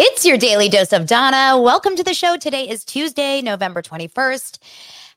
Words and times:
It's 0.00 0.24
your 0.24 0.38
daily 0.38 0.68
dose 0.68 0.92
of 0.92 1.06
Dana. 1.06 1.60
Welcome 1.60 1.96
to 1.96 2.04
the 2.04 2.14
show. 2.14 2.36
Today 2.36 2.68
is 2.68 2.84
Tuesday, 2.84 3.42
November 3.42 3.82
21st. 3.82 4.60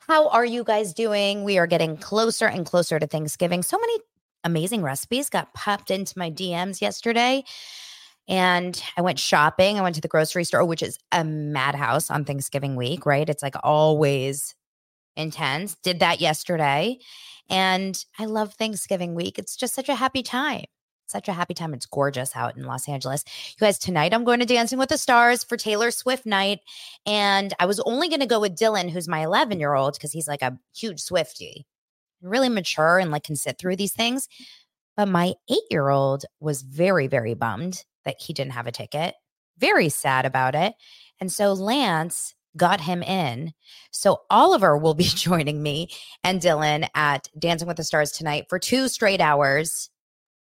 How 0.08 0.28
are 0.30 0.44
you 0.44 0.64
guys 0.64 0.92
doing? 0.92 1.44
We 1.44 1.60
are 1.60 1.68
getting 1.68 1.98
closer 1.98 2.48
and 2.48 2.66
closer 2.66 2.98
to 2.98 3.06
Thanksgiving. 3.06 3.62
So 3.62 3.78
many 3.78 4.00
amazing 4.44 4.82
recipes 4.82 5.30
got 5.30 5.54
popped 5.54 5.92
into 5.92 6.18
my 6.18 6.32
DMs 6.32 6.82
yesterday. 6.82 7.44
And 8.28 8.82
I 8.98 9.04
went 9.04 9.20
shopping. 9.20 9.78
I 9.78 9.84
went 9.84 9.94
to 9.98 10.02
the 10.02 10.08
grocery 10.08 10.46
store, 10.46 10.66
which 10.66 10.82
is 10.82 10.98
a 11.12 11.24
madhouse 11.24 12.10
on 12.10 12.26
Thanksgiving 12.26 12.76
week, 12.76 13.06
right? 13.06 13.30
It's 13.30 13.44
like 13.44 13.58
always 13.62 14.56
intense. 15.16 15.76
Did 15.84 16.00
that 16.00 16.22
yesterday. 16.22 16.98
And 17.52 18.04
I 18.18 18.26
love 18.26 18.56
Thanksgiving 18.56 19.14
week. 19.14 19.38
It's 19.38 19.56
just 19.56 19.76
such 19.76 19.90
a 19.90 19.96
happy 19.96 20.24
time 20.24 20.66
such 21.12 21.28
a 21.28 21.34
happy 21.34 21.54
time. 21.54 21.74
It's 21.74 21.86
gorgeous 21.86 22.36
out 22.36 22.58
in 22.58 22.64
Los 22.64 22.88
Angeles. 22.88 23.24
You 23.50 23.66
guys, 23.66 23.78
tonight 23.78 24.14
I'm 24.14 24.24
going 24.24 24.40
to 24.40 24.46
Dancing 24.46 24.80
with 24.80 24.90
the 24.90 24.98
Stars 24.98 25.44
for 25.44 25.58
Taylor 25.58 25.92
Swift 25.92 26.26
night. 26.26 26.60
And 27.06 27.54
I 27.60 27.66
was 27.66 27.80
only 27.82 28.10
going 28.10 28.22
to 28.22 28.26
go 28.26 28.40
with 28.40 28.58
Dylan, 28.58 28.90
who's 28.90 29.08
my 29.08 29.24
11 29.24 29.60
year 29.60 29.74
old, 29.74 29.94
because 29.94 30.12
he's 30.12 30.28
like 30.28 30.42
a 30.42 30.58
huge 30.76 31.00
Swifty, 31.02 31.68
really 32.22 32.50
mature 32.50 33.00
and 33.00 33.12
like 33.12 33.24
can 33.24 33.36
sit 33.36 33.58
through 33.60 33.76
these 33.76 33.94
things. 33.94 34.28
But 34.98 35.08
my 35.08 35.34
eight 35.50 35.60
year 35.70 35.90
old 35.90 36.26
was 36.40 36.62
very, 36.62 37.08
very 37.08 37.34
bummed 37.34 37.84
that 38.06 38.16
he 38.20 38.34
didn't 38.34 38.54
have 38.54 38.68
a 38.68 38.72
ticket, 38.72 39.16
very 39.58 39.90
sad 39.90 40.26
about 40.26 40.56
it. 40.56 40.74
And 41.20 41.32
so 41.32 41.54
Lance 41.54 42.34
got 42.58 42.82
him 42.82 43.02
in. 43.04 43.54
So 43.92 44.22
Oliver 44.30 44.78
will 44.78 44.94
be 44.94 45.04
joining 45.06 45.64
me 45.64 45.90
and 46.24 46.42
Dylan 46.42 46.88
at 46.96 47.28
Dancing 47.38 47.68
with 47.68 47.78
the 47.78 47.84
Stars 47.84 48.12
tonight 48.12 48.46
for 48.50 48.60
two 48.60 48.88
straight 48.88 49.22
hours 49.22 49.90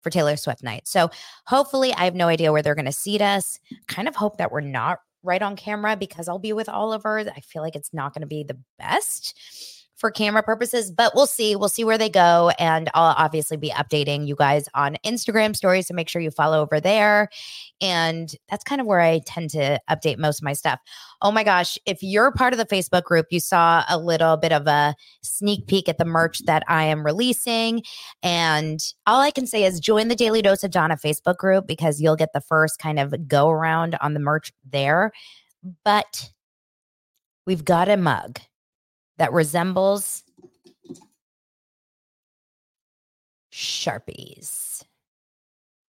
for 0.07 0.11
Taylor 0.11 0.37
Swift 0.37 0.63
night. 0.63 0.87
So 0.87 1.11
hopefully, 1.47 1.93
I 1.93 2.05
have 2.05 2.15
no 2.15 2.29
idea 2.29 2.53
where 2.53 2.63
they're 2.63 2.77
going 2.77 2.85
to 2.85 2.93
seat 2.93 3.21
us. 3.21 3.59
Kind 3.89 4.07
of 4.07 4.15
hope 4.15 4.37
that 4.37 4.53
we're 4.53 4.61
not 4.61 5.01
right 5.25 5.43
on 5.43 5.57
camera 5.57 5.97
because 5.97 6.29
I'll 6.29 6.39
be 6.39 6.53
with 6.53 6.69
Oliver. 6.69 7.19
I 7.19 7.41
feel 7.41 7.61
like 7.61 7.75
it's 7.75 7.93
not 7.93 8.15
going 8.15 8.21
to 8.21 8.29
be 8.29 8.45
the 8.45 8.57
best 8.79 9.37
for 9.97 10.11
camera 10.11 10.43
purposes, 10.43 10.91
but 10.91 11.13
we'll 11.15 11.27
see. 11.27 11.57
We'll 11.57 11.71
see 11.71 11.85
where 11.85 11.97
they 11.97 12.11
go. 12.11 12.53
And 12.59 12.91
I'll 12.95 13.15
obviously 13.17 13.57
be 13.57 13.71
updating 13.71 14.27
you 14.27 14.37
guys 14.37 14.69
on 14.75 14.99
Instagram 15.05 15.57
stories. 15.57 15.89
So 15.89 15.95
make 15.95 16.09
sure 16.09 16.21
you 16.21 16.31
follow 16.31 16.61
over 16.61 16.81
there. 16.81 17.31
And 17.81 18.35
that's 18.51 18.63
kind 18.63 18.81
of 18.81 18.87
where 18.87 19.01
I 19.01 19.21
tend 19.27 19.51
to 19.51 19.81
update 19.89 20.19
most 20.19 20.41
of 20.41 20.45
my 20.45 20.53
stuff. 20.53 20.81
Oh 21.23 21.33
my 21.33 21.43
gosh. 21.43 21.79
If 21.87 22.03
you're 22.03 22.31
part 22.31 22.53
of 22.53 22.59
the 22.59 22.67
Facebook 22.67 23.05
group, 23.05 23.27
you 23.31 23.41
saw 23.41 23.85
a 23.89 23.99
little 23.99 24.37
bit 24.37 24.53
of 24.53 24.67
a 24.67 24.95
sneak 25.23 25.67
peek 25.67 25.89
at 25.89 25.97
the 25.97 26.05
merch 26.05 26.41
that 26.45 26.63
I 26.69 26.85
am 26.85 27.05
releasing. 27.05 27.83
And 28.23 28.81
all 29.07 29.21
I 29.21 29.31
can 29.31 29.47
say 29.47 29.65
is 29.65 29.81
join 29.81 30.09
the 30.09 30.15
Daily 30.15 30.43
Dose 30.43 30.63
of 30.63 30.71
Dana 30.71 30.97
Facebook 30.97 31.39
group 31.39 31.67
because 31.67 32.03
you'll 32.03 32.17
get 32.17 32.35
the 32.35 32.43
first 32.43 32.79
kind 32.79 32.99
of 32.99 33.27
go 33.27 33.49
around 33.49 33.97
on 34.03 34.13
the 34.13 34.21
merch 34.21 34.53
there. 34.71 35.13
But 35.85 36.31
we've 37.47 37.65
got 37.65 37.89
a 37.89 37.97
mug 37.97 38.41
that 39.19 39.33
resembles 39.33 40.23
Sharpies. 43.53 44.85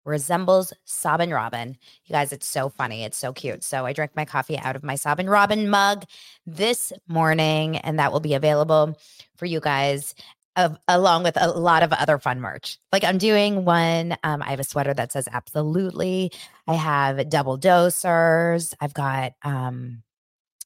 Resembles 0.06 0.72
Sob 0.86 1.20
Robin. 1.30 1.78
You 2.06 2.14
guys, 2.14 2.32
it's 2.32 2.48
so 2.48 2.70
funny. 2.70 3.04
It's 3.04 3.18
so 3.18 3.34
cute. 3.34 3.62
So 3.62 3.86
I 3.86 3.92
drank 3.92 4.16
my 4.16 4.24
coffee 4.24 4.58
out 4.58 4.78
of 4.78 4.84
my 4.84 4.96
Sob 4.96 5.20
Robin 5.26 5.70
mug 5.70 6.06
this 6.46 6.94
morning, 7.10 7.76
and 7.78 8.00
that 8.00 8.14
will 8.14 8.22
be 8.22 8.34
available 8.34 8.98
for 9.36 9.46
you 9.46 9.60
guys 9.60 10.16
of, 10.56 10.78
along 10.88 11.24
with 11.24 11.36
a 11.40 11.50
lot 11.50 11.84
of 11.84 11.92
other 11.92 12.18
fun 12.18 12.40
merch. 12.40 12.80
Like 12.94 13.04
I'm 13.04 13.18
doing 13.18 13.66
one, 13.66 14.16
um, 14.24 14.42
I 14.42 14.52
have 14.52 14.62
a 14.62 14.64
sweater 14.64 14.94
that 14.94 15.12
says 15.12 15.28
absolutely. 15.30 16.32
I 16.68 16.76
have 16.76 17.30
double 17.30 17.60
dosers. 17.60 18.74
I've 18.80 18.94
got 18.94 19.34
um, 19.44 20.04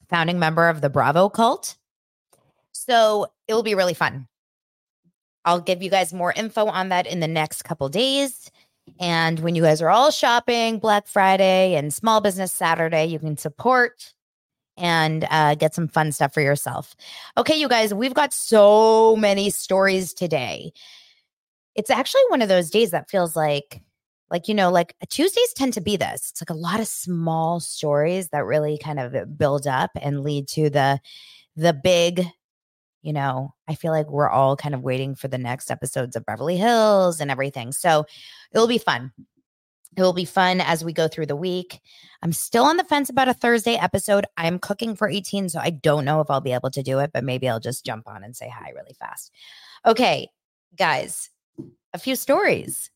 founding 0.08 0.38
member 0.38 0.70
of 0.70 0.82
the 0.82 0.90
Bravo 0.90 1.30
cult. 1.30 1.78
So 2.72 3.28
it 3.48 3.54
will 3.54 3.64
be 3.64 3.76
really 3.76 3.94
fun. 3.94 4.28
I'll 5.46 5.62
give 5.62 5.82
you 5.82 5.90
guys 5.90 6.14
more 6.14 6.32
info 6.32 6.68
on 6.68 6.90
that 6.90 7.08
in 7.08 7.20
the 7.20 7.28
next 7.28 7.64
couple 7.64 7.90
days. 7.90 8.52
And 9.00 9.40
when 9.40 9.56
you 9.56 9.64
guys 9.64 9.82
are 9.82 9.90
all 9.90 10.12
shopping 10.12 10.80
Black 10.80 11.08
Friday 11.08 11.76
and 11.76 11.94
Small 11.94 12.22
Business 12.22 12.52
Saturday, 12.52 13.06
you 13.06 13.20
can 13.20 13.38
support 13.38 14.14
and 14.78 15.28
uh, 15.30 15.56
get 15.56 15.74
some 15.76 15.88
fun 15.88 16.12
stuff 16.12 16.34
for 16.34 16.42
yourself. 16.42 16.96
Okay, 17.38 17.56
you 17.56 17.68
guys, 17.68 17.94
we've 17.94 18.14
got 18.14 18.34
so 18.34 19.16
many 19.16 19.50
stories 19.50 20.14
today. 20.14 20.72
It's 21.76 21.90
actually 21.90 22.24
one 22.30 22.42
of 22.42 22.50
those 22.50 22.70
days 22.70 22.92
that 22.92 23.10
feels 23.10 23.36
like, 23.36 23.82
like, 24.30 24.48
you 24.48 24.56
know, 24.56 24.72
like 24.72 24.96
Tuesdays 25.10 25.54
tend 25.54 25.74
to 25.74 25.82
be 25.82 25.98
this. 25.98 26.32
It's 26.32 26.42
like 26.42 26.50
a 26.50 26.60
lot 26.60 26.80
of 26.80 26.88
small 26.88 27.60
stories 27.60 28.30
that 28.30 28.46
really 28.46 28.78
kind 28.78 29.00
of 29.00 29.38
build 29.38 29.68
up 29.68 29.92
and 30.02 30.22
lead 30.22 30.48
to 30.50 30.70
the 30.70 31.00
the 31.56 31.74
big 31.74 32.26
you 33.02 33.14
know, 33.14 33.54
I 33.68 33.76
feel 33.76 33.92
like 33.92 34.10
we're 34.10 34.30
all 34.30 34.56
kind 34.56 34.76
of 34.76 34.84
waiting 34.84 35.16
for 35.16 35.28
the 35.28 35.38
next 35.38 35.72
episodes 35.72 36.16
of 36.16 36.26
Beverly 36.26 36.58
Hills 36.58 37.20
and 37.20 37.32
everything. 37.32 37.72
So 37.72 38.06
it'll 38.54 38.68
be 38.68 38.78
fun. 38.78 39.12
It 39.98 40.02
will 40.02 40.14
be 40.14 40.26
fun 40.26 40.62
as 40.62 40.86
we 40.86 40.94
go 40.94 41.08
through 41.08 41.26
the 41.26 41.36
week. 41.36 41.82
I'm 42.22 42.32
still 42.32 42.64
on 42.64 42.78
the 42.78 42.84
fence 42.84 43.10
about 43.10 43.28
a 43.28 43.34
Thursday 43.34 43.76
episode. 43.76 44.26
I'm 44.38 44.58
cooking 44.58 44.96
for 44.96 45.10
18, 45.10 45.50
so 45.50 45.60
I 45.60 45.70
don't 45.70 46.06
know 46.06 46.22
if 46.22 46.30
I'll 46.30 46.40
be 46.40 46.54
able 46.54 46.72
to 46.72 46.84
do 46.84 47.00
it, 47.00 47.12
but 47.14 47.26
maybe 47.26 47.50
I'll 47.50 47.60
just 47.60 47.86
jump 47.86 48.08
on 48.08 48.24
and 48.24 48.36
say 48.36 48.50
hi 48.50 48.70
really 48.70 48.94
fast. 48.94 49.32
Okay, 49.86 50.30
guys, 50.78 51.30
a 51.94 52.00
few 52.00 52.16
stories. 52.16 52.90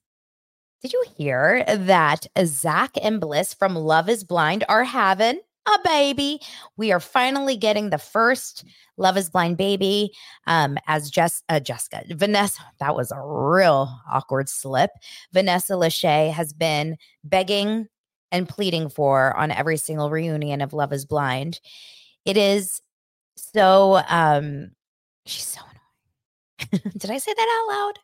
Did 0.81 0.93
you 0.93 1.03
hear 1.17 1.65
that 1.67 2.27
Zach 2.45 2.91
and 3.01 3.19
Bliss 3.19 3.53
from 3.53 3.75
Love 3.75 4.07
is 4.07 4.23
Blind 4.23 4.63
are 4.69 4.83
having 4.83 5.39
a 5.67 5.79
baby. 5.83 6.39
We 6.77 6.91
are 6.91 6.99
finally 6.99 7.57
getting 7.57 7.89
the 7.89 7.97
first 7.97 8.65
Love 8.97 9.17
is 9.17 9.29
Blind 9.29 9.57
baby 9.57 10.11
um, 10.47 10.77
as 10.87 11.09
Jess, 11.09 11.43
uh, 11.49 11.59
Jessica. 11.59 12.03
Vanessa, 12.11 12.61
that 12.79 12.95
was 12.95 13.11
a 13.11 13.21
real 13.21 13.93
awkward 14.11 14.47
slip. 14.47 14.91
Vanessa 15.33 15.73
Lachey 15.73 16.31
has 16.31 16.53
been 16.53 16.97
begging 17.23 17.87
and 18.31 18.47
pleading 18.47 18.89
for 18.89 19.35
on 19.37 19.51
every 19.51 19.77
single 19.77 20.09
reunion 20.09 20.61
of 20.61 20.73
Love 20.73 20.93
is 20.93 21.05
Blind. 21.05 21.59
It 22.25 22.37
is 22.37 22.81
so, 23.35 24.01
um, 24.07 24.71
she's 25.25 25.45
so 25.45 25.61
annoying. 25.61 26.91
Did 26.97 27.11
I 27.11 27.17
say 27.17 27.33
that 27.33 27.65
out 27.69 27.75
loud? 27.75 27.99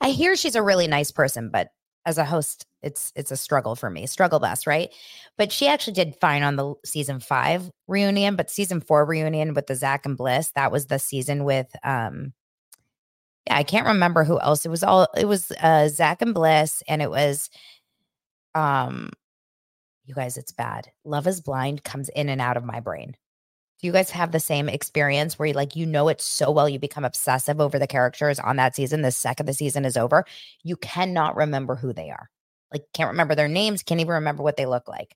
I 0.00 0.10
hear 0.10 0.36
she's 0.36 0.54
a 0.54 0.62
really 0.62 0.86
nice 0.86 1.10
person, 1.10 1.50
but 1.52 1.68
as 2.08 2.16
a 2.16 2.24
host, 2.24 2.64
it's 2.82 3.12
it's 3.14 3.30
a 3.30 3.36
struggle 3.36 3.76
for 3.76 3.90
me. 3.90 4.06
Struggle 4.06 4.40
bus, 4.40 4.66
right? 4.66 4.88
But 5.36 5.52
she 5.52 5.68
actually 5.68 5.92
did 5.92 6.16
fine 6.16 6.42
on 6.42 6.56
the 6.56 6.74
season 6.84 7.20
five 7.20 7.70
reunion, 7.86 8.34
but 8.34 8.50
season 8.50 8.80
four 8.80 9.04
reunion 9.04 9.52
with 9.52 9.66
the 9.66 9.74
Zach 9.74 10.06
and 10.06 10.16
Bliss, 10.16 10.50
that 10.54 10.72
was 10.72 10.86
the 10.86 10.98
season 10.98 11.44
with 11.44 11.68
um 11.84 12.32
yeah, 13.46 13.56
I 13.56 13.62
can't 13.62 13.86
remember 13.86 14.24
who 14.24 14.40
else. 14.40 14.64
It 14.64 14.70
was 14.70 14.82
all 14.82 15.06
it 15.16 15.26
was 15.26 15.52
uh 15.60 15.88
Zach 15.88 16.22
and 16.22 16.32
Bliss, 16.32 16.82
and 16.88 17.02
it 17.02 17.10
was 17.10 17.50
um 18.54 19.10
you 20.06 20.14
guys, 20.14 20.38
it's 20.38 20.52
bad. 20.52 20.90
Love 21.04 21.26
is 21.26 21.42
blind 21.42 21.84
comes 21.84 22.08
in 22.10 22.30
and 22.30 22.40
out 22.40 22.56
of 22.56 22.64
my 22.64 22.80
brain. 22.80 23.14
Do 23.80 23.86
you 23.86 23.92
guys 23.92 24.10
have 24.10 24.32
the 24.32 24.40
same 24.40 24.68
experience 24.68 25.38
where 25.38 25.46
you 25.46 25.54
like 25.54 25.76
you 25.76 25.86
know 25.86 26.08
it 26.08 26.20
so 26.20 26.50
well 26.50 26.68
you 26.68 26.78
become 26.78 27.04
obsessive 27.04 27.60
over 27.60 27.78
the 27.78 27.86
characters 27.86 28.38
on 28.40 28.56
that 28.56 28.74
season 28.74 29.02
the 29.02 29.12
second 29.12 29.46
the 29.46 29.54
season 29.54 29.84
is 29.84 29.96
over 29.96 30.24
you 30.62 30.76
cannot 30.76 31.36
remember 31.36 31.76
who 31.76 31.92
they 31.92 32.10
are. 32.10 32.28
Like 32.72 32.82
can't 32.92 33.10
remember 33.10 33.34
their 33.34 33.48
names 33.48 33.82
can't 33.82 34.00
even 34.00 34.14
remember 34.14 34.42
what 34.42 34.56
they 34.56 34.66
look 34.66 34.88
like. 34.88 35.14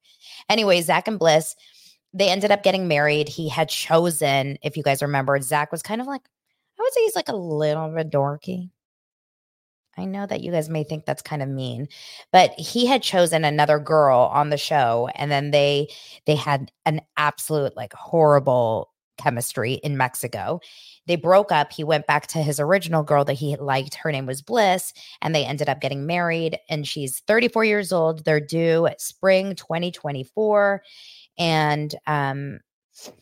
Anyway 0.48 0.80
Zach 0.82 1.08
and 1.08 1.18
Bliss 1.18 1.56
they 2.14 2.28
ended 2.28 2.50
up 2.50 2.62
getting 2.62 2.88
married. 2.88 3.28
He 3.28 3.48
had 3.48 3.68
chosen 3.68 4.58
if 4.62 4.76
you 4.76 4.82
guys 4.82 5.02
remember 5.02 5.40
Zach 5.40 5.72
was 5.72 5.82
kind 5.82 6.00
of 6.00 6.06
like 6.06 6.22
I 6.78 6.82
would 6.82 6.92
say 6.92 7.02
he's 7.02 7.16
like 7.16 7.28
a 7.28 7.36
little 7.36 7.92
bit 7.94 8.10
dorky 8.10 8.70
I 9.98 10.04
know 10.06 10.26
that 10.26 10.40
you 10.40 10.52
guys 10.52 10.70
may 10.70 10.84
think 10.84 11.04
that's 11.04 11.22
kind 11.22 11.42
of 11.42 11.48
mean, 11.48 11.88
but 12.32 12.52
he 12.58 12.86
had 12.86 13.02
chosen 13.02 13.44
another 13.44 13.78
girl 13.78 14.30
on 14.32 14.50
the 14.50 14.56
show 14.56 15.08
and 15.14 15.30
then 15.30 15.50
they 15.50 15.88
they 16.26 16.34
had 16.34 16.72
an 16.86 17.02
absolute 17.16 17.76
like 17.76 17.92
horrible 17.92 18.92
chemistry 19.18 19.74
in 19.74 19.96
Mexico. 19.96 20.60
they 21.06 21.16
broke 21.16 21.52
up. 21.52 21.72
He 21.72 21.84
went 21.84 22.06
back 22.06 22.26
to 22.28 22.38
his 22.38 22.58
original 22.60 23.02
girl 23.02 23.24
that 23.24 23.34
he 23.34 23.56
liked. 23.56 23.94
Her 23.94 24.12
name 24.12 24.26
was 24.26 24.42
Bliss, 24.42 24.92
and 25.20 25.34
they 25.34 25.44
ended 25.44 25.68
up 25.68 25.80
getting 25.80 26.06
married. 26.06 26.58
And 26.68 26.86
she's 26.86 27.20
34 27.26 27.64
years 27.64 27.92
old. 27.92 28.24
They're 28.24 28.40
due 28.40 28.86
at 28.86 29.00
spring 29.00 29.54
2024. 29.56 30.82
And 31.38 31.94
um, 32.06 32.60
it's 32.92 33.12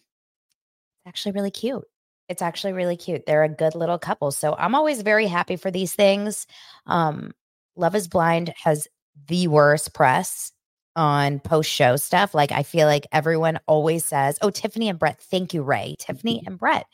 actually 1.06 1.32
really 1.32 1.50
cute. 1.50 1.84
It's 2.30 2.42
actually 2.42 2.72
really 2.72 2.96
cute. 2.96 3.26
They're 3.26 3.42
a 3.42 3.48
good 3.48 3.74
little 3.74 3.98
couple. 3.98 4.30
So 4.30 4.54
I'm 4.56 4.76
always 4.76 5.02
very 5.02 5.26
happy 5.26 5.56
for 5.56 5.70
these 5.70 5.94
things. 5.94 6.46
Um, 6.86 7.32
Love 7.76 7.96
is 7.96 8.06
Blind 8.08 8.54
has 8.62 8.86
the 9.26 9.48
worst 9.48 9.92
press 9.94 10.52
on 10.94 11.40
post 11.40 11.70
show 11.70 11.96
stuff. 11.96 12.32
Like 12.34 12.52
I 12.52 12.62
feel 12.62 12.86
like 12.86 13.06
everyone 13.12 13.58
always 13.66 14.04
says, 14.04 14.38
"Oh, 14.42 14.50
Tiffany 14.50 14.88
and 14.88 14.98
Brett, 14.98 15.20
thank 15.20 15.52
you, 15.54 15.62
Ray, 15.62 15.96
Tiffany 15.98 16.38
Mm-hmm. 16.38 16.46
and 16.46 16.58
Brett." 16.58 16.86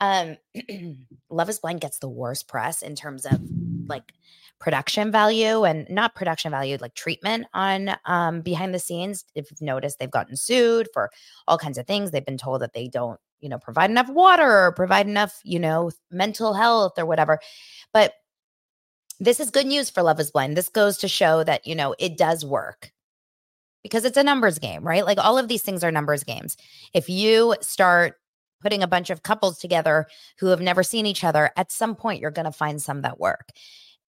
Um, 0.00 0.36
Love 1.30 1.48
is 1.48 1.60
Blind 1.60 1.80
gets 1.80 1.98
the 2.00 2.08
worst 2.08 2.48
press 2.48 2.82
in 2.82 2.96
terms 2.96 3.26
of 3.26 3.40
like 3.88 4.12
production 4.58 5.12
value 5.12 5.64
and 5.64 5.88
not 5.90 6.14
production 6.14 6.50
value, 6.50 6.78
like 6.80 6.94
treatment 6.94 7.46
on 7.54 7.96
um, 8.06 8.40
behind 8.40 8.74
the 8.74 8.78
scenes. 8.78 9.24
If 9.34 9.50
you've 9.50 9.62
noticed, 9.62 9.98
they've 9.98 10.10
gotten 10.10 10.36
sued 10.36 10.88
for 10.92 11.10
all 11.46 11.58
kinds 11.58 11.78
of 11.78 11.86
things. 11.86 12.10
They've 12.10 12.24
been 12.24 12.38
told 12.38 12.62
that 12.62 12.72
they 12.72 12.88
don't, 12.88 13.20
you 13.44 13.50
know, 13.50 13.58
provide 13.58 13.90
enough 13.90 14.08
water 14.08 14.64
or 14.64 14.72
provide 14.72 15.06
enough, 15.06 15.38
you 15.44 15.58
know, 15.58 15.90
mental 16.10 16.54
health 16.54 16.94
or 16.96 17.04
whatever. 17.04 17.38
But 17.92 18.14
this 19.20 19.38
is 19.38 19.50
good 19.50 19.66
news 19.66 19.90
for 19.90 20.02
Love 20.02 20.18
is 20.18 20.30
Blind. 20.30 20.56
This 20.56 20.70
goes 20.70 20.96
to 20.98 21.08
show 21.08 21.44
that, 21.44 21.66
you 21.66 21.74
know, 21.74 21.94
it 21.98 22.16
does 22.16 22.42
work 22.42 22.90
because 23.82 24.06
it's 24.06 24.16
a 24.16 24.24
numbers 24.24 24.58
game, 24.58 24.82
right? 24.82 25.04
Like 25.04 25.18
all 25.18 25.36
of 25.36 25.48
these 25.48 25.60
things 25.60 25.84
are 25.84 25.92
numbers 25.92 26.24
games. 26.24 26.56
If 26.94 27.10
you 27.10 27.54
start 27.60 28.14
putting 28.62 28.82
a 28.82 28.88
bunch 28.88 29.10
of 29.10 29.22
couples 29.22 29.58
together 29.58 30.06
who 30.38 30.46
have 30.46 30.62
never 30.62 30.82
seen 30.82 31.04
each 31.04 31.22
other, 31.22 31.50
at 31.58 31.70
some 31.70 31.94
point 31.94 32.22
you're 32.22 32.30
going 32.30 32.46
to 32.46 32.50
find 32.50 32.80
some 32.80 33.02
that 33.02 33.20
work. 33.20 33.50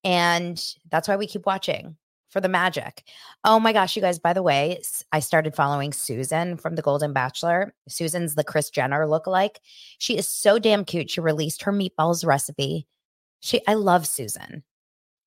And 0.03 0.59
that's 0.89 1.07
why 1.07 1.15
we 1.15 1.27
keep 1.27 1.45
watching 1.45 1.95
for 2.29 2.41
the 2.41 2.49
magic. 2.49 3.03
Oh 3.43 3.59
my 3.59 3.73
gosh, 3.73 3.95
you 3.95 4.01
guys, 4.01 4.19
by 4.19 4.33
the 4.33 4.43
way, 4.43 4.81
I 5.11 5.19
started 5.19 5.55
following 5.55 5.93
Susan 5.93 6.57
from 6.57 6.75
The 6.75 6.81
Golden 6.81 7.13
Bachelor. 7.13 7.73
Susan's 7.87 8.35
the 8.35 8.43
Kris 8.43 8.69
Jenner 8.69 9.05
lookalike. 9.05 9.57
She 9.97 10.17
is 10.17 10.27
so 10.27 10.59
damn 10.59 10.85
cute. 10.85 11.09
She 11.09 11.21
released 11.21 11.63
her 11.63 11.71
meatballs 11.71 12.25
recipe. 12.25 12.87
She 13.39 13.61
I 13.67 13.75
love 13.75 14.07
Susan. 14.07 14.63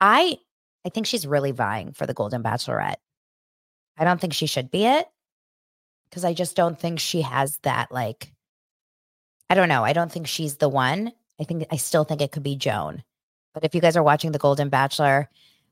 I 0.01 0.39
I 0.85 0.89
think 0.89 1.07
she's 1.07 1.27
really 1.27 1.53
vying 1.53 1.93
for 1.93 2.07
the 2.07 2.15
Golden 2.15 2.43
Bachelorette. 2.43 2.97
I 3.97 4.05
don't 4.05 4.21
think 4.21 4.33
she 4.33 4.47
should 4.47 4.71
be 4.71 4.87
it 4.87 5.07
because 6.09 6.25
I 6.25 6.35
just 6.35 6.57
don't 6.57 6.79
think 6.79 6.99
she 6.99 7.23
has 7.23 7.59
that 7.63 7.93
like 7.93 8.33
I 9.49 9.55
don't 9.55 9.69
know. 9.69 9.85
I 9.85 9.93
don't 9.93 10.13
think 10.13 10.27
she's 10.27 10.57
the 10.57 10.69
one. 10.69 11.13
I 11.41 11.45
think 11.45 11.67
I 11.71 11.77
still 11.77 12.05
think 12.05 12.21
it 12.21 12.33
could 12.33 12.43
be 12.43 12.57
Joan. 12.57 13.03
But 13.53 13.65
if 13.65 13.75
you 13.75 13.81
guys 13.81 13.97
are 13.97 14.03
watching 14.03 14.33
The 14.33 14.39
Golden 14.39 14.69
Bachelor, 14.69 15.29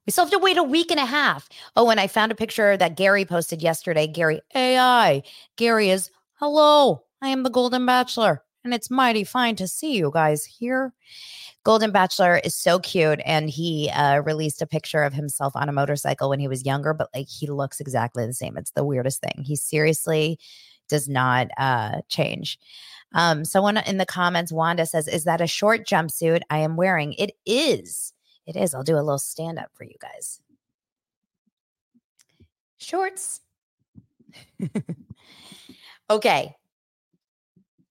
we 0.09 0.13
still 0.13 0.25
have 0.25 0.33
to 0.33 0.39
wait 0.39 0.57
a 0.57 0.63
week 0.63 0.91
and 0.91 0.99
a 0.99 1.05
half. 1.05 1.51
Oh, 1.77 1.91
and 1.91 2.01
I 2.01 2.07
found 2.07 2.33
a 2.33 2.35
picture 2.35 2.79
that 2.79 2.97
Gary 2.97 3.27
posted 3.27 3.61
yesterday. 3.61 4.07
Gary 4.07 4.41
AI. 4.55 5.23
Gary 5.57 5.91
is, 5.91 6.11
hello, 6.37 7.03
I 7.21 7.29
am 7.29 7.43
the 7.43 7.51
Golden 7.51 7.85
Bachelor. 7.85 8.43
And 8.65 8.73
it's 8.73 8.91
mighty 8.91 9.23
fine 9.23 9.55
to 9.57 9.69
see 9.69 9.99
you 9.99 10.11
guys 10.11 10.47
here. 10.47 10.95
Golden 11.63 11.93
Bachelor 11.93 12.39
is 12.43 12.55
so 12.55 12.79
cute. 12.79 13.21
And 13.27 13.51
he 13.51 13.91
uh, 13.91 14.21
released 14.21 14.63
a 14.63 14.67
picture 14.67 15.03
of 15.03 15.13
himself 15.13 15.55
on 15.55 15.69
a 15.69 15.73
motorcycle 15.73 16.31
when 16.31 16.41
he 16.41 16.49
was 16.49 16.65
younger, 16.65 16.95
but 16.95 17.11
like 17.15 17.29
he 17.29 17.47
looks 17.47 17.79
exactly 17.79 18.25
the 18.25 18.33
same. 18.33 18.57
It's 18.57 18.71
the 18.71 18.87
weirdest 18.87 19.21
thing. 19.21 19.45
He 19.45 19.57
seriously 19.57 20.39
does 20.89 21.07
not 21.07 21.49
uh, 21.59 22.01
change. 22.09 22.59
Um, 23.15 23.45
someone 23.45 23.77
in 23.77 23.99
the 23.99 24.07
comments, 24.07 24.53
Wanda 24.53 24.87
says, 24.87 25.07
Is 25.07 25.25
that 25.25 25.43
a 25.43 25.47
short 25.47 25.87
jumpsuit 25.87 26.41
I 26.49 26.61
am 26.61 26.77
wearing? 26.77 27.13
It 27.13 27.33
is. 27.45 28.15
It 28.49 28.57
is. 28.57 28.75
I'll 28.75 28.83
do 28.83 28.97
a 28.97 29.05
little 29.05 29.19
stand 29.19 29.59
up 29.59 29.69
for 29.75 29.85
you 29.85 29.95
guys. 30.01 30.41
Shorts. 32.79 33.43
okay. 36.11 36.57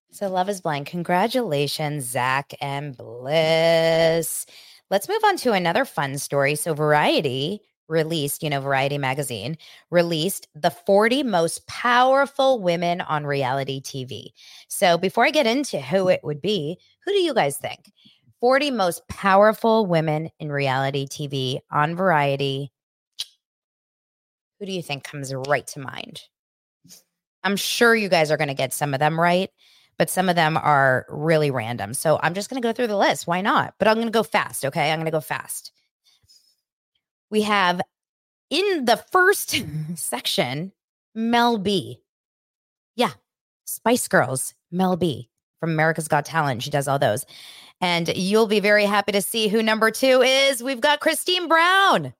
So 0.09 0.27
Love 0.29 0.49
is 0.49 0.61
Blind. 0.61 0.87
Congratulations, 0.87 2.05
Zach 2.05 2.55
and 2.59 2.97
Bliss. 2.97 4.47
Let's 4.89 5.07
move 5.07 5.21
on 5.25 5.37
to 5.37 5.51
another 5.51 5.85
fun 5.85 6.17
story. 6.17 6.55
So 6.55 6.73
Variety 6.73 7.61
released, 7.87 8.41
you 8.41 8.49
know, 8.49 8.59
Variety 8.59 8.97
magazine 8.97 9.59
released 9.91 10.47
the 10.55 10.71
40 10.71 11.21
most 11.21 11.67
powerful 11.67 12.59
women 12.59 13.01
on 13.01 13.27
reality 13.27 13.79
TV. 13.79 14.29
So 14.69 14.97
before 14.97 15.23
I 15.23 15.29
get 15.29 15.45
into 15.45 15.79
who 15.79 16.07
it 16.07 16.21
would 16.23 16.41
be, 16.41 16.79
who 17.05 17.11
do 17.11 17.19
you 17.19 17.35
guys 17.35 17.57
think? 17.57 17.91
40 18.39 18.71
most 18.71 19.07
powerful 19.07 19.85
women 19.85 20.29
in 20.39 20.51
reality 20.51 21.07
TV 21.07 21.59
on 21.71 21.95
Variety. 21.95 22.71
Who 24.59 24.65
do 24.65 24.71
you 24.71 24.81
think 24.81 25.03
comes 25.03 25.33
right 25.33 25.65
to 25.67 25.79
mind? 25.79 26.21
I'm 27.43 27.55
sure 27.55 27.95
you 27.95 28.09
guys 28.09 28.31
are 28.31 28.37
going 28.37 28.47
to 28.49 28.53
get 28.53 28.73
some 28.73 28.93
of 28.93 28.99
them 28.99 29.19
right, 29.19 29.49
but 29.97 30.09
some 30.09 30.29
of 30.29 30.35
them 30.35 30.57
are 30.57 31.05
really 31.09 31.51
random. 31.51 31.93
So 31.93 32.19
I'm 32.21 32.33
just 32.33 32.49
going 32.49 32.61
to 32.61 32.67
go 32.67 32.73
through 32.73 32.87
the 32.87 32.97
list. 32.97 33.27
Why 33.27 33.41
not? 33.41 33.75
But 33.79 33.87
I'm 33.87 33.95
going 33.95 34.07
to 34.07 34.11
go 34.11 34.23
fast. 34.23 34.65
Okay. 34.65 34.91
I'm 34.91 34.99
going 34.99 35.05
to 35.05 35.11
go 35.11 35.21
fast. 35.21 35.71
We 37.29 37.41
have 37.43 37.81
in 38.49 38.85
the 38.85 38.97
first 39.11 39.63
section 39.95 40.71
Mel 41.15 41.57
B. 41.57 42.01
Yeah. 42.95 43.11
Spice 43.65 44.07
Girls, 44.07 44.53
Mel 44.71 44.95
B 44.95 45.29
from 45.59 45.71
America's 45.71 46.07
Got 46.07 46.25
Talent. 46.25 46.63
She 46.63 46.69
does 46.69 46.87
all 46.87 46.99
those. 46.99 47.25
And 47.79 48.15
you'll 48.15 48.47
be 48.47 48.59
very 48.59 48.85
happy 48.85 49.11
to 49.11 49.21
see 49.21 49.47
who 49.47 49.61
number 49.61 49.91
two 49.91 50.21
is. 50.21 50.63
We've 50.63 50.81
got 50.81 50.99
Christine 50.99 51.47
Brown. 51.47 52.13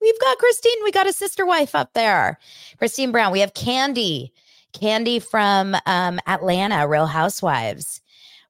We've 0.00 0.20
got 0.20 0.38
Christine. 0.38 0.84
We 0.84 0.92
got 0.92 1.08
a 1.08 1.12
sister 1.12 1.46
wife 1.46 1.74
up 1.74 1.90
there. 1.94 2.38
Christine 2.78 3.12
Brown. 3.12 3.32
We 3.32 3.40
have 3.40 3.54
Kandi. 3.54 4.30
Kandi 4.74 5.22
from 5.22 5.76
um, 5.86 6.18
Atlanta, 6.26 6.88
Real 6.88 7.06
Housewives. 7.06 8.00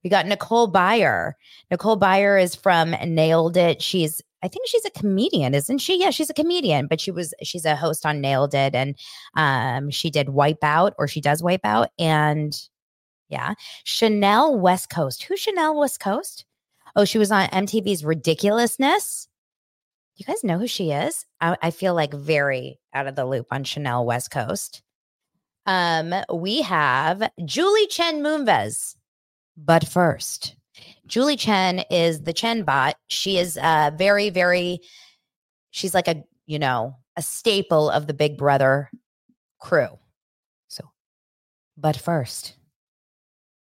We 0.02 0.10
got 0.10 0.26
Nicole 0.26 0.70
Byer. 0.70 1.32
Nicole 1.70 1.98
Byer 1.98 2.42
is 2.42 2.54
from 2.54 2.90
Nailed 2.90 3.56
It. 3.56 3.80
She's, 3.80 4.22
I 4.42 4.48
think 4.48 4.66
she's 4.68 4.84
a 4.84 4.90
comedian, 4.90 5.54
isn't 5.54 5.78
she? 5.78 5.98
Yeah, 5.98 6.10
she's 6.10 6.30
a 6.30 6.34
comedian, 6.34 6.86
but 6.86 7.00
she 7.00 7.10
was, 7.10 7.32
she's 7.42 7.64
a 7.64 7.76
host 7.76 8.04
on 8.04 8.20
Nailed 8.20 8.54
It, 8.54 8.74
and 8.74 8.96
um, 9.36 9.90
she 9.90 10.10
did 10.10 10.28
Wipeout, 10.28 10.92
or 10.98 11.08
she 11.08 11.20
does 11.20 11.42
Wipeout, 11.42 11.88
and 11.98 12.54
yeah, 13.34 13.54
Chanel 13.82 14.56
West 14.56 14.90
Coast. 14.90 15.25
Who's 15.25 15.40
Chanel 15.40 15.76
West 15.76 15.98
Coast? 15.98 16.44
Oh, 16.94 17.04
she 17.04 17.19
was 17.19 17.32
on 17.32 17.48
MTV's 17.48 18.04
Ridiculousness. 18.04 19.26
You 20.14 20.25
guys 20.25 20.44
know 20.44 20.58
who 20.58 20.69
she 20.69 20.92
is? 20.92 21.26
I, 21.40 21.56
I 21.60 21.70
feel 21.72 21.94
like 21.94 22.14
very 22.14 22.78
out 22.94 23.08
of 23.08 23.16
the 23.16 23.26
loop 23.26 23.48
on 23.50 23.64
Chanel 23.64 24.06
West 24.06 24.31
Coast. 24.31 24.82
Um, 25.66 26.14
we 26.32 26.62
have 26.62 27.28
Julie 27.44 27.88
Chen 27.88 28.23
Moonves. 28.23 28.94
But 29.56 29.87
first, 29.88 30.54
Julie 31.09 31.37
Chen 31.37 31.80
is 31.90 32.23
the 32.23 32.32
Chen 32.32 32.62
bot. 32.62 32.97
She 33.09 33.38
is 33.38 33.56
uh 33.56 33.90
very, 33.97 34.30
very, 34.30 34.80
she's 35.70 35.94
like 35.94 36.06
a, 36.06 36.23
you 36.47 36.61
know, 36.61 36.94
a 37.16 37.23
staple 37.23 37.90
of 37.90 38.06
the 38.06 38.14
Big 38.14 38.38
Brother 38.38 38.90
crew. 39.61 39.88
So, 40.68 40.85
but 41.76 41.97
first, 41.97 42.54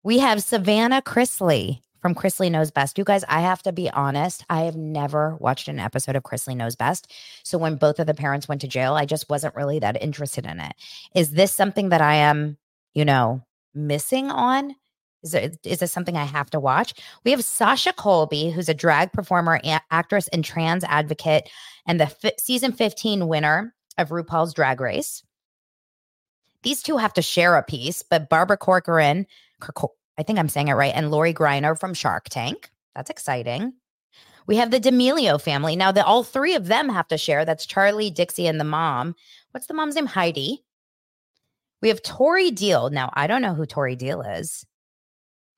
we 0.03 0.19
have 0.19 0.41
Savannah 0.41 1.01
Chrisley 1.01 1.81
from 2.01 2.15
Chrisley 2.15 2.49
Knows 2.49 2.71
Best. 2.71 2.97
You 2.97 3.03
guys, 3.03 3.23
I 3.29 3.41
have 3.41 3.61
to 3.63 3.71
be 3.71 3.89
honest, 3.91 4.43
I 4.49 4.61
have 4.61 4.75
never 4.75 5.35
watched 5.39 5.67
an 5.67 5.79
episode 5.79 6.15
of 6.15 6.23
Chrisley 6.23 6.55
Knows 6.55 6.75
Best. 6.75 7.13
So 7.43 7.57
when 7.57 7.75
both 7.75 7.99
of 7.99 8.07
the 8.07 8.15
parents 8.15 8.47
went 8.47 8.61
to 8.61 8.67
jail, 8.67 8.95
I 8.95 9.05
just 9.05 9.29
wasn't 9.29 9.55
really 9.55 9.77
that 9.79 10.01
interested 10.01 10.45
in 10.45 10.59
it. 10.59 10.73
Is 11.13 11.31
this 11.31 11.53
something 11.53 11.89
that 11.89 12.01
I 12.01 12.15
am, 12.15 12.57
you 12.95 13.05
know, 13.05 13.43
missing 13.75 14.31
on? 14.31 14.75
Is, 15.23 15.35
it, 15.35 15.59
is 15.63 15.79
this 15.79 15.91
something 15.91 16.17
I 16.17 16.25
have 16.25 16.49
to 16.49 16.59
watch? 16.59 16.95
We 17.23 17.29
have 17.29 17.43
Sasha 17.43 17.93
Colby, 17.93 18.49
who's 18.49 18.69
a 18.69 18.73
drag 18.73 19.13
performer, 19.13 19.61
a- 19.63 19.81
actress, 19.91 20.27
and 20.29 20.43
trans 20.43 20.83
advocate, 20.85 21.47
and 21.85 21.99
the 21.99 22.07
fi- 22.07 22.33
season 22.39 22.71
15 22.71 23.27
winner 23.27 23.75
of 23.99 24.09
RuPaul's 24.09 24.55
Drag 24.55 24.81
Race. 24.81 25.21
These 26.63 26.83
two 26.83 26.97
have 26.97 27.13
to 27.13 27.21
share 27.21 27.55
a 27.55 27.63
piece, 27.63 28.03
but 28.03 28.29
Barbara 28.29 28.57
Corcoran, 28.57 29.25
Corcor- 29.61 29.95
I 30.17 30.23
think 30.23 30.37
I'm 30.37 30.49
saying 30.49 30.67
it 30.67 30.73
right, 30.73 30.93
and 30.95 31.11
Lori 31.11 31.33
Greiner 31.33 31.79
from 31.79 31.93
Shark 31.93 32.29
Tank. 32.29 32.69
That's 32.95 33.09
exciting. 33.09 33.73
We 34.47 34.57
have 34.57 34.71
the 34.71 34.79
D'Amelio 34.79 35.39
family. 35.39 35.75
Now, 35.75 35.91
the, 35.91 36.05
all 36.05 36.23
three 36.23 36.55
of 36.55 36.67
them 36.67 36.89
have 36.89 37.07
to 37.09 37.17
share. 37.17 37.45
That's 37.45 37.65
Charlie, 37.65 38.09
Dixie, 38.09 38.47
and 38.47 38.59
the 38.59 38.65
mom. 38.65 39.15
What's 39.51 39.67
the 39.67 39.73
mom's 39.73 39.95
name? 39.95 40.07
Heidi. 40.07 40.63
We 41.81 41.89
have 41.89 42.03
Tori 42.03 42.51
Deal. 42.51 42.89
Now, 42.89 43.11
I 43.13 43.27
don't 43.27 43.41
know 43.41 43.53
who 43.53 43.65
Tori 43.65 43.95
Deal 43.95 44.21
is. 44.21 44.65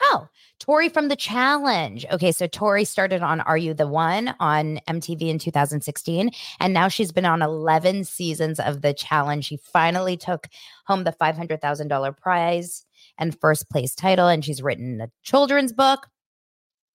Oh, 0.06 0.28
Tori 0.60 0.90
from 0.90 1.08
the 1.08 1.16
challenge. 1.16 2.06
Okay, 2.12 2.34
so 2.34 2.46
Tori 2.46 2.84
started 2.84 3.22
on 3.22 3.40
Are 3.42 3.58
You 3.58 3.74
the 3.74 3.88
One 3.88 4.36
on 4.40 4.80
MTV 4.90 5.30
in 5.30 5.40
2016, 5.40 6.30
and 6.60 6.74
now 6.74 6.90
she's 6.90 7.14
been 7.14 7.26
on 7.26 7.42
11 7.42 8.04
seasons 8.04 8.60
of 8.60 8.82
the 8.82 8.94
challenge. 8.94 9.46
She 9.46 9.58
finally 9.58 10.18
took 10.18 10.48
home 10.86 11.06
the 11.06 11.14
$500,000 11.14 12.18
prize 12.18 12.86
and 13.18 13.40
first 13.40 13.70
place 13.70 13.96
title, 13.96 14.28
and 14.28 14.44
she's 14.44 14.62
written 14.62 15.00
a 15.00 15.10
children's 15.24 15.72
book. 15.72 16.08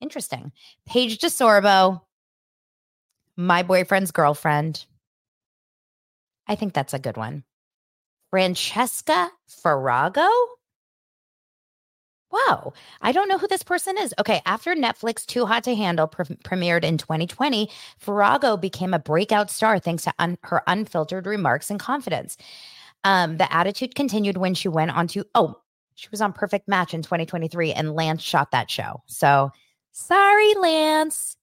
Interesting. 0.00 0.52
Paige 0.86 1.18
DeSorbo, 1.18 2.02
my 3.36 3.62
boyfriend's 3.62 4.10
girlfriend. 4.10 4.84
I 6.46 6.56
think 6.56 6.74
that's 6.74 6.94
a 6.94 6.98
good 6.98 7.16
one. 7.16 7.44
Francesca 8.30 9.30
Farrago? 9.46 10.28
Wow. 12.30 12.74
I 13.00 13.12
don't 13.12 13.28
know 13.28 13.38
who 13.38 13.48
this 13.48 13.62
person 13.62 13.96
is. 13.98 14.14
Okay. 14.18 14.42
After 14.44 14.74
Netflix 14.74 15.24
Too 15.24 15.46
Hot 15.46 15.64
to 15.64 15.74
Handle 15.74 16.06
pre- 16.06 16.26
premiered 16.26 16.84
in 16.84 16.98
2020, 16.98 17.70
Farrago 17.98 18.56
became 18.56 18.92
a 18.92 18.98
breakout 18.98 19.50
star 19.50 19.78
thanks 19.78 20.04
to 20.04 20.12
un- 20.18 20.38
her 20.42 20.62
unfiltered 20.66 21.26
remarks 21.26 21.70
and 21.70 21.80
confidence. 21.80 22.36
Um, 23.04 23.38
the 23.38 23.52
attitude 23.52 23.94
continued 23.94 24.36
when 24.36 24.54
she 24.54 24.68
went 24.68 24.90
on 24.90 25.08
to, 25.08 25.24
oh, 25.34 25.60
she 25.94 26.08
was 26.10 26.20
on 26.20 26.32
Perfect 26.32 26.68
Match 26.68 26.94
in 26.94 27.02
2023 27.02 27.72
and 27.72 27.94
Lance 27.94 28.22
shot 28.22 28.50
that 28.50 28.70
show. 28.70 29.02
So 29.06 29.50
sorry, 29.92 30.54
Lance. 30.54 31.36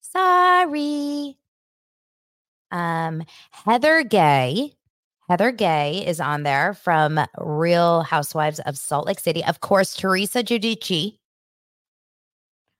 Sorry. 0.00 1.38
Um, 2.70 3.22
Heather 3.50 4.02
Gay 4.02 4.74
Heather 5.28 5.52
Gay 5.52 6.04
is 6.06 6.20
on 6.20 6.42
there 6.42 6.74
from 6.74 7.20
Real 7.38 8.02
Housewives 8.02 8.60
of 8.60 8.76
Salt 8.76 9.06
Lake 9.06 9.20
City. 9.20 9.44
Of 9.44 9.60
course, 9.60 9.94
Teresa 9.94 10.42
Giudice. 10.42 11.16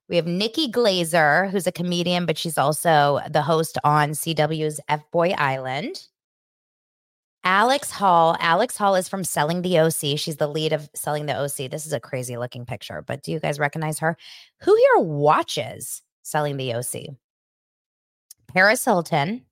We 0.09 0.17
have 0.17 0.27
Nikki 0.27 0.71
Glazer, 0.71 1.49
who's 1.51 1.67
a 1.67 1.73
comedian, 1.73 2.27
but 2.27 2.37
she's 2.37 2.59
also 2.59 3.21
the 3.31 3.43
host 3.43 3.79
on 3.85 4.11
CW's 4.11 4.81
F 4.89 5.03
Boy 5.11 5.31
Island. 5.31 6.07
Alex 7.45 7.91
Hall. 7.91 8.37
Alex 8.39 8.77
Hall 8.77 8.95
is 8.95 9.09
from 9.09 9.25
Selling 9.25 9.63
the 9.63 9.79
OC. 9.79 10.19
She's 10.19 10.37
the 10.37 10.47
lead 10.47 10.73
of 10.73 10.89
Selling 10.95 11.27
the 11.27 11.37
OC. 11.37 11.71
This 11.71 11.87
is 11.87 11.93
a 11.93 12.01
crazy 12.01 12.37
looking 12.37 12.67
picture, 12.67 13.03
but 13.03 13.23
do 13.23 13.33
you 13.33 13.41
guys 13.41 13.59
recognize 13.59 13.99
her? 13.99 14.17
Who 14.61 14.77
here 14.77 15.05
watches 15.05 16.03
Selling 16.23 16.57
the 16.57 16.75
OC? 16.75 17.17
Paris 18.49 18.85
Hilton 18.85 19.45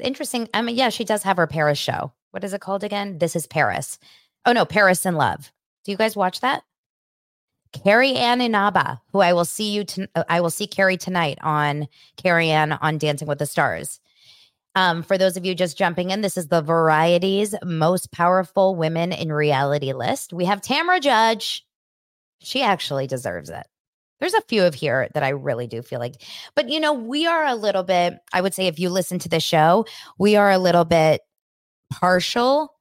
interesting. 0.00 0.48
I 0.54 0.62
mean, 0.62 0.76
yeah, 0.76 0.88
she 0.88 1.04
does 1.04 1.22
have 1.22 1.36
her 1.36 1.46
Paris 1.46 1.78
show. 1.78 2.12
What 2.30 2.44
is 2.44 2.52
it 2.52 2.60
called 2.60 2.84
again? 2.84 3.18
This 3.18 3.36
is 3.36 3.46
Paris. 3.46 3.98
Oh 4.46 4.52
no, 4.52 4.64
Paris 4.64 5.04
in 5.04 5.14
Love. 5.14 5.52
Do 5.84 5.90
you 5.90 5.96
guys 5.96 6.16
watch 6.16 6.40
that? 6.40 6.62
Carrie 7.72 8.14
Ann 8.14 8.40
Inaba, 8.40 9.00
who 9.12 9.20
I 9.20 9.32
will 9.32 9.44
see 9.44 9.70
you. 9.70 9.84
To, 9.84 10.08
uh, 10.14 10.24
I 10.28 10.40
will 10.40 10.50
see 10.50 10.66
Carrie 10.66 10.96
tonight 10.96 11.38
on 11.42 11.88
Carrie 12.16 12.50
Ann 12.50 12.72
on 12.72 12.98
Dancing 12.98 13.28
with 13.28 13.38
the 13.38 13.46
Stars. 13.46 14.00
Um, 14.74 15.02
for 15.02 15.18
those 15.18 15.36
of 15.36 15.44
you 15.44 15.54
just 15.54 15.78
jumping 15.78 16.10
in, 16.10 16.20
this 16.20 16.36
is 16.36 16.48
the 16.48 16.62
Variety's 16.62 17.54
most 17.64 18.12
powerful 18.12 18.76
women 18.76 19.12
in 19.12 19.32
reality 19.32 19.92
list. 19.92 20.32
We 20.32 20.44
have 20.44 20.60
Tamra 20.60 21.00
Judge. 21.00 21.66
She 22.40 22.62
actually 22.62 23.06
deserves 23.06 23.50
it. 23.50 23.66
There's 24.20 24.34
a 24.34 24.42
few 24.42 24.64
of 24.64 24.74
here 24.74 25.08
that 25.14 25.22
I 25.22 25.30
really 25.30 25.66
do 25.66 25.82
feel 25.82 25.98
like, 25.98 26.22
but 26.54 26.68
you 26.68 26.78
know, 26.78 26.92
we 26.92 27.26
are 27.26 27.46
a 27.46 27.54
little 27.54 27.82
bit, 27.82 28.18
I 28.32 28.40
would 28.40 28.54
say, 28.54 28.66
if 28.66 28.78
you 28.78 28.90
listen 28.90 29.18
to 29.20 29.28
the 29.28 29.40
show, 29.40 29.86
we 30.18 30.36
are 30.36 30.50
a 30.50 30.58
little 30.58 30.84
bit 30.84 31.22
partial 31.90 32.74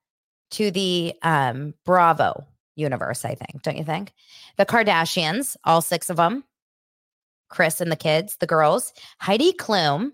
to 0.52 0.72
the 0.72 1.14
um, 1.22 1.74
Bravo 1.86 2.46
universe, 2.76 3.26
I 3.26 3.36
think, 3.36 3.62
don't 3.64 3.78
you 3.78 3.84
think? 3.84 4.14
The 4.58 4.66
Kardashians, 4.66 5.56
all 5.64 5.82
six 5.82 6.10
of 6.10 6.18
them, 6.18 6.44
Kris 7.50 7.82
and 7.82 7.92
the 7.92 7.96
kids, 7.96 8.38
the 8.40 8.48
girls, 8.48 8.94
Heidi 9.20 9.54
Klum, 9.54 10.12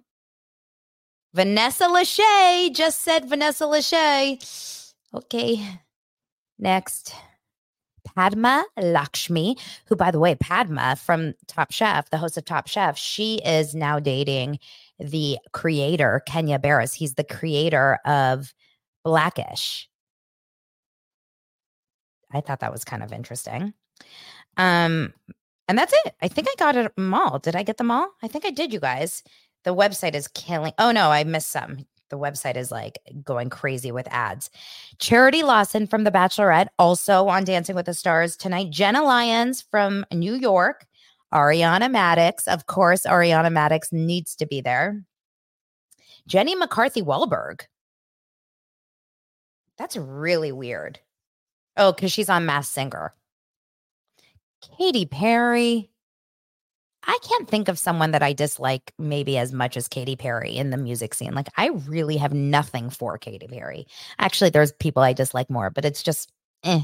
Vanessa 1.34 1.86
Lachey, 1.86 2.74
just 2.74 3.02
said 3.02 3.28
Vanessa 3.28 3.66
Lachey. 3.66 4.94
Okay, 5.14 5.82
next. 6.58 7.14
Padma 8.06 8.64
Lakshmi, 8.78 9.58
who, 9.88 9.96
by 9.96 10.12
the 10.12 10.20
way, 10.20 10.36
Padma 10.36 10.96
from 10.96 11.34
Top 11.48 11.72
Chef, 11.72 12.10
the 12.10 12.18
host 12.18 12.38
of 12.38 12.46
Top 12.46 12.68
Chef, 12.68 12.98
she 12.98 13.42
is 13.46 13.76
now 13.76 14.00
dating 14.00 14.60
the 15.00 15.38
creator, 15.52 16.22
Kenya 16.26 16.60
Barris. 16.60 16.94
He's 16.94 17.16
the 17.16 17.24
creator 17.24 18.00
of 18.06 18.54
Blackish. 19.04 19.90
I 22.32 22.42
thought 22.42 22.60
that 22.62 22.72
was 22.72 22.84
kind 22.84 23.04
of 23.04 23.12
interesting. 23.12 23.74
Um, 24.58 25.14
and 25.68 25.78
that's 25.78 25.94
it. 26.06 26.16
I 26.22 26.28
think 26.28 26.48
I 26.50 26.54
got 26.58 26.76
it 26.76 26.92
all. 26.98 27.40
Did 27.40 27.56
I 27.56 27.64
get 27.64 27.78
them 27.78 27.92
all? 27.92 28.10
I 28.22 28.28
think 28.28 28.46
I 28.46 28.52
did, 28.52 28.72
you 28.72 28.80
guys. 28.80 29.24
The 29.64 29.76
website 29.76 30.16
is 30.16 30.28
killing. 30.28 30.74
Oh 30.78 30.92
no, 30.92 31.10
I 31.10 31.24
missed 31.24 31.50
some 31.50 31.86
the 32.10 32.18
website 32.18 32.56
is 32.56 32.72
like 32.72 33.00
going 33.24 33.50
crazy 33.50 33.92
with 33.92 34.08
ads. 34.12 34.50
Charity 35.00 35.44
Lawson 35.44 35.88
from 35.88 36.04
The 36.04 36.12
Bachelorette, 36.12 36.68
also 36.78 37.28
on 37.28 37.44
Dancing 37.44 37.76
with 37.76 37.86
the 37.86 37.94
Stars 37.94 38.36
tonight. 38.36 38.70
Jenna 38.70 39.04
Lyons 39.04 39.62
from 39.62 40.06
New 40.12 40.36
York. 40.36 40.86
Ariana 41.34 41.92
Madix, 41.92 42.48
Of 42.48 42.68
course, 42.68 43.04
Ariana 43.04 43.52
Madix 43.52 43.92
needs 43.92 44.36
to 44.38 44.46
be 44.46 44.62
there. 44.62 45.04
Jenny 46.28 46.56
McCarthy 46.56 47.02
Wahlberg. 47.02 47.62
That's 49.78 49.98
really 49.98 50.52
weird. 50.52 51.00
Oh, 51.76 51.92
because 51.92 52.12
she's 52.12 52.30
on 52.30 52.46
Masked 52.46 52.74
Singer. 52.74 53.14
Katy 54.78 55.06
Perry. 55.06 55.90
I 57.08 57.18
can't 57.28 57.48
think 57.48 57.68
of 57.68 57.80
someone 57.80 58.12
that 58.12 58.24
I 58.24 58.34
dislike 58.34 58.94
maybe 58.98 59.38
as 59.38 59.54
much 59.54 59.78
as 59.78 59.88
Katy 59.88 60.16
Perry 60.16 60.56
in 60.56 60.70
the 60.72 60.78
music 60.78 61.14
scene. 61.14 61.34
Like 61.34 61.50
I 61.58 61.68
really 61.88 62.18
have 62.18 62.34
nothing 62.34 62.90
for 62.90 63.18
Katy 63.18 63.48
Perry. 63.48 63.86
Actually, 64.20 64.50
there's 64.50 64.72
people 64.74 65.04
I 65.04 65.14
dislike 65.14 65.50
more, 65.50 65.70
but 65.70 65.86
it's 65.86 66.02
just 66.02 66.32
eh. 66.64 66.82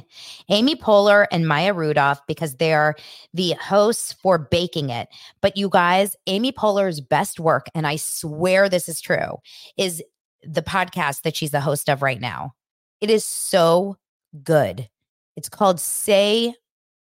Amy 0.49 0.75
Poehler 0.75 1.25
and 1.31 1.47
Maya 1.47 1.73
Rudolph 1.73 2.21
because 2.27 2.55
they're 2.55 2.95
the 3.33 3.53
hosts 3.53 4.13
for 4.13 4.37
Baking 4.37 4.89
It. 4.89 5.09
But 5.41 5.57
you 5.57 5.69
guys, 5.69 6.15
Amy 6.27 6.51
Poehler's 6.51 7.01
best 7.01 7.39
work, 7.39 7.67
and 7.73 7.87
I 7.87 7.95
swear 7.95 8.69
this 8.69 8.87
is 8.87 9.01
true, 9.01 9.37
is 9.77 10.03
the 10.43 10.61
podcast 10.61 11.23
that 11.23 11.35
she's 11.35 11.51
the 11.51 11.61
host 11.61 11.89
of 11.89 12.01
right 12.01 12.21
now. 12.21 12.53
It 12.99 13.09
is 13.09 13.25
so 13.25 13.97
good. 14.43 14.87
It's 15.35 15.49
called 15.49 15.79
Say 15.79 16.53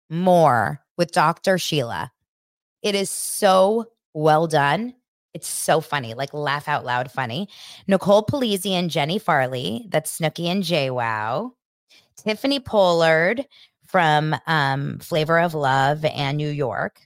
More 0.09 0.81
with 0.97 1.13
Dr. 1.13 1.59
Sheila. 1.59 2.11
It 2.83 2.95
is 2.95 3.11
so 3.11 3.87
well 4.15 4.47
done. 4.47 4.95
It's 5.35 5.49
so 5.49 5.81
funny, 5.81 6.15
like 6.15 6.35
laugh 6.35 6.69
out 6.69 6.85
loud 6.85 7.11
funny. 7.11 7.49
Nicole 7.87 8.25
Polizzi 8.25 8.73
and 8.73 8.91
Jenni 8.91 9.21
Farley, 9.21 9.87
that's 9.89 10.19
Snooki 10.19 10.47
and 10.47 10.63
JWoww. 10.63 11.53
Tiffany 12.17 12.61
Pollard 12.61 13.47
from 13.87 14.37
um, 14.47 14.99
Flavor 14.99 15.39
of 15.39 15.55
Love 15.55 16.05
and 16.05 16.37
New 16.37 16.51
York, 16.51 17.01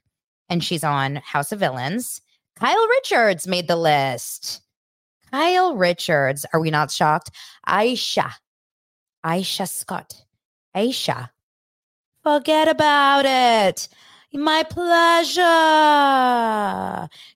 and 0.48 0.62
she's 0.62 0.82
on 0.82 1.16
House 1.16 1.52
of 1.52 1.60
Villains. 1.60 2.20
Kyle 2.58 2.88
Richards 2.88 3.46
made 3.46 3.68
the 3.68 3.76
list. 3.76 4.62
Kyle 5.30 5.76
Richards, 5.76 6.46
are 6.52 6.60
we 6.60 6.70
not 6.70 6.90
shocked? 6.90 7.30
Aisha, 7.68 8.32
Aisha 9.24 9.68
Scott, 9.68 10.24
Aisha. 10.74 11.30
Forget 12.22 12.68
about 12.68 13.24
it. 13.24 13.88
My 14.32 14.64
pleasure. 14.64 15.42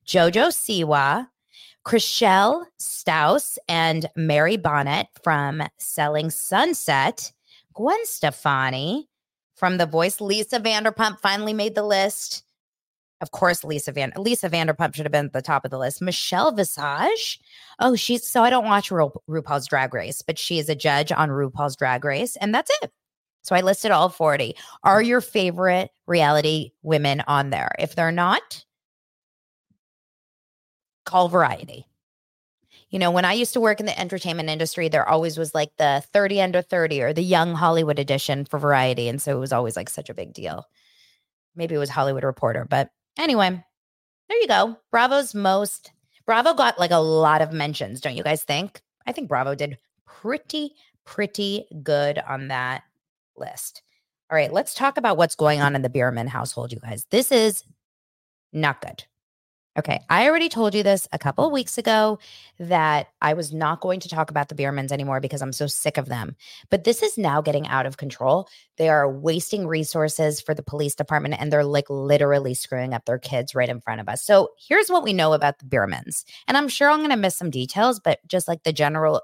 Jojo 0.06 0.50
Siwa, 0.50 1.28
Chrishell 1.86 2.64
Stause, 2.78 3.58
and 3.68 4.06
Mary 4.16 4.56
Bonnet 4.56 5.06
from 5.22 5.62
Selling 5.78 6.30
Sunset. 6.30 7.32
Gwen 7.74 8.04
Stefani 8.04 9.08
from 9.54 9.78
The 9.78 9.86
Voice. 9.86 10.20
Lisa 10.20 10.60
Vanderpump 10.60 11.20
finally 11.20 11.54
made 11.54 11.74
the 11.74 11.84
list. 11.84 12.44
Of 13.20 13.30
course, 13.32 13.64
Lisa 13.64 13.92
Van 13.92 14.12
Lisa 14.16 14.48
Vanderpump 14.48 14.94
should 14.94 15.04
have 15.04 15.12
been 15.12 15.26
at 15.26 15.32
the 15.32 15.42
top 15.42 15.64
of 15.64 15.70
the 15.70 15.78
list. 15.78 16.00
Michelle 16.00 16.52
Visage. 16.52 17.38
Oh, 17.78 17.94
she's 17.94 18.26
so 18.26 18.42
I 18.42 18.50
don't 18.50 18.64
watch 18.64 18.90
Ru- 18.90 19.12
RuPaul's 19.28 19.66
Drag 19.68 19.92
Race, 19.92 20.22
but 20.22 20.38
she 20.38 20.58
is 20.58 20.68
a 20.70 20.74
judge 20.74 21.12
on 21.12 21.28
RuPaul's 21.28 21.76
Drag 21.76 22.04
Race, 22.04 22.36
and 22.36 22.54
that's 22.54 22.70
it. 22.82 22.90
So 23.42 23.54
I 23.56 23.60
listed 23.60 23.90
all 23.90 24.08
40. 24.08 24.54
Are 24.84 25.02
your 25.02 25.20
favorite 25.20 25.90
reality 26.06 26.72
women 26.82 27.22
on 27.26 27.50
there? 27.50 27.74
If 27.78 27.94
they're 27.94 28.12
not, 28.12 28.64
call 31.04 31.28
variety. 31.28 31.86
You 32.90 32.98
know, 32.98 33.10
when 33.10 33.24
I 33.24 33.34
used 33.34 33.52
to 33.52 33.60
work 33.60 33.78
in 33.78 33.86
the 33.86 33.98
entertainment 33.98 34.48
industry, 34.48 34.88
there 34.88 35.08
always 35.08 35.38
was 35.38 35.54
like 35.54 35.70
the 35.76 36.02
30 36.12 36.40
under 36.42 36.60
30 36.60 37.02
or 37.02 37.12
the 37.12 37.22
young 37.22 37.54
Hollywood 37.54 37.98
edition 37.98 38.44
for 38.44 38.58
variety. 38.58 39.08
And 39.08 39.22
so 39.22 39.36
it 39.36 39.40
was 39.40 39.52
always 39.52 39.76
like 39.76 39.88
such 39.88 40.10
a 40.10 40.14
big 40.14 40.32
deal. 40.32 40.66
Maybe 41.54 41.74
it 41.74 41.78
was 41.78 41.90
Hollywood 41.90 42.24
Reporter. 42.24 42.66
But 42.68 42.90
anyway, 43.16 43.50
there 44.28 44.38
you 44.38 44.48
go. 44.48 44.76
Bravo's 44.90 45.34
most, 45.34 45.92
Bravo 46.26 46.54
got 46.54 46.80
like 46.80 46.90
a 46.90 46.96
lot 46.98 47.42
of 47.42 47.52
mentions, 47.52 48.00
don't 48.00 48.16
you 48.16 48.24
guys 48.24 48.42
think? 48.42 48.80
I 49.06 49.12
think 49.12 49.28
Bravo 49.28 49.54
did 49.54 49.78
pretty, 50.04 50.74
pretty 51.04 51.66
good 51.82 52.18
on 52.18 52.48
that 52.48 52.82
list. 53.40 53.82
All 54.30 54.36
right, 54.36 54.52
let's 54.52 54.74
talk 54.74 54.96
about 54.96 55.16
what's 55.16 55.34
going 55.34 55.60
on 55.60 55.74
in 55.74 55.82
the 55.82 55.90
Biermann 55.90 56.28
household, 56.28 56.72
you 56.72 56.78
guys. 56.78 57.06
This 57.10 57.32
is 57.32 57.64
not 58.52 58.80
good. 58.80 59.04
Okay, 59.78 60.00
I 60.10 60.28
already 60.28 60.48
told 60.48 60.74
you 60.74 60.82
this 60.82 61.06
a 61.12 61.18
couple 61.18 61.46
of 61.46 61.52
weeks 61.52 61.78
ago 61.78 62.18
that 62.58 63.06
I 63.22 63.34
was 63.34 63.52
not 63.52 63.80
going 63.80 64.00
to 64.00 64.08
talk 64.08 64.28
about 64.28 64.48
the 64.48 64.56
Biermanns 64.56 64.90
anymore 64.90 65.20
because 65.20 65.42
I'm 65.42 65.52
so 65.52 65.68
sick 65.68 65.96
of 65.96 66.06
them. 66.06 66.34
But 66.70 66.82
this 66.82 67.02
is 67.02 67.16
now 67.16 67.40
getting 67.40 67.68
out 67.68 67.86
of 67.86 67.96
control. 67.96 68.48
They 68.78 68.88
are 68.88 69.08
wasting 69.08 69.68
resources 69.68 70.40
for 70.40 70.54
the 70.54 70.62
police 70.62 70.96
department 70.96 71.36
and 71.38 71.52
they're 71.52 71.64
like 71.64 71.88
literally 71.88 72.52
screwing 72.52 72.94
up 72.94 73.04
their 73.04 73.18
kids 73.18 73.54
right 73.54 73.68
in 73.68 73.80
front 73.80 74.00
of 74.00 74.08
us. 74.08 74.24
So 74.24 74.50
here's 74.58 74.90
what 74.90 75.04
we 75.04 75.12
know 75.12 75.34
about 75.34 75.60
the 75.60 75.66
Biermanns. 75.66 76.24
And 76.48 76.56
I'm 76.56 76.68
sure 76.68 76.90
I'm 76.90 76.98
going 76.98 77.10
to 77.10 77.16
miss 77.16 77.36
some 77.36 77.50
details, 77.50 78.00
but 78.00 78.18
just 78.26 78.48
like 78.48 78.64
the 78.64 78.72
general 78.72 79.22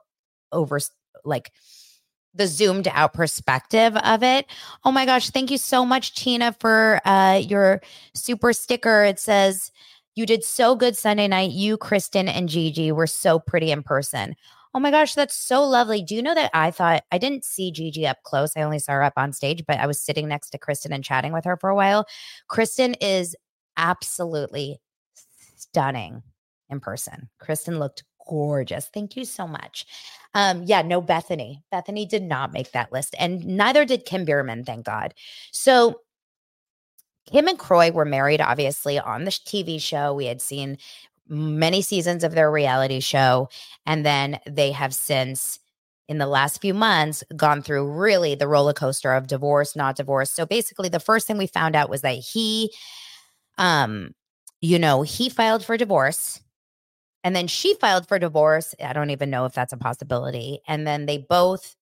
over 0.52 0.78
like 1.24 1.50
the 2.36 2.46
zoomed 2.46 2.88
out 2.92 3.14
perspective 3.14 3.96
of 3.96 4.22
it. 4.22 4.46
Oh 4.84 4.92
my 4.92 5.06
gosh, 5.06 5.30
thank 5.30 5.50
you 5.50 5.58
so 5.58 5.84
much 5.84 6.14
Tina 6.14 6.54
for 6.60 7.00
uh 7.04 7.40
your 7.42 7.80
super 8.14 8.52
sticker. 8.52 9.04
It 9.04 9.18
says 9.18 9.72
you 10.14 10.26
did 10.26 10.44
so 10.44 10.74
good 10.74 10.96
Sunday 10.96 11.28
night. 11.28 11.50
You, 11.50 11.76
Kristen, 11.76 12.28
and 12.28 12.48
Gigi 12.48 12.90
were 12.90 13.06
so 13.06 13.38
pretty 13.38 13.70
in 13.70 13.82
person. 13.82 14.34
Oh 14.74 14.80
my 14.80 14.90
gosh, 14.90 15.14
that's 15.14 15.34
so 15.34 15.64
lovely. 15.64 16.02
Do 16.02 16.14
you 16.14 16.22
know 16.22 16.34
that 16.34 16.50
I 16.52 16.70
thought 16.70 17.04
I 17.10 17.18
didn't 17.18 17.44
see 17.44 17.70
Gigi 17.70 18.06
up 18.06 18.22
close? 18.24 18.52
I 18.56 18.62
only 18.62 18.78
saw 18.78 18.92
her 18.92 19.02
up 19.02 19.14
on 19.16 19.32
stage, 19.32 19.64
but 19.66 19.78
I 19.78 19.86
was 19.86 20.00
sitting 20.00 20.28
next 20.28 20.50
to 20.50 20.58
Kristen 20.58 20.92
and 20.92 21.04
chatting 21.04 21.32
with 21.32 21.44
her 21.46 21.56
for 21.56 21.70
a 21.70 21.74
while. 21.74 22.06
Kristen 22.48 22.94
is 22.94 23.34
absolutely 23.76 24.78
stunning 25.56 26.22
in 26.68 26.80
person. 26.80 27.28
Kristen 27.38 27.78
looked 27.78 28.04
gorgeous. 28.26 28.90
Thank 28.92 29.16
you 29.16 29.24
so 29.24 29.46
much. 29.46 29.86
Um, 30.34 30.62
yeah, 30.64 30.82
no 30.82 31.00
Bethenny. 31.00 31.62
Bethenny 31.72 32.08
did 32.08 32.22
not 32.22 32.52
make 32.52 32.72
that 32.72 32.92
list, 32.92 33.14
and 33.18 33.44
neither 33.46 33.84
did 33.84 34.04
Kim 34.04 34.24
Biermann, 34.24 34.64
thank 34.64 34.84
God. 34.84 35.14
So 35.50 36.00
Kim 37.30 37.48
and 37.48 37.58
Kroy 37.58 37.90
were 37.90 38.04
married, 38.04 38.40
obviously, 38.40 38.98
on 38.98 39.24
the 39.24 39.30
TV 39.30 39.80
show. 39.80 40.14
We 40.14 40.26
had 40.26 40.40
seen 40.40 40.78
many 41.28 41.82
seasons 41.82 42.22
of 42.24 42.32
their 42.32 42.50
reality 42.50 43.00
show. 43.00 43.48
And 43.84 44.06
then 44.06 44.38
they 44.46 44.70
have 44.72 44.94
since, 44.94 45.58
in 46.08 46.18
the 46.18 46.26
last 46.26 46.60
few 46.60 46.72
months, 46.72 47.24
gone 47.36 47.62
through 47.62 47.90
really 47.90 48.36
the 48.36 48.46
roller 48.46 48.72
coaster 48.72 49.12
of 49.12 49.26
divorce, 49.26 49.74
not 49.74 49.96
divorce. 49.96 50.30
So 50.30 50.46
basically, 50.46 50.88
the 50.88 51.00
first 51.00 51.26
thing 51.26 51.36
we 51.36 51.48
found 51.48 51.74
out 51.74 51.90
was 51.90 52.02
that 52.02 52.12
he, 52.12 52.72
um, 53.58 54.14
you 54.60 54.78
know, 54.78 55.02
he 55.02 55.28
filed 55.28 55.64
for 55.64 55.76
divorce. 55.76 56.40
And 57.26 57.34
then 57.34 57.48
she 57.48 57.74
filed 57.74 58.06
for 58.06 58.20
divorce. 58.20 58.72
I 58.80 58.92
don't 58.92 59.10
even 59.10 59.30
know 59.30 59.46
if 59.46 59.52
that's 59.52 59.72
a 59.72 59.76
possibility. 59.76 60.60
And 60.68 60.86
then 60.86 61.06
they 61.06 61.18
both 61.18 61.74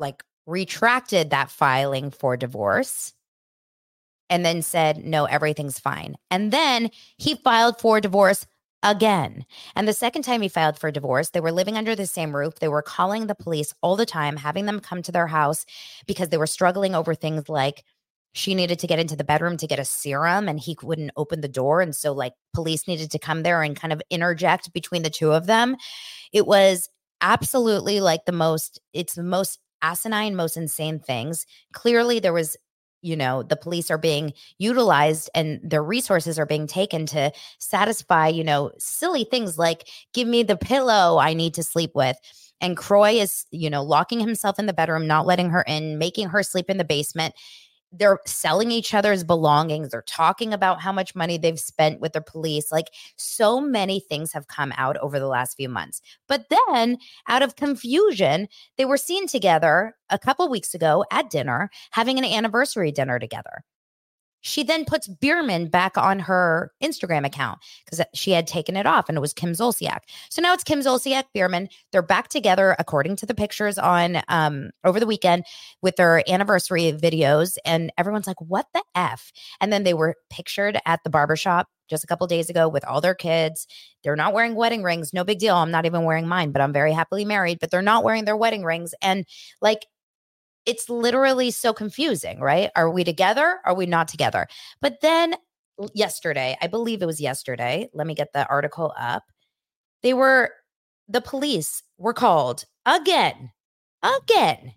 like 0.00 0.24
retracted 0.46 1.30
that 1.30 1.48
filing 1.48 2.10
for 2.10 2.36
divorce 2.36 3.14
and 4.28 4.44
then 4.44 4.62
said, 4.62 5.04
no, 5.04 5.26
everything's 5.26 5.78
fine. 5.78 6.16
And 6.28 6.52
then 6.52 6.90
he 7.18 7.36
filed 7.36 7.78
for 7.80 8.00
divorce 8.00 8.48
again. 8.82 9.46
And 9.76 9.86
the 9.86 9.92
second 9.92 10.22
time 10.22 10.42
he 10.42 10.48
filed 10.48 10.76
for 10.76 10.90
divorce, 10.90 11.30
they 11.30 11.38
were 11.38 11.52
living 11.52 11.76
under 11.76 11.94
the 11.94 12.06
same 12.06 12.34
roof. 12.34 12.56
They 12.56 12.66
were 12.66 12.82
calling 12.82 13.28
the 13.28 13.36
police 13.36 13.72
all 13.80 13.94
the 13.94 14.04
time, 14.06 14.38
having 14.38 14.66
them 14.66 14.80
come 14.80 15.02
to 15.02 15.12
their 15.12 15.28
house 15.28 15.64
because 16.08 16.30
they 16.30 16.36
were 16.36 16.48
struggling 16.48 16.96
over 16.96 17.14
things 17.14 17.48
like 17.48 17.84
she 18.36 18.54
needed 18.54 18.78
to 18.78 18.86
get 18.86 18.98
into 18.98 19.16
the 19.16 19.24
bedroom 19.24 19.56
to 19.56 19.66
get 19.66 19.78
a 19.78 19.84
serum 19.84 20.46
and 20.46 20.60
he 20.60 20.76
wouldn't 20.82 21.10
open 21.16 21.40
the 21.40 21.48
door. 21.48 21.80
And 21.80 21.96
so, 21.96 22.12
like, 22.12 22.34
police 22.52 22.86
needed 22.86 23.10
to 23.12 23.18
come 23.18 23.42
there 23.42 23.62
and 23.62 23.74
kind 23.74 23.94
of 23.94 24.02
interject 24.10 24.72
between 24.74 25.02
the 25.02 25.10
two 25.10 25.32
of 25.32 25.46
them. 25.46 25.76
It 26.34 26.46
was 26.46 26.90
absolutely 27.22 28.00
like 28.00 28.26
the 28.26 28.32
most, 28.32 28.78
it's 28.92 29.14
the 29.14 29.22
most 29.22 29.58
asinine, 29.80 30.36
most 30.36 30.58
insane 30.58 30.98
things. 31.00 31.46
Clearly, 31.72 32.20
there 32.20 32.34
was 32.34 32.56
you 33.02 33.16
know 33.16 33.42
the 33.42 33.56
police 33.56 33.90
are 33.90 33.98
being 33.98 34.32
utilized 34.58 35.30
and 35.34 35.60
their 35.62 35.82
resources 35.82 36.38
are 36.38 36.46
being 36.46 36.66
taken 36.66 37.04
to 37.06 37.30
satisfy 37.58 38.26
you 38.26 38.42
know 38.42 38.72
silly 38.78 39.24
things 39.24 39.58
like 39.58 39.86
give 40.14 40.26
me 40.26 40.42
the 40.42 40.56
pillow 40.56 41.18
i 41.18 41.34
need 41.34 41.52
to 41.52 41.62
sleep 41.62 41.90
with 41.94 42.16
and 42.62 42.76
Kroy 42.76 43.20
is 43.20 43.44
you 43.50 43.68
know 43.68 43.82
locking 43.82 44.18
himself 44.18 44.58
in 44.58 44.64
the 44.64 44.72
bedroom 44.72 45.06
not 45.06 45.26
letting 45.26 45.50
her 45.50 45.62
in 45.68 45.98
making 45.98 46.30
her 46.30 46.42
sleep 46.42 46.70
in 46.70 46.78
the 46.78 46.84
basement 46.84 47.34
they're 47.98 48.20
selling 48.26 48.70
each 48.70 48.94
other's 48.94 49.24
belongings. 49.24 49.90
They're 49.90 50.02
talking 50.02 50.52
about 50.52 50.80
how 50.80 50.92
much 50.92 51.14
money 51.14 51.38
they've 51.38 51.58
spent 51.58 52.00
with 52.00 52.12
the 52.12 52.20
police. 52.20 52.70
Like 52.70 52.86
so 53.16 53.60
many 53.60 54.00
things 54.00 54.32
have 54.32 54.48
come 54.48 54.72
out 54.76 54.96
over 54.98 55.18
the 55.18 55.26
last 55.28 55.56
few 55.56 55.68
months. 55.68 56.00
But 56.28 56.46
then, 56.50 56.98
out 57.28 57.42
of 57.42 57.56
confusion, 57.56 58.48
they 58.76 58.84
were 58.84 58.96
seen 58.96 59.26
together 59.26 59.94
a 60.10 60.18
couple 60.18 60.48
weeks 60.48 60.74
ago 60.74 61.04
at 61.10 61.30
dinner, 61.30 61.70
having 61.90 62.18
an 62.18 62.24
anniversary 62.24 62.92
dinner 62.92 63.18
together. 63.18 63.64
She 64.46 64.62
then 64.62 64.84
puts 64.84 65.08
Biermann 65.08 65.66
back 65.66 65.98
on 65.98 66.20
her 66.20 66.70
Instagram 66.80 67.26
account 67.26 67.58
because 67.84 68.04
she 68.14 68.30
had 68.30 68.46
taken 68.46 68.76
it 68.76 68.86
off 68.86 69.08
and 69.08 69.18
it 69.18 69.20
was 69.20 69.32
Kim 69.32 69.52
Zolciak. 69.52 69.98
So 70.30 70.40
now 70.40 70.54
it's 70.54 70.62
Kim 70.62 70.80
Zolciak, 70.80 71.24
Biermann. 71.34 71.68
They're 71.90 72.00
back 72.00 72.28
together 72.28 72.76
according 72.78 73.16
to 73.16 73.26
the 73.26 73.34
pictures 73.34 73.76
on 73.76 74.22
um, 74.28 74.70
over 74.84 75.00
the 75.00 75.06
weekend 75.06 75.44
with 75.82 75.96
their 75.96 76.22
anniversary 76.30 76.92
videos. 76.92 77.56
And 77.64 77.92
everyone's 77.98 78.28
like, 78.28 78.40
what 78.40 78.66
the 78.72 78.84
F? 78.94 79.32
And 79.60 79.72
then 79.72 79.82
they 79.82 79.94
were 79.94 80.14
pictured 80.30 80.78
at 80.86 81.00
the 81.02 81.10
barbershop 81.10 81.66
just 81.88 82.04
a 82.04 82.06
couple 82.06 82.26
days 82.28 82.48
ago 82.48 82.68
with 82.68 82.84
all 82.84 83.00
their 83.00 83.14
kids. 83.14 83.66
They're 84.04 84.16
not 84.16 84.32
wearing 84.32 84.54
wedding 84.54 84.84
rings. 84.84 85.12
No 85.12 85.24
big 85.24 85.40
deal. 85.40 85.56
I'm 85.56 85.70
not 85.72 85.86
even 85.86 86.04
wearing 86.04 86.28
mine, 86.28 86.52
but 86.52 86.62
I'm 86.62 86.72
very 86.72 86.92
happily 86.92 87.24
married, 87.24 87.58
but 87.60 87.70
they're 87.70 87.82
not 87.82 88.04
wearing 88.04 88.24
their 88.24 88.36
wedding 88.36 88.64
rings. 88.64 88.94
And 89.02 89.24
like 89.60 89.86
it's 90.66 90.90
literally 90.90 91.50
so 91.50 91.72
confusing, 91.72 92.40
right? 92.40 92.70
Are 92.76 92.90
we 92.90 93.04
together? 93.04 93.60
Are 93.64 93.74
we 93.74 93.86
not 93.86 94.08
together? 94.08 94.48
But 94.80 95.00
then 95.00 95.34
yesterday, 95.94 96.56
I 96.60 96.66
believe 96.66 97.02
it 97.02 97.06
was 97.06 97.20
yesterday, 97.20 97.88
let 97.94 98.06
me 98.06 98.14
get 98.14 98.32
the 98.32 98.46
article 98.48 98.92
up. 98.98 99.24
They 100.02 100.12
were, 100.12 100.50
the 101.08 101.20
police 101.20 101.82
were 101.98 102.14
called 102.14 102.64
again, 102.84 103.52
again 104.02 104.74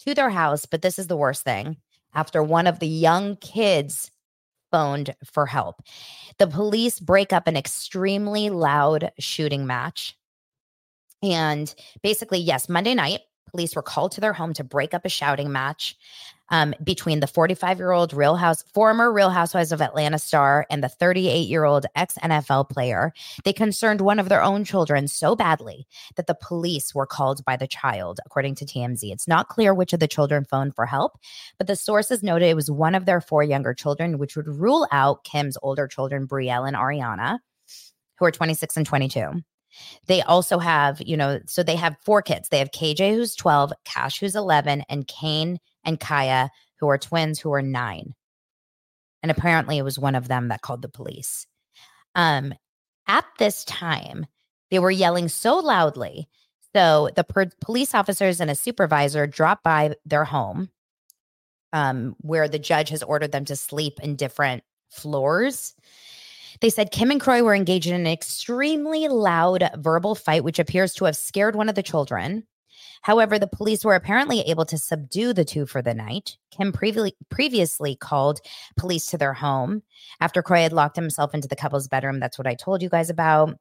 to 0.00 0.14
their 0.14 0.30
house. 0.30 0.66
But 0.66 0.82
this 0.82 0.98
is 0.98 1.06
the 1.06 1.16
worst 1.16 1.42
thing 1.42 1.76
after 2.14 2.42
one 2.42 2.66
of 2.66 2.78
the 2.78 2.88
young 2.88 3.36
kids 3.36 4.10
phoned 4.70 5.14
for 5.24 5.46
help. 5.46 5.82
The 6.38 6.46
police 6.46 7.00
break 7.00 7.32
up 7.32 7.46
an 7.46 7.56
extremely 7.56 8.50
loud 8.50 9.12
shooting 9.18 9.66
match. 9.66 10.16
And 11.22 11.72
basically, 12.02 12.38
yes, 12.38 12.68
Monday 12.68 12.94
night, 12.94 13.20
police 13.50 13.74
were 13.74 13.82
called 13.82 14.12
to 14.12 14.20
their 14.20 14.32
home 14.32 14.52
to 14.54 14.64
break 14.64 14.94
up 14.94 15.04
a 15.04 15.08
shouting 15.08 15.52
match 15.52 15.96
um, 16.50 16.74
between 16.82 17.20
the 17.20 17.26
45 17.26 17.78
year 17.78 17.92
old 17.92 18.12
Real 18.12 18.36
House, 18.36 18.62
former 18.74 19.12
Real 19.12 19.30
Housewives 19.30 19.72
of 19.72 19.80
Atlanta 19.80 20.18
star 20.18 20.66
and 20.70 20.82
the 20.82 20.88
38 20.88 21.48
year 21.48 21.64
old 21.64 21.86
ex 21.94 22.16
NFL 22.22 22.68
player. 22.70 23.12
They 23.44 23.52
concerned 23.52 24.00
one 24.00 24.18
of 24.18 24.28
their 24.28 24.42
own 24.42 24.64
children 24.64 25.08
so 25.08 25.36
badly 25.36 25.86
that 26.16 26.26
the 26.26 26.36
police 26.40 26.94
were 26.94 27.06
called 27.06 27.44
by 27.44 27.56
the 27.56 27.68
child, 27.68 28.20
according 28.26 28.56
to 28.56 28.64
TMZ. 28.64 29.12
It's 29.12 29.28
not 29.28 29.48
clear 29.48 29.72
which 29.72 29.92
of 29.92 30.00
the 30.00 30.08
children 30.08 30.44
phoned 30.44 30.74
for 30.74 30.86
help, 30.86 31.18
but 31.58 31.66
the 31.66 31.76
sources 31.76 32.22
noted 32.22 32.46
it 32.46 32.56
was 32.56 32.70
one 32.70 32.94
of 32.94 33.06
their 33.06 33.20
four 33.20 33.42
younger 33.42 33.74
children, 33.74 34.18
which 34.18 34.36
would 34.36 34.48
rule 34.48 34.86
out 34.90 35.24
Kim's 35.24 35.56
older 35.62 35.86
children, 35.86 36.26
Brielle 36.26 36.66
and 36.66 36.76
Ariana, 36.76 37.38
who 38.18 38.24
are 38.24 38.30
26 38.30 38.76
and 38.76 38.86
22. 38.86 39.42
They 40.06 40.22
also 40.22 40.58
have, 40.58 41.00
you 41.00 41.16
know, 41.16 41.40
so 41.46 41.62
they 41.62 41.76
have 41.76 41.96
four 42.04 42.22
kids. 42.22 42.48
They 42.48 42.58
have 42.58 42.70
KJ, 42.70 43.14
who's 43.14 43.34
12, 43.34 43.72
Kash, 43.84 44.20
who's 44.20 44.36
11, 44.36 44.84
and 44.88 45.06
Kane 45.06 45.58
and 45.84 46.00
Kaia, 46.00 46.48
who 46.78 46.88
are 46.88 46.98
twins, 46.98 47.38
who 47.38 47.52
are 47.52 47.62
nine. 47.62 48.14
And 49.22 49.30
apparently 49.30 49.78
it 49.78 49.82
was 49.82 49.98
one 49.98 50.14
of 50.14 50.28
them 50.28 50.48
that 50.48 50.62
called 50.62 50.82
the 50.82 50.88
police. 50.88 51.46
Um, 52.14 52.54
at 53.06 53.24
this 53.38 53.64
time, 53.64 54.26
they 54.70 54.78
were 54.78 54.90
yelling 54.90 55.28
so 55.28 55.58
loudly. 55.58 56.28
So 56.74 57.10
the 57.16 57.24
per- 57.24 57.50
police 57.60 57.94
officers 57.94 58.40
and 58.40 58.50
a 58.50 58.54
supervisor 58.54 59.26
dropped 59.26 59.64
by 59.64 59.94
their 60.04 60.24
home 60.24 60.70
um, 61.72 62.16
where 62.20 62.48
the 62.48 62.58
judge 62.58 62.88
has 62.90 63.02
ordered 63.02 63.32
them 63.32 63.44
to 63.46 63.56
sleep 63.56 63.98
in 64.02 64.16
different 64.16 64.62
floors. 64.90 65.74
They 66.60 66.70
said 66.70 66.90
Kim 66.90 67.10
and 67.10 67.20
Kroy 67.20 67.42
were 67.42 67.54
engaged 67.54 67.86
in 67.86 67.94
an 67.94 68.06
extremely 68.06 69.08
loud 69.08 69.70
verbal 69.78 70.14
fight, 70.14 70.44
which 70.44 70.58
appears 70.58 70.92
to 70.94 71.06
have 71.06 71.16
scared 71.16 71.56
one 71.56 71.68
of 71.68 71.74
the 71.74 71.82
children. 71.82 72.46
However, 73.02 73.38
the 73.38 73.46
police 73.46 73.82
were 73.82 73.94
apparently 73.94 74.40
able 74.40 74.66
to 74.66 74.76
subdue 74.76 75.32
the 75.32 75.44
two 75.44 75.64
for 75.64 75.80
the 75.80 75.94
night. 75.94 76.36
Kim 76.50 76.70
previ- 76.70 77.12
previously 77.30 77.96
called 77.96 78.40
police 78.76 79.06
to 79.06 79.18
their 79.18 79.32
home 79.32 79.82
after 80.20 80.42
Kroy 80.42 80.60
had 80.60 80.72
locked 80.74 80.96
himself 80.96 81.34
into 81.34 81.48
the 81.48 81.56
couple's 81.56 81.88
bedroom. 81.88 82.20
That's 82.20 82.36
what 82.36 82.46
I 82.46 82.54
told 82.54 82.82
you 82.82 82.90
guys 82.90 83.08
about. 83.08 83.56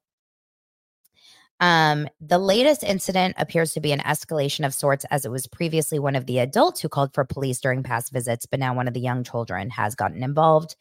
Um, 1.61 2.07
the 2.21 2.37
latest 2.37 2.83
incident 2.83 3.35
appears 3.37 3.73
to 3.73 3.81
be 3.81 3.91
an 3.91 3.99
escalation 3.99 4.65
of 4.65 4.73
sorts, 4.73 5.05
as 5.05 5.25
it 5.25 5.31
was 5.31 5.47
previously 5.47 5.99
one 5.99 6.15
of 6.15 6.25
the 6.25 6.39
adults 6.39 6.81
who 6.81 6.89
called 6.89 7.13
for 7.13 7.25
police 7.25 7.59
during 7.59 7.83
past 7.83 8.11
visits, 8.11 8.45
but 8.45 8.59
now 8.59 8.73
one 8.73 8.87
of 8.87 8.93
the 8.93 9.01
young 9.01 9.23
children 9.23 9.69
has 9.69 9.95
gotten 9.95 10.23
involved. 10.23 10.75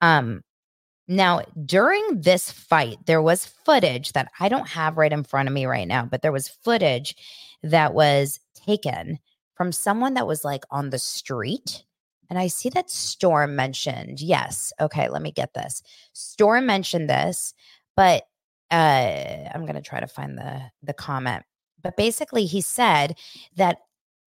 Um, 0.00 0.42
now, 1.08 1.42
during 1.64 2.20
this 2.20 2.50
fight, 2.50 2.98
there 3.06 3.22
was 3.22 3.46
footage 3.46 4.12
that 4.12 4.30
I 4.40 4.48
don't 4.48 4.68
have 4.68 4.96
right 4.96 5.12
in 5.12 5.24
front 5.24 5.48
of 5.48 5.52
me 5.54 5.66
right 5.66 5.86
now, 5.86 6.04
but 6.04 6.22
there 6.22 6.32
was 6.32 6.48
footage 6.48 7.14
that 7.62 7.94
was 7.94 8.40
taken 8.54 9.18
from 9.54 9.72
someone 9.72 10.14
that 10.14 10.26
was 10.26 10.44
like 10.44 10.64
on 10.70 10.90
the 10.90 10.98
street 10.98 11.84
And 12.28 12.38
I 12.38 12.48
see 12.48 12.68
that 12.70 12.90
Storm 12.90 13.54
mentioned, 13.56 14.20
yes. 14.20 14.72
Okay, 14.80 15.08
let 15.08 15.22
me 15.22 15.30
get 15.32 15.54
this. 15.54 15.82
Storm 16.12 16.66
mentioned 16.66 17.08
this, 17.08 17.54
but 17.96 18.24
uh, 18.70 19.48
I'm 19.54 19.62
going 19.62 19.74
to 19.76 19.82
try 19.82 20.00
to 20.00 20.06
find 20.08 20.36
the 20.38 20.62
the 20.82 20.92
comment. 20.92 21.44
But 21.82 21.96
basically, 21.96 22.46
he 22.46 22.60
said 22.60 23.16
that 23.56 23.78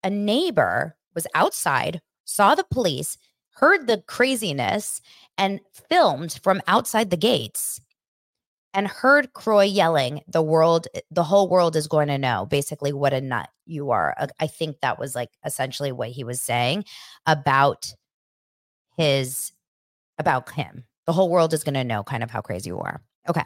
a 0.03 0.09
neighbor 0.09 0.95
was 1.13 1.27
outside, 1.35 2.01
saw 2.25 2.55
the 2.55 2.63
police, 2.63 3.17
heard 3.59 3.87
the 3.87 4.03
craziness, 4.07 5.01
and 5.37 5.61
filmed 5.89 6.39
from 6.43 6.61
outside 6.67 7.09
the 7.09 7.17
gates 7.17 7.79
and 8.73 8.87
heard 8.87 9.33
Kroy 9.33 9.63
yelling, 9.63 10.21
the 10.27 10.41
world, 10.41 10.87
the 11.09 11.23
whole 11.23 11.49
world 11.49 11.75
is 11.75 11.87
going 11.87 12.09
to 12.09 12.17
know 12.17 12.45
basically 12.45 12.93
what 12.93 13.13
a 13.13 13.21
nut 13.21 13.49
you 13.65 13.89
are. 13.91 14.15
I 14.39 14.47
think 14.47 14.81
that 14.81 14.99
was 14.99 15.15
like 15.15 15.29
essentially 15.45 15.91
what 15.91 16.09
he 16.09 16.23
was 16.23 16.41
saying 16.41 16.85
about 17.25 17.93
his, 18.97 19.53
about 20.17 20.51
him. 20.51 20.83
The 21.07 21.13
whole 21.13 21.29
world 21.29 21.53
is 21.53 21.63
going 21.63 21.73
to 21.75 21.83
know 21.83 22.03
kind 22.03 22.21
of 22.21 22.29
how 22.29 22.41
crazy 22.41 22.69
you 22.69 22.79
are. 22.79 23.01
Okay. 23.27 23.45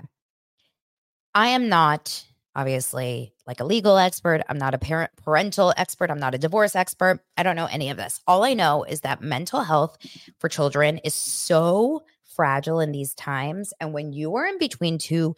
I 1.36 1.49
am 1.49 1.69
not 1.69 2.26
obviously 2.56 3.33
like 3.46 3.60
a 3.60 3.66
legal 3.66 3.98
expert. 3.98 4.42
I'm 4.48 4.58
not 4.58 4.74
a 4.74 4.78
parent 4.78 5.12
parental 5.18 5.74
expert. 5.76 6.10
I'm 6.10 6.20
not 6.20 6.36
a 6.36 6.38
divorce 6.38 6.76
expert. 6.76 7.20
I 7.38 7.44
don't 7.44 7.56
know 7.56 7.68
any 7.70 7.90
of 7.90 7.98
this. 7.98 8.22
All 8.28 8.44
I 8.44 8.54
know 8.54 8.84
is 8.84 9.02
that 9.02 9.22
mental 9.22 9.62
health 9.62 9.98
for 10.40 10.50
children 10.50 11.00
is 11.00 11.14
so 11.14 12.04
fragile 12.36 12.80
in 12.80 12.92
these 12.92 13.14
times. 13.14 13.74
And 13.80 13.94
when 13.94 14.14
you 14.14 14.36
are 14.36 14.46
in 14.46 14.58
between 14.58 14.98
two 14.98 15.36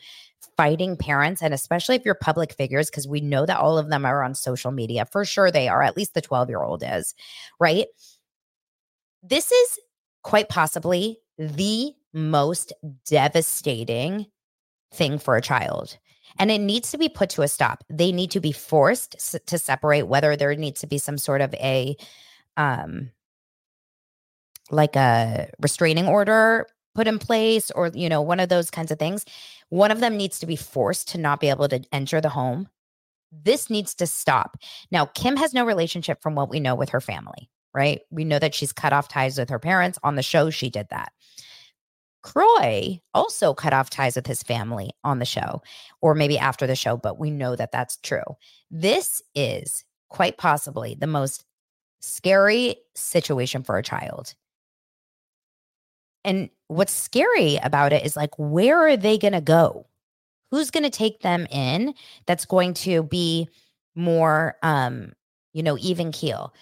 fighting 0.56 0.96
parents, 0.96 1.42
and 1.42 1.54
especially 1.54 1.96
if 1.96 2.06
you're 2.06 2.16
public 2.16 2.54
figures, 2.54 2.90
because 2.90 3.08
we 3.08 3.22
know 3.22 3.46
that 3.46 3.60
all 3.60 3.78
of 3.78 3.90
them 3.90 4.06
are 4.06 4.24
on 4.24 4.36
social 4.36 4.72
media, 4.72 5.06
for 5.12 5.26
sure 5.26 5.52
they 5.52 5.68
are, 5.68 5.82
at 5.82 5.98
least 5.98 6.14
the 6.14 6.22
12 6.22 6.50
year 6.50 6.64
old 6.64 6.84
is, 6.86 7.14
right? 7.60 7.88
This 9.22 9.52
is 9.52 9.80
quite 10.24 10.50
possibly 10.50 11.20
the 11.38 11.94
most 12.14 12.72
devastating 13.06 14.28
thing 14.94 15.20
for 15.20 15.36
a 15.36 15.42
child. 15.42 15.98
And 16.38 16.52
it 16.52 16.60
needs 16.60 16.92
to 16.92 16.98
be 16.98 17.10
put 17.10 17.30
to 17.32 17.44
a 17.44 17.48
stop. 17.48 17.84
They 17.90 18.12
need 18.12 18.32
to 18.32 18.40
be 18.40 18.52
forced 18.52 19.16
to 19.46 19.58
separate, 19.58 20.04
whether 20.04 20.36
there 20.36 20.54
needs 20.56 20.82
to 20.82 20.88
be 20.88 20.98
some 20.98 21.18
sort 21.18 21.42
of 21.42 21.54
a, 21.56 21.96
um, 22.58 23.12
like 24.70 24.96
a 24.96 25.50
restraining 25.62 26.08
order 26.08 26.68
put 26.96 27.08
in 27.08 27.20
place 27.20 27.70
or 27.72 27.92
you 27.94 28.10
know 28.10 28.22
one 28.22 28.40
of 28.40 28.50
those 28.50 28.72
kinds 28.72 28.92
of 28.92 28.98
things. 28.98 29.26
One 29.70 29.92
of 29.92 30.00
them 30.00 30.18
needs 30.18 30.40
to 30.40 30.46
be 30.46 30.56
forced 30.56 31.10
to 31.10 31.18
not 31.18 31.40
be 31.40 31.50
able 31.50 31.68
to 31.68 31.84
enter 31.92 32.22
the 32.22 32.30
home. 32.30 32.70
This 33.32 33.70
needs 33.70 33.94
to 33.96 34.08
stop. 34.08 34.58
Now 34.92 35.06
kim 35.06 35.36
has 35.36 35.54
no 35.54 35.66
relationship 35.66 36.22
from 36.22 36.36
what 36.36 36.50
we 36.50 36.60
know 36.60 36.76
with 36.76 36.90
her 36.90 37.02
family 37.02 37.50
right? 37.76 38.00
We 38.10 38.24
know 38.24 38.40
that 38.40 38.56
she's 38.56 38.72
cut 38.72 38.94
off 38.94 39.10
ties 39.10 39.38
with 39.38 39.50
her 39.50 39.60
parents. 39.60 40.00
On 40.02 40.16
the 40.16 40.24
show 40.24 40.50
she 40.50 40.70
did 40.70 40.88
that 40.92 41.12
Kroy 42.26 43.00
also 43.14 43.54
cut 43.54 43.72
off 43.72 43.92
ties 43.92 44.16
with 44.16 44.26
his 44.26 44.42
family 44.42 44.90
on 45.04 45.20
the 45.20 45.26
show, 45.26 45.62
or 46.02 46.16
maybe 46.16 46.40
after 46.40 46.66
the 46.66 46.76
show, 46.76 46.98
but 46.98 47.20
we 47.20 47.30
know 47.30 47.56
that 47.56 47.72
that's 47.72 47.98
true. 47.98 48.24
This 48.72 49.22
is 49.36 49.86
quite 50.10 50.38
possibly 50.40 50.96
the 51.00 51.06
most 51.06 51.46
scary 52.00 52.78
situation 52.96 53.62
for 53.62 53.78
a 53.78 53.84
child. 53.84 54.34
And 56.24 56.50
what's 56.68 56.94
scary 56.94 57.58
about 57.58 57.94
it 57.94 58.04
is 58.04 58.16
like, 58.16 58.32
where 58.40 58.80
are 58.80 58.98
they 58.98 59.20
going 59.20 59.34
to 59.34 59.42
go? 59.42 59.86
Who's 60.50 60.72
going 60.72 60.84
to 60.84 60.90
take 60.90 61.22
them 61.22 61.46
in 61.52 61.94
that's 62.26 62.46
going 62.46 62.74
to 62.76 63.04
be 63.04 63.48
more, 63.94 64.56
um, 64.64 65.14
you 65.54 65.62
know, 65.62 65.78
even 65.80 66.12
keel? 66.12 66.56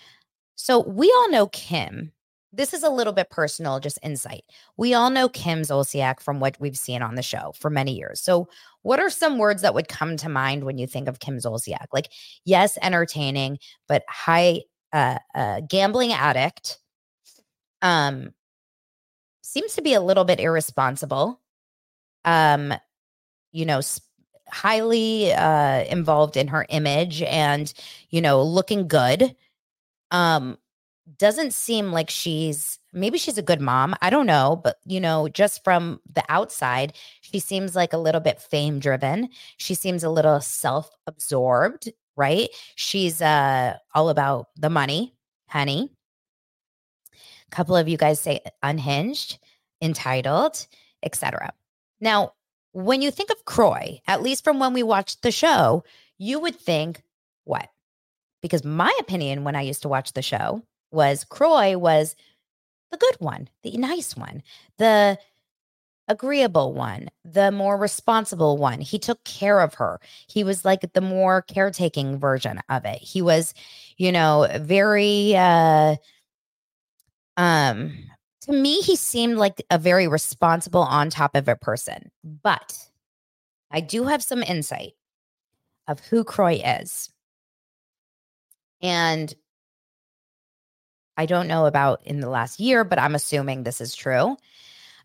So 0.55 0.81
we 0.81 1.09
all 1.09 1.31
know 1.31 1.47
Kim. 1.47 2.11
This 2.55 2.71
is 2.73 2.83
a 2.83 2.89
little 2.89 3.13
bit 3.13 3.31
personal, 3.31 3.79
just 3.79 3.97
insight. 4.03 4.43
We 4.77 4.93
all 4.93 5.09
know 5.09 5.27
Kim 5.27 5.61
Zolciak 5.63 6.19
from 6.19 6.39
what 6.39 6.55
we've 6.59 6.77
seen 6.77 7.01
on 7.01 7.15
the 7.15 7.23
show 7.23 7.53
for 7.59 7.71
many 7.71 7.93
years. 7.97 8.21
So, 8.21 8.47
what 8.83 8.99
are 8.99 9.09
some 9.09 9.39
words 9.39 9.63
that 9.63 9.73
would 9.73 9.87
come 9.87 10.17
to 10.17 10.29
mind 10.29 10.63
when 10.63 10.77
you 10.77 10.85
think 10.85 11.07
of 11.07 11.19
Kim 11.19 11.37
Zolciak? 11.39 11.87
Like, 11.91 12.09
yes, 12.45 12.77
entertaining, 12.83 13.57
but 13.87 14.03
high 14.07 14.61
uh, 14.93 15.17
uh, 15.33 15.61
gambling 15.67 16.13
addict, 16.13 16.77
um, 17.81 18.33
seems 19.41 19.75
to 19.75 19.81
be 19.81 19.93
a 19.93 20.01
little 20.01 20.25
bit 20.25 20.39
irresponsible. 20.39 21.39
Um, 22.25 22.73
you 23.51 23.65
know, 23.65 23.81
sp- 23.83 24.05
highly 24.49 25.33
uh 25.33 25.83
involved 25.85 26.37
in 26.37 26.47
her 26.49 26.65
image 26.69 27.23
and, 27.23 27.73
you 28.11 28.21
know, 28.21 28.43
looking 28.43 28.87
good. 28.87 29.35
Um, 30.11 30.57
doesn't 31.17 31.53
seem 31.53 31.91
like 31.91 32.09
she's 32.09 32.79
maybe 32.93 33.17
she's 33.17 33.37
a 33.37 33.41
good 33.41 33.61
mom. 33.61 33.95
I 34.01 34.09
don't 34.09 34.25
know, 34.25 34.59
but 34.63 34.77
you 34.85 34.99
know, 34.99 35.27
just 35.27 35.63
from 35.63 35.99
the 36.11 36.23
outside, 36.29 36.93
she 37.21 37.39
seems 37.39 37.75
like 37.75 37.93
a 37.93 37.97
little 37.97 38.21
bit 38.21 38.41
fame 38.41 38.79
driven. 38.79 39.29
She 39.57 39.73
seems 39.75 40.03
a 40.03 40.09
little 40.09 40.39
self-absorbed, 40.41 41.91
right? 42.15 42.49
She's 42.75 43.21
uh 43.21 43.77
all 43.93 44.09
about 44.09 44.47
the 44.57 44.69
money, 44.69 45.13
honey 45.47 45.91
A 47.13 47.55
couple 47.55 47.75
of 47.75 47.87
you 47.87 47.97
guys 47.97 48.19
say 48.19 48.41
unhinged, 48.61 49.39
entitled, 49.81 50.65
etc. 51.03 51.53
Now, 51.99 52.33
when 52.71 53.01
you 53.01 53.11
think 53.11 53.29
of 53.29 53.45
Kroy, 53.45 53.99
at 54.07 54.21
least 54.23 54.43
from 54.43 54.59
when 54.59 54.73
we 54.73 54.83
watched 54.83 55.21
the 55.21 55.31
show, 55.31 55.83
you 56.17 56.39
would 56.39 56.55
think 56.55 57.03
what? 57.43 57.69
Because 58.41 58.63
my 58.63 58.91
opinion 58.99 59.43
when 59.43 59.55
I 59.55 59.61
used 59.61 59.81
to 59.83 59.89
watch 59.89 60.13
the 60.13 60.21
show 60.21 60.63
was 60.93 61.25
Kroy 61.25 61.77
was 61.77 62.15
the 62.91 62.97
good 62.97 63.15
one, 63.19 63.49
the 63.63 63.75
nice 63.77 64.15
one, 64.15 64.43
the 64.77 65.17
agreeable 66.07 66.73
one, 66.73 67.09
the 67.25 67.51
more 67.51 67.77
responsible 67.77 68.57
one. 68.57 68.79
He 68.81 68.99
took 68.99 69.23
care 69.23 69.59
of 69.61 69.73
her. 69.75 69.99
He 70.27 70.43
was 70.43 70.63
like 70.63 70.93
the 70.93 71.01
more 71.01 71.41
caretaking 71.41 72.19
version 72.19 72.59
of 72.69 72.85
it. 72.85 72.99
He 72.99 73.21
was, 73.21 73.53
you 73.97 74.11
know, 74.11 74.47
very 74.59 75.35
uh 75.35 75.95
um, 77.37 77.93
to 78.41 78.51
me, 78.51 78.81
he 78.81 78.95
seemed 78.95 79.37
like 79.37 79.63
a 79.69 79.77
very 79.77 80.07
responsible, 80.07 80.81
on 80.83 81.09
top 81.09 81.35
of 81.35 81.47
a 81.47 81.55
person. 81.55 82.11
But 82.23 82.77
I 83.71 83.79
do 83.79 84.03
have 84.03 84.21
some 84.21 84.43
insight 84.43 84.93
of 85.87 85.99
who 86.01 86.23
Kroy 86.23 86.61
is. 86.63 87.09
And 88.81 89.33
I 91.17 91.25
don't 91.25 91.47
know 91.47 91.65
about 91.65 92.01
in 92.05 92.19
the 92.19 92.29
last 92.29 92.59
year, 92.59 92.83
but 92.83 92.99
I'm 92.99 93.15
assuming 93.15 93.63
this 93.63 93.81
is 93.81 93.95
true. 93.95 94.35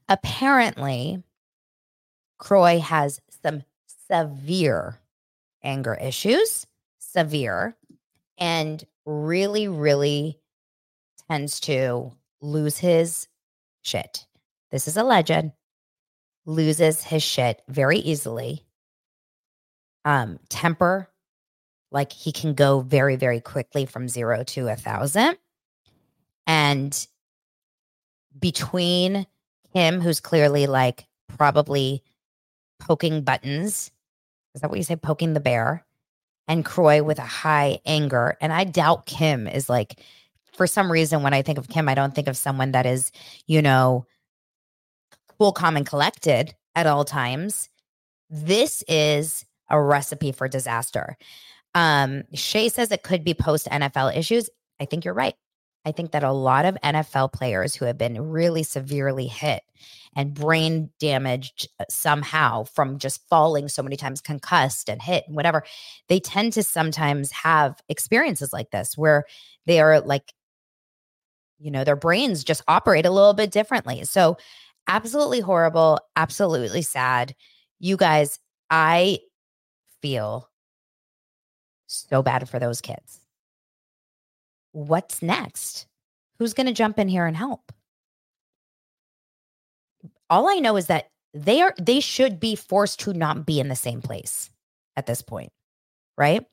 Apparently, 0.08 1.22
Kroy 2.38 2.78
has 2.78 3.20
some 3.42 3.62
severe 4.08 4.98
anger 5.62 5.94
issues, 5.94 6.66
severe, 6.98 7.76
and 8.38 8.82
really, 9.04 9.68
really 9.68 10.38
tends 11.28 11.60
to 11.60 12.12
lose 12.40 12.78
his 12.78 13.28
shit. 13.82 14.26
This 14.70 14.88
is 14.88 14.96
a 14.96 15.02
legend. 15.02 15.52
Loses 16.46 17.02
his 17.02 17.22
shit 17.22 17.60
very 17.68 17.98
easily. 17.98 18.64
Um, 20.04 20.38
temper, 20.48 21.08
like 21.90 22.12
he 22.12 22.32
can 22.32 22.54
go 22.54 22.80
very, 22.80 23.16
very 23.16 23.40
quickly 23.40 23.84
from 23.84 24.08
zero 24.08 24.44
to 24.44 24.68
a 24.68 24.76
thousand. 24.76 25.36
And 26.48 27.06
between 28.36 29.26
him, 29.72 30.00
who's 30.00 30.18
clearly 30.18 30.66
like 30.66 31.06
probably 31.36 32.02
poking 32.80 33.22
buttons, 33.22 33.92
is 34.54 34.62
that 34.62 34.70
what 34.70 34.78
you 34.78 34.84
say? 34.84 34.96
Poking 34.96 35.34
the 35.34 35.40
bear, 35.40 35.84
and 36.48 36.64
Kroy 36.64 37.02
with 37.02 37.18
a 37.18 37.22
high 37.22 37.78
anger. 37.86 38.36
And 38.40 38.52
I 38.52 38.64
doubt 38.64 39.06
Kim 39.06 39.46
is 39.46 39.68
like 39.68 40.00
for 40.58 40.66
some 40.66 40.90
reason, 40.90 41.22
when 41.22 41.34
I 41.34 41.42
think 41.42 41.58
of 41.58 41.68
Kim, 41.68 41.88
I 41.88 41.94
don't 41.94 42.14
think 42.14 42.26
of 42.26 42.36
someone 42.36 42.72
that 42.72 42.84
is, 42.84 43.12
you 43.46 43.62
know, 43.62 44.06
cool, 45.38 45.52
calm, 45.52 45.76
and 45.76 45.86
collected 45.86 46.54
at 46.74 46.86
all 46.86 47.04
times. 47.04 47.68
This 48.28 48.82
is 48.88 49.44
a 49.70 49.80
recipe 49.80 50.32
for 50.32 50.48
disaster. 50.48 51.16
Um, 51.74 52.24
Shay 52.34 52.70
says 52.70 52.90
it 52.90 53.04
could 53.04 53.22
be 53.22 53.34
post 53.34 53.68
NFL 53.68 54.16
issues. 54.16 54.50
I 54.80 54.86
think 54.86 55.04
you're 55.04 55.14
right. 55.14 55.34
I 55.84 55.92
think 55.92 56.12
that 56.12 56.24
a 56.24 56.32
lot 56.32 56.64
of 56.64 56.76
NFL 56.84 57.32
players 57.32 57.74
who 57.74 57.84
have 57.84 57.98
been 57.98 58.20
really 58.30 58.62
severely 58.62 59.26
hit 59.26 59.62
and 60.14 60.34
brain 60.34 60.90
damaged 60.98 61.68
uh, 61.78 61.84
somehow 61.88 62.64
from 62.64 62.98
just 62.98 63.26
falling 63.28 63.68
so 63.68 63.82
many 63.82 63.96
times, 63.96 64.20
concussed 64.20 64.88
and 64.88 65.00
hit 65.00 65.24
and 65.26 65.36
whatever, 65.36 65.64
they 66.08 66.20
tend 66.20 66.52
to 66.54 66.62
sometimes 66.62 67.30
have 67.30 67.80
experiences 67.88 68.52
like 68.52 68.70
this 68.70 68.98
where 68.98 69.24
they 69.66 69.80
are 69.80 70.00
like 70.00 70.32
you 71.58 71.70
know, 71.70 71.84
their 71.84 71.96
brains 71.96 72.44
just 72.44 72.62
operate 72.68 73.06
a 73.06 73.10
little 73.10 73.34
bit 73.34 73.50
differently. 73.50 74.04
So, 74.04 74.36
absolutely 74.88 75.40
horrible, 75.40 75.98
absolutely 76.16 76.82
sad. 76.82 77.34
You 77.80 77.96
guys, 77.96 78.38
I 78.70 79.18
feel 80.00 80.48
so 81.86 82.22
bad 82.22 82.48
for 82.48 82.58
those 82.58 82.80
kids. 82.80 83.20
What's 84.72 85.22
next? 85.22 85.86
Who's 86.38 86.54
going 86.54 86.66
to 86.66 86.72
jump 86.72 86.98
in 86.98 87.08
here 87.08 87.26
and 87.26 87.36
help? 87.36 87.72
All 90.30 90.48
I 90.48 90.56
know 90.56 90.76
is 90.76 90.86
that 90.86 91.08
they 91.34 91.60
are 91.60 91.74
they 91.80 92.00
should 92.00 92.40
be 92.40 92.54
forced 92.54 93.00
to 93.00 93.12
not 93.12 93.46
be 93.46 93.60
in 93.60 93.68
the 93.68 93.76
same 93.76 94.00
place 94.02 94.50
at 94.96 95.06
this 95.06 95.22
point, 95.22 95.50
right? 96.16 96.44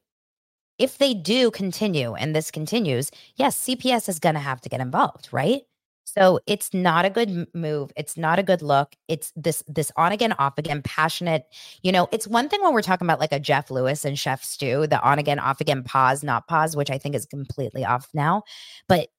If 0.78 0.98
they 0.98 1.14
do 1.14 1.52
continue 1.52 2.14
and 2.16 2.36
this 2.36 2.52
continues, 2.52 3.12
yes, 3.36 3.58
CPS 3.66 4.10
is 4.10 4.20
going 4.20 4.36
to 4.36 4.42
have 4.42 4.62
to 4.62 4.70
get 4.70 4.82
involved, 4.82 5.30
right? 5.32 5.62
So 6.06 6.40
it's 6.48 6.74
not 6.74 7.04
a 7.04 7.10
good 7.10 7.48
move. 7.54 7.92
It's 7.98 8.16
not 8.16 8.40
a 8.40 8.44
good 8.44 8.62
look. 8.62 8.96
It's 9.08 9.34
this 9.36 9.64
this 9.68 9.92
on 9.98 10.12
again, 10.12 10.34
off 10.34 10.58
again, 10.58 10.82
passionate. 10.84 11.46
You 11.82 11.92
know, 11.92 12.08
it's 12.12 12.28
one 12.28 12.48
thing 12.48 12.62
when 12.62 12.74
we're 12.74 12.82
talking 12.82 13.06
about 13.06 13.20
like 13.20 13.34
a 13.34 13.40
Jeff 13.40 13.70
Lewis 13.70 14.06
and 14.06 14.18
Chef 14.18 14.44
Stew, 14.44 14.88
the 14.88 15.02
on 15.02 15.20
again, 15.20 15.40
off 15.40 15.60
again, 15.60 15.84
pause, 15.84 16.24
not 16.24 16.48
pause, 16.48 16.76
which 16.76 16.92
I 16.92 16.98
think 16.98 17.16
is 17.16 17.26
completely 17.26 17.84
off 17.84 18.08
now. 18.14 18.44
But 18.88 19.10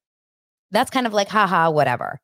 that's 0.70 0.90
kind 0.90 1.06
of 1.06 1.12
like, 1.12 1.28
haha, 1.28 1.70
whatever. 1.70 2.20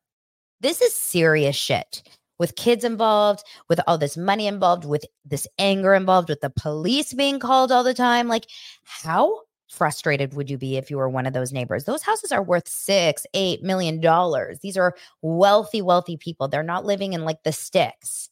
This 0.61 0.81
is 0.81 0.95
serious 0.95 1.55
shit 1.55 2.01
with 2.39 2.55
kids 2.55 2.83
involved, 2.83 3.43
with 3.69 3.79
all 3.85 3.97
this 3.97 4.17
money 4.17 4.47
involved, 4.47 4.85
with 4.85 5.05
this 5.25 5.47
anger 5.59 5.93
involved, 5.93 6.29
with 6.29 6.41
the 6.41 6.49
police 6.49 7.13
being 7.13 7.39
called 7.39 7.71
all 7.71 7.83
the 7.83 7.93
time. 7.93 8.27
Like, 8.27 8.45
how 8.83 9.41
frustrated 9.73 10.33
would 10.33 10.49
you 10.49 10.57
be 10.57 10.77
if 10.77 10.89
you 10.89 10.97
were 10.97 11.09
one 11.09 11.25
of 11.25 11.33
those 11.33 11.51
neighbors? 11.51 11.83
Those 11.83 12.03
houses 12.03 12.31
are 12.31 12.43
worth 12.43 12.67
six, 12.67 13.25
eight 13.33 13.63
million 13.63 13.99
dollars. 13.99 14.59
These 14.59 14.77
are 14.77 14.95
wealthy, 15.21 15.81
wealthy 15.81 16.17
people. 16.17 16.47
They're 16.47 16.63
not 16.63 16.85
living 16.85 17.13
in 17.13 17.25
like 17.25 17.43
the 17.43 17.51
sticks. 17.51 18.29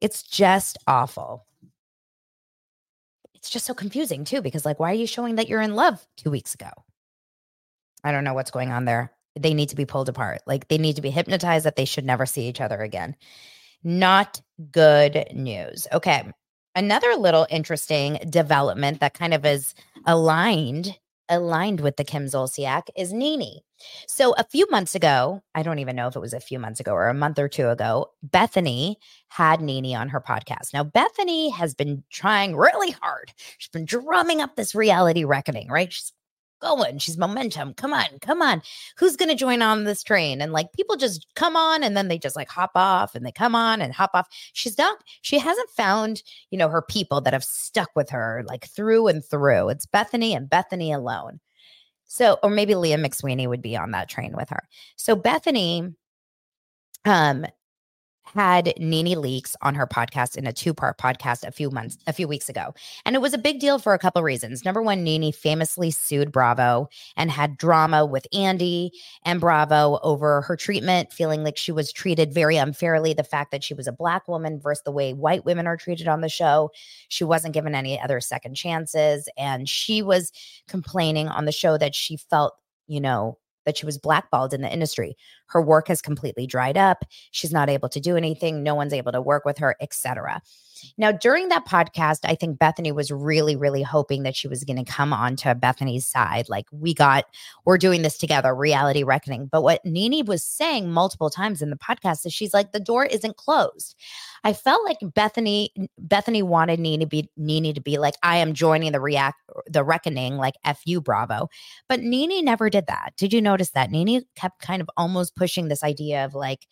It's 0.00 0.22
just 0.22 0.78
awful. 0.86 1.46
It's 3.34 3.50
just 3.50 3.66
so 3.66 3.74
confusing 3.74 4.24
too, 4.24 4.42
because 4.42 4.64
like, 4.64 4.78
why 4.78 4.90
are 4.90 4.94
you 4.94 5.06
showing 5.06 5.36
that 5.36 5.48
you're 5.48 5.62
in 5.62 5.74
love 5.74 6.06
two 6.16 6.30
weeks 6.30 6.54
ago? 6.54 6.70
I 8.04 8.12
don't 8.12 8.24
know 8.24 8.34
what's 8.34 8.50
going 8.50 8.70
on 8.70 8.84
there. 8.84 9.12
They 9.38 9.54
need 9.54 9.70
to 9.70 9.76
be 9.76 9.86
pulled 9.86 10.08
apart. 10.08 10.42
Like 10.46 10.68
they 10.68 10.78
need 10.78 10.96
to 10.96 11.02
be 11.02 11.10
hypnotized 11.10 11.66
that 11.66 11.76
they 11.76 11.84
should 11.84 12.04
never 12.04 12.26
see 12.26 12.48
each 12.48 12.60
other 12.60 12.80
again. 12.82 13.16
Not 13.82 14.40
good 14.70 15.26
news. 15.32 15.86
Okay 15.92 16.30
another 16.76 17.14
little 17.16 17.46
interesting 17.50 18.18
development 18.30 19.00
that 19.00 19.14
kind 19.14 19.34
of 19.34 19.44
is 19.44 19.74
aligned 20.06 20.96
aligned 21.28 21.80
with 21.80 21.96
the 21.96 22.04
Kim 22.04 22.26
Zolciak 22.26 22.82
is 22.96 23.12
NeNe. 23.12 23.60
So 24.06 24.32
a 24.38 24.44
few 24.44 24.66
months 24.70 24.94
ago, 24.94 25.42
I 25.54 25.62
don't 25.62 25.80
even 25.80 25.96
know 25.96 26.06
if 26.06 26.16
it 26.16 26.20
was 26.20 26.32
a 26.32 26.40
few 26.40 26.58
months 26.58 26.80
ago 26.80 26.92
or 26.92 27.08
a 27.08 27.14
month 27.14 27.38
or 27.38 27.48
two 27.48 27.68
ago, 27.68 28.12
Bethenny 28.26 28.96
had 29.28 29.60
NeNe 29.60 29.96
on 29.96 30.08
her 30.08 30.20
podcast. 30.20 30.72
Now 30.72 30.84
Bethenny 30.84 31.52
has 31.52 31.74
been 31.74 32.04
trying 32.10 32.56
really 32.56 32.92
hard. 33.02 33.32
She's 33.58 33.70
been 33.70 33.84
drumming 33.84 34.40
up 34.40 34.56
this 34.56 34.74
reality 34.74 35.24
reckoning, 35.24 35.68
right? 35.68 35.92
She's 35.92 36.12
going. 36.60 36.98
She's 36.98 37.18
momentum. 37.18 37.74
Come 37.74 37.92
on, 37.92 38.06
come 38.20 38.42
on. 38.42 38.62
Who's 38.98 39.16
going 39.16 39.28
to 39.28 39.34
join 39.34 39.62
on 39.62 39.84
this 39.84 40.02
train? 40.02 40.40
And 40.40 40.52
like 40.52 40.72
people 40.72 40.96
just 40.96 41.26
come 41.34 41.56
on 41.56 41.82
and 41.82 41.96
then 41.96 42.08
they 42.08 42.18
just 42.18 42.36
like 42.36 42.48
hop 42.48 42.72
off 42.74 43.14
and 43.14 43.24
they 43.24 43.32
come 43.32 43.54
on 43.54 43.80
and 43.80 43.92
hop 43.92 44.10
off. 44.14 44.28
She's 44.52 44.78
not, 44.78 45.02
she 45.22 45.38
hasn't 45.38 45.70
found, 45.70 46.22
you 46.50 46.58
know, 46.58 46.68
her 46.68 46.82
people 46.82 47.20
that 47.22 47.32
have 47.32 47.44
stuck 47.44 47.90
with 47.94 48.10
her 48.10 48.44
like 48.46 48.66
through 48.66 49.08
and 49.08 49.24
through. 49.24 49.68
It's 49.68 49.86
Bethenny 49.86 50.36
and 50.36 50.48
Bethenny 50.48 50.94
alone. 50.94 51.40
So, 52.04 52.38
or 52.42 52.50
maybe 52.50 52.74
Leah 52.74 52.98
McSweeney 52.98 53.48
would 53.48 53.62
be 53.62 53.76
on 53.76 53.90
that 53.90 54.08
train 54.08 54.34
with 54.36 54.48
her. 54.50 54.62
So 54.96 55.16
Bethenny 55.16 55.94
um 57.04 57.46
had 58.36 58.74
NeNe 58.78 59.16
Leakes 59.16 59.56
on 59.62 59.74
her 59.74 59.86
podcast 59.86 60.36
in 60.36 60.46
a 60.46 60.52
two-part 60.52 60.98
podcast 60.98 61.42
a 61.42 61.50
few 61.50 61.70
months, 61.70 61.96
a 62.06 62.12
few 62.12 62.28
weeks 62.28 62.50
ago. 62.50 62.74
And 63.06 63.16
it 63.16 63.20
was 63.22 63.32
a 63.32 63.38
big 63.38 63.60
deal 63.60 63.78
for 63.78 63.94
a 63.94 63.98
couple 63.98 64.22
reasons. 64.22 64.62
Number 64.62 64.82
one, 64.82 65.02
NeNe 65.02 65.32
famously 65.32 65.90
sued 65.90 66.30
Bravo 66.30 66.88
and 67.16 67.30
had 67.30 67.56
drama 67.56 68.04
with 68.04 68.26
Andy 68.34 68.92
and 69.24 69.40
Bravo 69.40 69.98
over 70.02 70.42
her 70.42 70.54
treatment, 70.54 71.14
feeling 71.14 71.42
like 71.42 71.56
she 71.56 71.72
was 71.72 71.90
treated 71.90 72.34
very 72.34 72.58
unfairly. 72.58 73.14
The 73.14 73.24
fact 73.24 73.52
that 73.52 73.64
she 73.64 73.72
was 73.72 73.86
a 73.86 73.92
black 73.92 74.28
woman 74.28 74.60
versus 74.60 74.82
the 74.84 74.92
way 74.92 75.14
white 75.14 75.46
women 75.46 75.66
are 75.66 75.78
treated 75.78 76.06
on 76.06 76.20
the 76.20 76.28
show. 76.28 76.70
She 77.08 77.24
wasn't 77.24 77.54
given 77.54 77.74
any 77.74 77.98
other 77.98 78.20
second 78.20 78.54
chances. 78.54 79.28
And 79.38 79.66
she 79.66 80.02
was 80.02 80.30
complaining 80.68 81.28
on 81.28 81.46
the 81.46 81.52
show 81.52 81.78
that 81.78 81.94
she 81.94 82.18
felt, 82.18 82.54
you 82.86 83.00
know, 83.00 83.38
that 83.66 83.76
she 83.76 83.84
was 83.84 83.98
blackballed 83.98 84.54
in 84.54 84.62
the 84.62 84.72
industry. 84.72 85.16
Her 85.48 85.60
work 85.60 85.88
has 85.88 86.00
completely 86.00 86.46
dried 86.46 86.78
up. 86.78 87.04
She's 87.32 87.52
not 87.52 87.68
able 87.68 87.90
to 87.90 88.00
do 88.00 88.16
anything. 88.16 88.62
No 88.62 88.74
one's 88.74 88.94
able 88.94 89.12
to 89.12 89.20
work 89.20 89.44
with 89.44 89.58
her, 89.58 89.76
etc. 89.80 90.40
Now, 90.98 91.12
during 91.12 91.48
that 91.48 91.66
podcast, 91.66 92.20
I 92.24 92.34
think 92.34 92.58
Bethenny 92.58 92.94
was 92.94 93.10
really, 93.10 93.56
really 93.56 93.82
hoping 93.82 94.22
that 94.22 94.36
she 94.36 94.48
was 94.48 94.64
going 94.64 94.82
to 94.82 94.90
come 94.90 95.12
on 95.12 95.36
to 95.36 95.54
Bethenny's 95.54 96.06
side. 96.06 96.48
Like, 96.48 96.66
we 96.70 96.94
got, 96.94 97.24
we're 97.64 97.78
doing 97.78 98.02
this 98.02 98.18
together, 98.18 98.54
reality 98.54 99.02
reckoning. 99.02 99.46
But 99.46 99.62
what 99.62 99.84
NeNe 99.84 100.24
was 100.26 100.42
saying 100.42 100.90
multiple 100.90 101.30
times 101.30 101.62
in 101.62 101.70
the 101.70 101.76
podcast 101.76 102.26
is 102.26 102.32
she's 102.32 102.54
like, 102.54 102.72
the 102.72 102.80
door 102.80 103.04
isn't 103.06 103.36
closed. 103.36 103.94
I 104.44 104.52
felt 104.52 104.84
like 104.84 104.98
Bethenny, 105.00 105.68
Bethenny 106.06 106.42
wanted 106.42 106.80
NeNe 106.80 107.00
to 107.00 107.06
be 107.06 107.30
NeNe 107.36 107.74
to 107.74 107.80
be 107.80 107.98
like, 107.98 108.14
I 108.22 108.36
am 108.36 108.52
joining 108.52 108.92
the 108.92 109.00
react, 109.00 109.40
the 109.66 109.84
reckoning, 109.84 110.36
like 110.36 110.54
F 110.64 110.82
you, 110.84 111.00
Bravo. 111.00 111.48
But 111.88 112.00
NeNe 112.00 112.44
never 112.44 112.70
did 112.70 112.86
that. 112.86 113.12
Did 113.16 113.32
you 113.32 113.42
notice 113.42 113.70
that? 113.70 113.90
NeNe 113.90 114.22
kept 114.34 114.60
kind 114.60 114.80
of 114.80 114.90
almost 114.96 115.36
pushing 115.36 115.68
this 115.68 115.82
idea 115.82 116.24
of 116.24 116.34
like, 116.34 116.66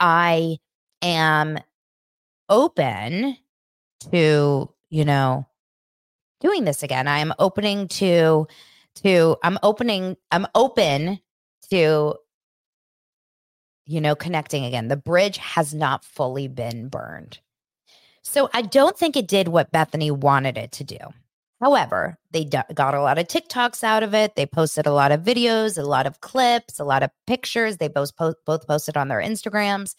I 0.00 0.58
am 1.02 1.58
open 2.48 3.36
to, 4.12 4.72
you 4.90 5.04
know, 5.04 5.46
doing 6.40 6.64
this 6.64 6.82
again. 6.82 7.08
I 7.08 7.18
am 7.18 7.32
opening 7.38 7.88
to 7.88 8.46
to 8.96 9.36
I'm 9.42 9.58
opening 9.62 10.16
I'm 10.30 10.46
open 10.54 11.18
to 11.70 12.14
you 13.86 14.00
know 14.00 14.14
connecting 14.14 14.64
again. 14.64 14.88
The 14.88 14.96
bridge 14.96 15.38
has 15.38 15.74
not 15.74 16.04
fully 16.04 16.48
been 16.48 16.88
burned. 16.88 17.38
So 18.22 18.48
I 18.54 18.62
don't 18.62 18.96
think 18.96 19.16
it 19.16 19.28
did 19.28 19.48
what 19.48 19.72
Bethenny 19.72 20.10
wanted 20.10 20.56
it 20.56 20.72
to 20.72 20.84
do. 20.84 20.98
However, 21.64 22.18
they 22.30 22.44
d- 22.44 22.58
got 22.74 22.92
a 22.92 23.00
lot 23.00 23.16
of 23.16 23.26
TikToks 23.26 23.82
out 23.82 24.02
of 24.02 24.12
it. 24.12 24.36
They 24.36 24.44
posted 24.44 24.84
a 24.84 24.92
lot 24.92 25.12
of 25.12 25.22
videos, 25.22 25.78
a 25.78 25.82
lot 25.82 26.06
of 26.06 26.20
clips, 26.20 26.78
a 26.78 26.84
lot 26.84 27.02
of 27.02 27.10
pictures. 27.26 27.78
They 27.78 27.88
both 27.88 28.14
po- 28.16 28.34
both 28.44 28.66
posted 28.66 28.98
on 28.98 29.08
their 29.08 29.22
Instagrams. 29.22 29.94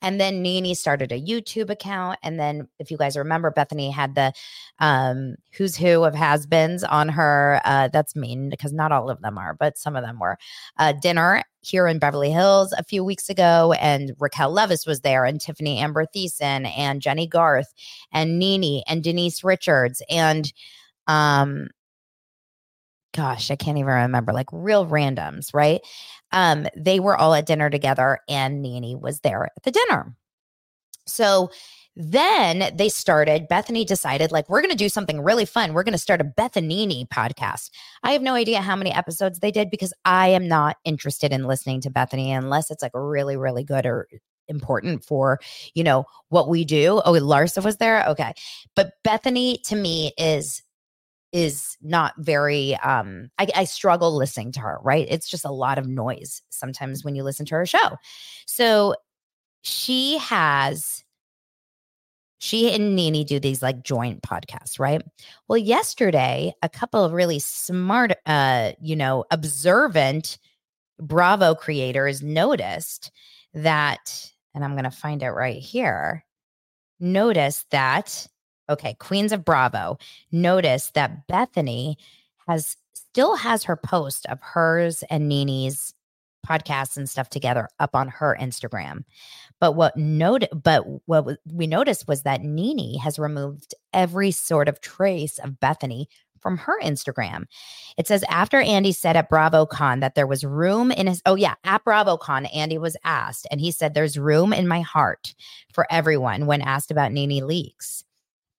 And 0.00 0.20
then 0.20 0.42
NeNe 0.42 0.76
started 0.76 1.10
a 1.10 1.20
YouTube 1.20 1.70
account. 1.70 2.20
And 2.22 2.38
then, 2.38 2.68
if 2.78 2.92
you 2.92 2.96
guys 2.96 3.16
remember, 3.16 3.50
Bethenny 3.50 3.92
had 3.92 4.14
the 4.14 4.32
um, 4.78 5.34
who's 5.54 5.76
who 5.76 6.04
of 6.04 6.14
has 6.14 6.46
beens 6.46 6.84
on 6.84 7.08
her. 7.08 7.60
Uh, 7.64 7.88
that's 7.88 8.14
mean 8.14 8.48
because 8.48 8.72
not 8.72 8.92
all 8.92 9.10
of 9.10 9.20
them 9.20 9.38
are, 9.38 9.54
but 9.54 9.76
some 9.76 9.96
of 9.96 10.04
them 10.04 10.20
were. 10.20 10.38
Uh, 10.76 10.92
dinner 10.92 11.42
here 11.62 11.88
in 11.88 11.98
Beverly 11.98 12.30
Hills 12.30 12.72
a 12.74 12.84
few 12.84 13.02
weeks 13.02 13.28
ago, 13.28 13.74
and 13.80 14.12
Raquel 14.20 14.54
Leviss 14.54 14.86
was 14.86 15.00
there, 15.00 15.24
and 15.24 15.40
Tiffani 15.40 15.78
Amber 15.78 16.06
Thiessen, 16.06 16.72
and 16.78 17.02
Jennie 17.02 17.26
Garth, 17.26 17.74
and 18.12 18.38
NeNe, 18.38 18.84
and 18.86 19.02
Denise 19.02 19.42
Richards, 19.42 20.00
and 20.08 20.52
um 21.08 21.68
gosh, 23.14 23.50
I 23.50 23.56
can't 23.56 23.78
even 23.78 23.92
remember, 23.92 24.32
like 24.32 24.46
real 24.52 24.86
randoms, 24.86 25.52
right? 25.52 25.80
Um, 26.30 26.68
they 26.76 27.00
were 27.00 27.16
all 27.16 27.34
at 27.34 27.46
dinner 27.46 27.68
together 27.70 28.20
and 28.28 28.62
NeNe 28.62 29.00
was 29.00 29.20
there 29.20 29.44
at 29.44 29.62
the 29.64 29.72
dinner. 29.72 30.14
So 31.06 31.50
then 31.96 32.76
they 32.76 32.88
started, 32.88 33.48
Bethenny 33.50 33.84
decided, 33.84 34.30
like, 34.30 34.48
we're 34.48 34.60
going 34.60 34.70
to 34.70 34.76
do 34.76 34.88
something 34.88 35.20
really 35.20 35.46
fun. 35.46 35.72
We're 35.72 35.82
going 35.82 35.92
to 35.92 35.98
start 35.98 36.20
a 36.20 36.24
Bethanini 36.24 37.08
podcast. 37.08 37.70
I 38.04 38.12
have 38.12 38.22
no 38.22 38.34
idea 38.34 38.60
how 38.60 38.76
many 38.76 38.92
episodes 38.92 39.40
they 39.40 39.50
did 39.50 39.68
because 39.68 39.92
I 40.04 40.28
am 40.28 40.46
not 40.46 40.76
interested 40.84 41.32
in 41.32 41.48
listening 41.48 41.80
to 41.80 41.90
Bethenny 41.90 42.28
unless 42.28 42.70
it's 42.70 42.82
like 42.82 42.92
really, 42.94 43.36
really 43.36 43.64
good 43.64 43.84
or 43.84 44.06
important 44.46 45.04
for, 45.04 45.40
you 45.74 45.82
know, 45.82 46.04
what 46.28 46.48
we 46.48 46.64
do. 46.64 47.02
Oh, 47.04 47.12
Larsa 47.14 47.64
was 47.64 47.78
there. 47.78 48.06
Okay. 48.06 48.32
But 48.76 48.92
Bethenny 49.04 49.60
to 49.64 49.74
me 49.74 50.12
is 50.16 50.62
is 51.32 51.76
not 51.82 52.14
very 52.18 52.74
um 52.76 53.30
I, 53.38 53.48
I, 53.54 53.64
struggle 53.64 54.16
listening 54.16 54.52
to 54.52 54.60
her 54.60 54.78
right? 54.82 55.06
It's 55.10 55.28
just 55.28 55.44
a 55.44 55.52
lot 55.52 55.78
of 55.78 55.86
noise 55.86 56.42
sometimes 56.48 57.04
when 57.04 57.14
you 57.14 57.22
listen 57.22 57.44
to 57.46 57.54
her 57.56 57.66
show. 57.66 57.96
So 58.46 58.94
she 59.62 60.18
has 60.18 61.04
she 62.38 62.72
and 62.72 62.94
NeNe 62.96 63.24
do 63.24 63.40
these 63.40 63.62
like 63.62 63.82
joint 63.82 64.22
podcasts 64.22 64.78
right? 64.78 65.02
Well 65.48 65.58
yesterday 65.58 66.54
a 66.62 66.68
couple 66.68 67.04
of 67.04 67.12
really 67.12 67.38
smart 67.38 68.12
uh 68.26 68.72
you 68.80 68.96
know 68.96 69.24
observant 69.30 70.38
bravo 71.00 71.54
creators 71.54 72.22
noticed 72.22 73.10
that 73.54 74.30
and 74.54 74.64
i'm 74.64 74.72
going 74.72 74.84
to 74.84 74.90
find 74.90 75.22
it 75.22 75.30
right 75.30 75.60
here 75.60 76.24
noticed 77.00 77.70
that 77.70 78.26
Okay, 78.68 78.94
Queens 78.98 79.32
of 79.32 79.44
Bravo 79.44 79.98
Notice 80.30 80.90
that 80.90 81.26
Bethenny 81.28 81.96
has 82.46 82.76
still 82.94 83.36
has 83.36 83.64
her 83.64 83.76
post 83.76 84.26
of 84.26 84.40
hers 84.40 85.02
and 85.10 85.28
NeNe's 85.28 85.94
podcasts 86.46 86.96
and 86.96 87.08
stuff 87.08 87.28
together 87.28 87.68
up 87.78 87.94
on 87.94 88.08
her 88.08 88.36
Instagram. 88.40 89.04
But 89.60 89.72
what 89.72 89.96
note 89.96 90.44
but 90.62 90.84
what 91.06 91.38
we 91.52 91.66
noticed 91.66 92.08
was 92.08 92.22
that 92.22 92.42
NeNe 92.42 92.98
has 92.98 93.18
removed 93.18 93.74
every 93.92 94.30
sort 94.30 94.68
of 94.68 94.80
trace 94.80 95.38
of 95.38 95.58
Bethenny 95.60 96.06
from 96.40 96.56
her 96.56 96.80
Instagram. 96.80 97.44
It 97.96 98.06
says 98.06 98.24
after 98.28 98.60
Andy 98.60 98.92
said 98.92 99.16
at 99.16 99.28
BravoCon 99.28 100.00
that 100.00 100.14
there 100.14 100.26
was 100.26 100.44
room 100.44 100.92
in 100.92 101.08
his 101.08 101.20
oh 101.26 101.34
yeah, 101.34 101.54
at 101.64 101.84
BravoCon 101.84 102.48
Andy 102.54 102.78
was 102.78 102.96
asked 103.04 103.46
and 103.50 103.60
he 103.60 103.72
said 103.72 103.94
there's 103.94 104.18
room 104.18 104.52
in 104.52 104.68
my 104.68 104.80
heart 104.80 105.34
for 105.72 105.86
everyone 105.90 106.46
when 106.46 106.62
asked 106.62 106.90
about 106.90 107.12
NeNe 107.12 107.42
Leakes. 107.42 108.04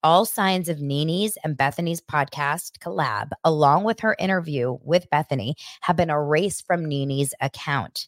All 0.01 0.25
signs 0.25 0.69
of 0.69 0.79
NeNe's 0.79 1.37
and 1.43 1.57
Bethenny's 1.57 2.01
podcast 2.01 2.79
collab, 2.79 3.31
along 3.43 3.83
with 3.83 3.99
her 3.99 4.15
interview 4.17 4.77
with 4.81 5.09
Bethenny, 5.09 5.55
have 5.81 5.97
been 5.97 6.09
erased 6.09 6.65
from 6.65 6.85
NeNe's 6.85 7.33
account. 7.41 8.07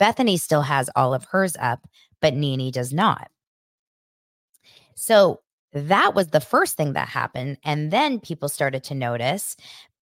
Bethenny 0.00 0.40
still 0.40 0.62
has 0.62 0.88
all 0.96 1.12
of 1.12 1.26
hers 1.26 1.56
up, 1.60 1.86
but 2.22 2.34
NeNe 2.34 2.70
does 2.70 2.92
not. 2.92 3.28
So 4.94 5.40
that 5.72 6.14
was 6.14 6.28
the 6.28 6.40
first 6.40 6.76
thing 6.76 6.94
that 6.94 7.08
happened. 7.08 7.58
And 7.62 7.90
then 7.90 8.20
people 8.20 8.48
started 8.48 8.82
to 8.84 8.94
notice 8.94 9.56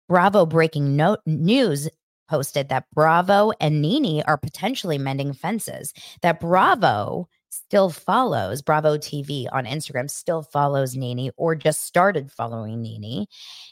Bravo 0.08 0.46
Breaking 0.46 0.96
no- 0.96 1.18
News 1.26 1.88
posted 2.28 2.68
that 2.68 2.86
Bravo 2.94 3.52
and 3.60 3.82
NeNe 3.82 4.22
are 4.26 4.38
potentially 4.38 4.98
mending 4.98 5.32
fences, 5.32 5.92
that 6.22 6.40
Bravo 6.40 7.28
still 7.56 7.90
follows 7.90 8.62
Bravo 8.62 8.96
TV 8.96 9.46
on 9.52 9.64
Instagram, 9.64 10.10
still 10.10 10.42
follows 10.42 10.94
NeNe 10.94 11.30
or 11.36 11.54
just 11.54 11.84
started 11.84 12.30
following 12.30 12.82
NeNe. 12.82 13.26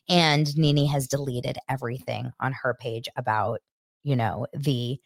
And 0.08 0.56
NeNe 0.56 0.86
has 0.86 1.06
deleted 1.06 1.58
everything 1.68 2.32
on 2.40 2.52
her 2.52 2.76
page 2.78 3.08
about, 3.16 3.60
you 4.02 4.16
know, 4.16 4.46
the 4.52 4.98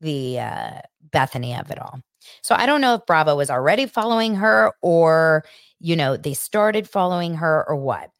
the 0.00 0.40
uh, 0.40 0.80
Bethenny 1.10 1.58
of 1.58 1.70
it 1.70 1.80
all. 1.80 2.00
So 2.42 2.54
I 2.56 2.66
don't 2.66 2.80
know 2.80 2.94
if 2.94 3.06
Bravo 3.06 3.36
was 3.36 3.50
already 3.50 3.86
following 3.86 4.34
her 4.34 4.72
or, 4.82 5.44
you 5.78 5.96
know, 5.96 6.16
they 6.16 6.34
started 6.34 6.88
following 6.88 7.34
her 7.34 7.64
or 7.68 7.76
what. 7.76 8.10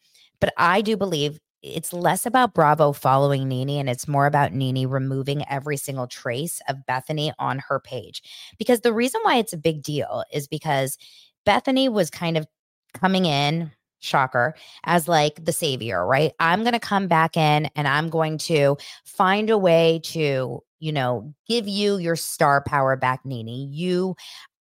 But 0.41 0.53
I 0.57 0.81
do 0.81 0.97
believe 0.97 1.39
it's 1.63 1.93
less 1.93 2.27
about 2.27 2.55
Bravo 2.55 2.93
following 2.93 3.49
NeNe 3.49 3.79
and 3.79 3.89
it's 3.89 4.09
more 4.09 4.27
about 4.27 4.53
NeNe 4.53 4.87
removing 4.87 5.45
every 5.49 5.77
single 5.77 6.07
trace 6.07 6.61
of 6.69 6.79
Bethenny 6.89 7.33
on 7.39 7.61
her 7.61 7.79
page. 7.81 8.23
Because 8.59 8.81
the 8.81 8.93
reason 8.93 9.21
why 9.23 9.37
it's 9.37 9.53
a 9.53 9.59
big 9.59 9.83
deal 9.83 10.25
is 10.33 10.49
because 10.49 10.99
Bethenny 11.47 11.91
was 11.91 12.11
kind 12.11 12.37
of 12.37 12.47
coming 12.95 13.27
in, 13.27 13.71
shocker, 14.01 14.55
as 14.85 15.07
like 15.07 15.45
the 15.45 15.53
savior, 15.53 16.05
right? 16.07 16.33
I'm 16.41 16.63
going 16.63 16.73
to 16.73 16.81
come 16.81 17.07
back 17.07 17.37
in 17.37 17.71
and 17.77 17.87
I'm 17.87 18.11
going 18.11 18.39
to 18.39 18.77
find 19.05 19.49
a 19.49 19.59
way 19.59 20.01
to, 20.05 20.61
you 20.81 20.93
know, 20.93 21.33
give 21.49 21.69
you 21.69 21.99
your 21.99 22.17
star 22.17 22.63
power 22.65 22.97
back, 22.97 23.25
NeNe. 23.25 23.69
You 23.71 24.17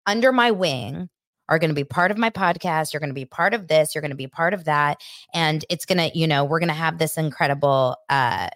under 0.06 0.32
my 0.32 0.50
wing 0.50 1.08
are 1.48 1.58
going 1.58 1.70
to 1.70 1.74
be 1.74 1.84
part 1.84 2.10
of 2.10 2.18
my 2.18 2.30
podcast. 2.30 2.92
You're 2.92 3.00
going 3.00 3.10
to 3.10 3.14
be 3.14 3.24
part 3.24 3.54
of 3.54 3.68
this. 3.68 3.94
You're 3.94 4.02
going 4.02 4.10
to 4.10 4.16
be 4.16 4.26
part 4.26 4.54
of 4.54 4.64
that. 4.64 5.00
And 5.34 5.64
it's 5.68 5.84
going 5.84 5.98
to, 5.98 6.16
you 6.16 6.26
know, 6.26 6.44
we're 6.44 6.60
going 6.60 6.68
to 6.68 6.74
have 6.74 6.98
this 6.98 7.18
incredible, 7.18 7.96
uh, 8.08 8.48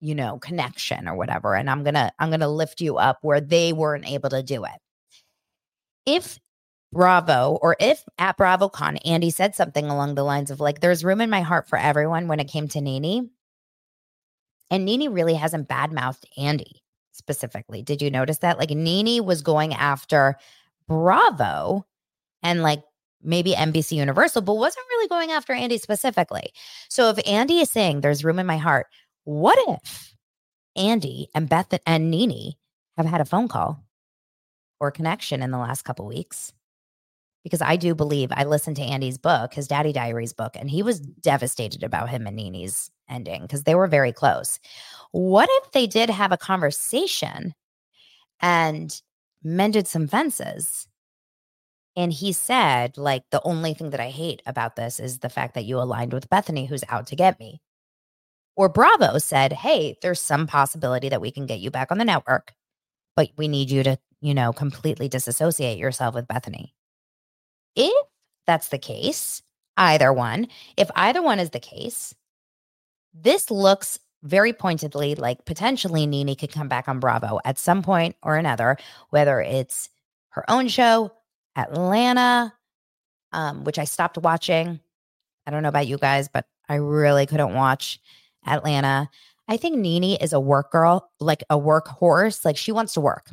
you 0.00 0.14
know, 0.14 0.38
connection 0.38 1.08
or 1.08 1.16
whatever. 1.16 1.54
And 1.54 1.70
I'm 1.70 1.82
going 1.82 1.94
to, 1.94 2.12
I'm 2.18 2.30
going 2.30 2.40
to 2.40 2.48
lift 2.48 2.80
you 2.80 2.96
up 2.96 3.18
where 3.22 3.40
they 3.40 3.72
weren't 3.72 4.08
able 4.08 4.30
to 4.30 4.42
do 4.42 4.64
it. 4.64 4.80
If 6.06 6.38
Bravo 6.92 7.58
or 7.60 7.76
if 7.80 8.04
at 8.18 8.38
BravoCon, 8.38 8.98
Andy 9.04 9.30
said 9.30 9.54
something 9.54 9.86
along 9.86 10.14
the 10.14 10.24
lines 10.24 10.50
of 10.50 10.60
like, 10.60 10.80
there's 10.80 11.04
room 11.04 11.20
in 11.20 11.30
my 11.30 11.40
heart 11.40 11.68
for 11.68 11.78
everyone 11.78 12.28
when 12.28 12.40
it 12.40 12.48
came 12.48 12.68
to 12.68 12.80
NeNe. 12.80 13.30
And 14.70 14.84
NeNe 14.84 15.08
really 15.08 15.34
hasn't 15.34 15.68
badmouthed 15.68 16.24
Andy 16.36 16.82
specifically. 17.12 17.82
Did 17.82 18.02
you 18.02 18.10
notice 18.10 18.38
that? 18.38 18.58
Like 18.58 18.70
NeNe 18.70 19.24
was 19.24 19.42
going 19.42 19.74
after 19.74 20.36
Bravo 20.88 21.86
and 22.42 22.62
like 22.62 22.82
maybe 23.22 23.52
NBC 23.52 23.92
Universal, 23.92 24.42
but 24.42 24.54
wasn't 24.54 24.86
really 24.90 25.08
going 25.08 25.30
after 25.30 25.52
Andy 25.52 25.78
specifically. 25.78 26.52
So 26.88 27.08
if 27.08 27.18
Andy 27.26 27.60
is 27.60 27.70
saying 27.70 28.00
there's 28.00 28.24
room 28.24 28.38
in 28.38 28.46
my 28.46 28.58
heart, 28.58 28.86
what 29.24 29.58
if 29.68 30.14
Andy 30.76 31.28
and 31.34 31.48
Beth 31.48 31.72
and 31.86 32.10
NeNe 32.10 32.54
have 32.96 33.06
had 33.06 33.20
a 33.20 33.24
phone 33.24 33.48
call 33.48 33.82
or 34.80 34.90
connection 34.90 35.42
in 35.42 35.50
the 35.50 35.58
last 35.58 35.82
couple 35.82 36.06
weeks? 36.06 36.52
Because 37.42 37.60
I 37.60 37.76
do 37.76 37.94
believe 37.94 38.30
I 38.32 38.44
listened 38.44 38.76
to 38.76 38.82
Andy's 38.82 39.18
book, 39.18 39.54
his 39.54 39.68
Daddy 39.68 39.92
Diaries 39.92 40.32
book, 40.32 40.56
and 40.56 40.70
he 40.70 40.82
was 40.82 41.00
devastated 41.00 41.82
about 41.82 42.08
him 42.08 42.26
and 42.26 42.36
NeNe's 42.36 42.90
ending 43.08 43.42
because 43.42 43.64
they 43.64 43.74
were 43.74 43.86
very 43.86 44.12
close. 44.12 44.58
What 45.12 45.48
if 45.62 45.72
they 45.72 45.86
did 45.86 46.08
have 46.08 46.32
a 46.32 46.38
conversation 46.38 47.54
and 48.40 49.00
mended 49.44 49.86
some 49.86 50.08
fences. 50.08 50.88
And 51.96 52.12
he 52.12 52.32
said, 52.32 52.98
like, 52.98 53.22
the 53.30 53.42
only 53.44 53.72
thing 53.74 53.90
that 53.90 54.00
I 54.00 54.10
hate 54.10 54.42
about 54.46 54.74
this 54.74 54.98
is 54.98 55.18
the 55.18 55.28
fact 55.28 55.54
that 55.54 55.64
you 55.64 55.78
aligned 55.78 56.12
with 56.12 56.28
Bethenny, 56.28 56.68
who's 56.68 56.82
out 56.88 57.06
to 57.08 57.16
get 57.16 57.38
me. 57.38 57.60
Or 58.56 58.68
Bravo 58.68 59.18
said, 59.18 59.52
hey, 59.52 59.96
there's 60.02 60.20
some 60.20 60.46
possibility 60.46 61.08
that 61.08 61.20
we 61.20 61.30
can 61.30 61.46
get 61.46 61.60
you 61.60 61.70
back 61.70 61.92
on 61.92 61.98
the 61.98 62.04
network, 62.04 62.52
but 63.16 63.30
we 63.36 63.48
need 63.48 63.70
you 63.70 63.82
to, 63.82 63.98
you 64.20 64.34
know, 64.34 64.52
completely 64.52 65.08
disassociate 65.08 65.78
yourself 65.78 66.14
with 66.14 66.26
Bethenny. 66.26 66.72
If 67.76 68.06
that's 68.46 68.68
the 68.68 68.78
case, 68.78 69.42
either 69.76 70.12
one, 70.12 70.48
if 70.76 70.90
either 70.94 71.22
one 71.22 71.40
is 71.40 71.50
the 71.50 71.60
case, 71.60 72.14
this 73.12 73.50
looks 73.50 73.98
very 74.24 74.52
pointedly 74.52 75.14
like 75.14 75.44
potentially 75.44 76.06
NeNe 76.06 76.34
could 76.34 76.52
come 76.52 76.68
back 76.68 76.88
on 76.88 76.98
Bravo 76.98 77.38
at 77.44 77.58
some 77.58 77.82
point 77.82 78.16
or 78.22 78.36
another, 78.36 78.76
whether 79.10 79.40
it's 79.40 79.90
her 80.30 80.48
own 80.50 80.66
show, 80.68 81.12
Atlanta, 81.54 82.52
um, 83.32 83.64
which 83.64 83.78
I 83.78 83.84
stopped 83.84 84.18
watching. 84.18 84.80
I 85.46 85.50
don't 85.50 85.62
know 85.62 85.68
about 85.68 85.86
you 85.86 85.98
guys, 85.98 86.28
but 86.28 86.46
I 86.68 86.76
really 86.76 87.26
couldn't 87.26 87.54
watch 87.54 88.00
Atlanta. 88.46 89.08
I 89.46 89.58
think 89.58 89.76
NeNe 89.76 90.16
is 90.20 90.32
a 90.32 90.40
work 90.40 90.72
girl, 90.72 91.10
like 91.20 91.44
a 91.50 91.58
workhorse. 91.58 92.44
Like 92.44 92.56
she 92.56 92.72
wants 92.72 92.94
to 92.94 93.00
work. 93.00 93.30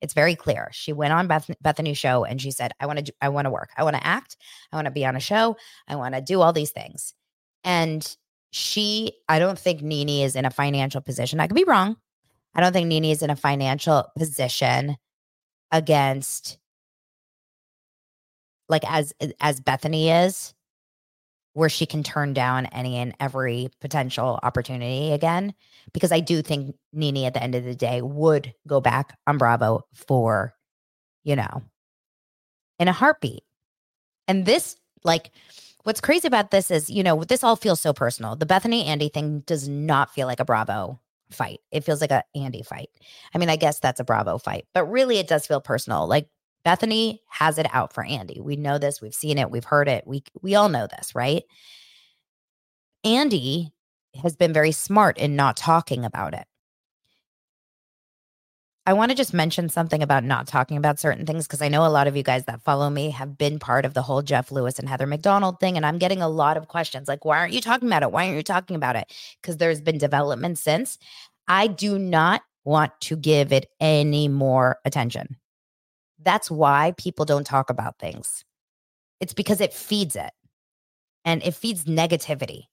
It's 0.00 0.14
very 0.14 0.34
clear. 0.34 0.68
She 0.72 0.92
went 0.92 1.12
on 1.12 1.28
Beth- 1.28 1.54
Bethenny's 1.62 1.96
show 1.96 2.24
and 2.24 2.42
she 2.42 2.50
said, 2.50 2.72
"I 2.80 2.86
want 2.86 3.06
to. 3.06 3.14
I 3.22 3.28
want 3.28 3.46
to 3.46 3.50
work. 3.50 3.70
I 3.76 3.84
want 3.84 3.94
to 3.94 4.04
act. 4.04 4.36
I 4.72 4.76
want 4.76 4.86
to 4.86 4.90
be 4.90 5.06
on 5.06 5.14
a 5.14 5.20
show. 5.20 5.56
I 5.86 5.94
want 5.94 6.16
to 6.16 6.20
do 6.20 6.40
all 6.40 6.52
these 6.52 6.72
things." 6.72 7.14
And 7.62 8.16
she, 8.52 9.14
I 9.28 9.38
don't 9.38 9.58
think 9.58 9.80
NeNe 9.80 10.22
is 10.22 10.36
in 10.36 10.44
a 10.44 10.50
financial 10.50 11.00
position. 11.00 11.40
I 11.40 11.46
could 11.46 11.56
be 11.56 11.64
wrong. 11.64 11.96
I 12.54 12.60
don't 12.60 12.72
think 12.72 12.86
NeNe 12.86 13.06
is 13.10 13.22
in 13.22 13.30
a 13.30 13.36
financial 13.36 14.06
position 14.16 14.96
against 15.70 16.58
like 18.68 18.84
as 18.90 19.12
as 19.40 19.60
Bethenny 19.60 20.24
is 20.24 20.54
where 21.54 21.70
she 21.70 21.86
can 21.86 22.02
turn 22.02 22.34
down 22.34 22.66
any 22.66 22.96
and 22.96 23.14
every 23.20 23.68
potential 23.80 24.38
opportunity 24.42 25.12
again 25.12 25.54
because 25.92 26.12
I 26.12 26.20
do 26.20 26.42
think 26.42 26.76
NeNe 26.92 27.26
at 27.26 27.34
the 27.34 27.42
end 27.42 27.54
of 27.54 27.64
the 27.64 27.74
day 27.74 28.02
would 28.02 28.54
go 28.66 28.80
back 28.80 29.18
on 29.26 29.38
Bravo 29.38 29.86
for 29.94 30.54
you 31.24 31.36
know 31.36 31.62
in 32.78 32.88
a 32.88 32.92
heartbeat. 32.92 33.44
And 34.28 34.44
this 34.44 34.76
like 35.04 35.30
What's 35.84 36.00
crazy 36.00 36.28
about 36.28 36.50
this 36.50 36.70
is, 36.70 36.88
you 36.88 37.02
know, 37.02 37.24
this 37.24 37.42
all 37.42 37.56
feels 37.56 37.80
so 37.80 37.92
personal. 37.92 38.36
The 38.36 38.46
Bethenny 38.46 38.86
Andy 38.86 39.08
thing 39.08 39.40
does 39.40 39.68
not 39.68 40.12
feel 40.14 40.26
like 40.26 40.40
a 40.40 40.44
Bravo 40.44 41.00
fight. 41.30 41.60
It 41.70 41.84
feels 41.84 42.00
like 42.00 42.10
a 42.12 42.24
Andy 42.34 42.62
fight. 42.62 42.90
I 43.34 43.38
mean, 43.38 43.48
I 43.48 43.56
guess 43.56 43.80
that's 43.80 44.00
a 44.00 44.04
Bravo 44.04 44.38
fight, 44.38 44.66
but 44.74 44.84
really 44.84 45.18
it 45.18 45.28
does 45.28 45.46
feel 45.46 45.60
personal. 45.60 46.06
Like 46.06 46.28
Bethenny 46.64 47.20
has 47.28 47.58
it 47.58 47.66
out 47.72 47.92
for 47.92 48.04
Andy. 48.04 48.40
We 48.40 48.56
know 48.56 48.78
this, 48.78 49.00
we've 49.00 49.14
seen 49.14 49.38
it, 49.38 49.50
we've 49.50 49.64
heard 49.64 49.88
it. 49.88 50.06
We 50.06 50.22
we 50.42 50.54
all 50.54 50.68
know 50.68 50.86
this, 50.86 51.14
right? 51.14 51.42
Andy 53.04 53.72
has 54.22 54.36
been 54.36 54.52
very 54.52 54.72
smart 54.72 55.18
in 55.18 55.34
not 55.34 55.56
talking 55.56 56.04
about 56.04 56.34
it. 56.34 56.46
I 58.84 58.94
want 58.94 59.12
to 59.12 59.16
just 59.16 59.32
mention 59.32 59.68
something 59.68 60.02
about 60.02 60.24
not 60.24 60.48
talking 60.48 60.76
about 60.76 60.98
certain 60.98 61.24
things 61.24 61.46
because 61.46 61.62
I 61.62 61.68
know 61.68 61.86
a 61.86 61.88
lot 61.88 62.08
of 62.08 62.16
you 62.16 62.24
guys 62.24 62.46
that 62.46 62.62
follow 62.62 62.90
me 62.90 63.10
have 63.10 63.38
been 63.38 63.60
part 63.60 63.84
of 63.84 63.94
the 63.94 64.02
whole 64.02 64.22
Jeff 64.22 64.50
Lewis 64.50 64.80
and 64.80 64.88
Heather 64.88 65.06
McDonald 65.06 65.60
thing. 65.60 65.76
And 65.76 65.86
I'm 65.86 65.98
getting 65.98 66.20
a 66.20 66.28
lot 66.28 66.56
of 66.56 66.66
questions 66.66 67.06
like, 67.06 67.24
why 67.24 67.38
aren't 67.38 67.52
you 67.52 67.60
talking 67.60 67.86
about 67.86 68.02
it? 68.02 68.10
Why 68.10 68.24
aren't 68.24 68.36
you 68.36 68.42
talking 68.42 68.74
about 68.74 68.96
it? 68.96 69.12
Because 69.40 69.58
there's 69.58 69.80
been 69.80 69.98
development 69.98 70.58
since. 70.58 70.98
I 71.46 71.68
do 71.68 71.96
not 71.96 72.42
want 72.64 72.92
to 73.02 73.16
give 73.16 73.52
it 73.52 73.70
any 73.80 74.26
more 74.26 74.78
attention. 74.84 75.36
That's 76.20 76.50
why 76.50 76.94
people 76.96 77.24
don't 77.24 77.46
talk 77.46 77.70
about 77.70 78.00
things. 78.00 78.44
It's 79.20 79.34
because 79.34 79.60
it 79.60 79.72
feeds 79.72 80.16
it 80.16 80.32
and 81.24 81.40
it 81.44 81.54
feeds 81.54 81.84
negativity. 81.84 82.64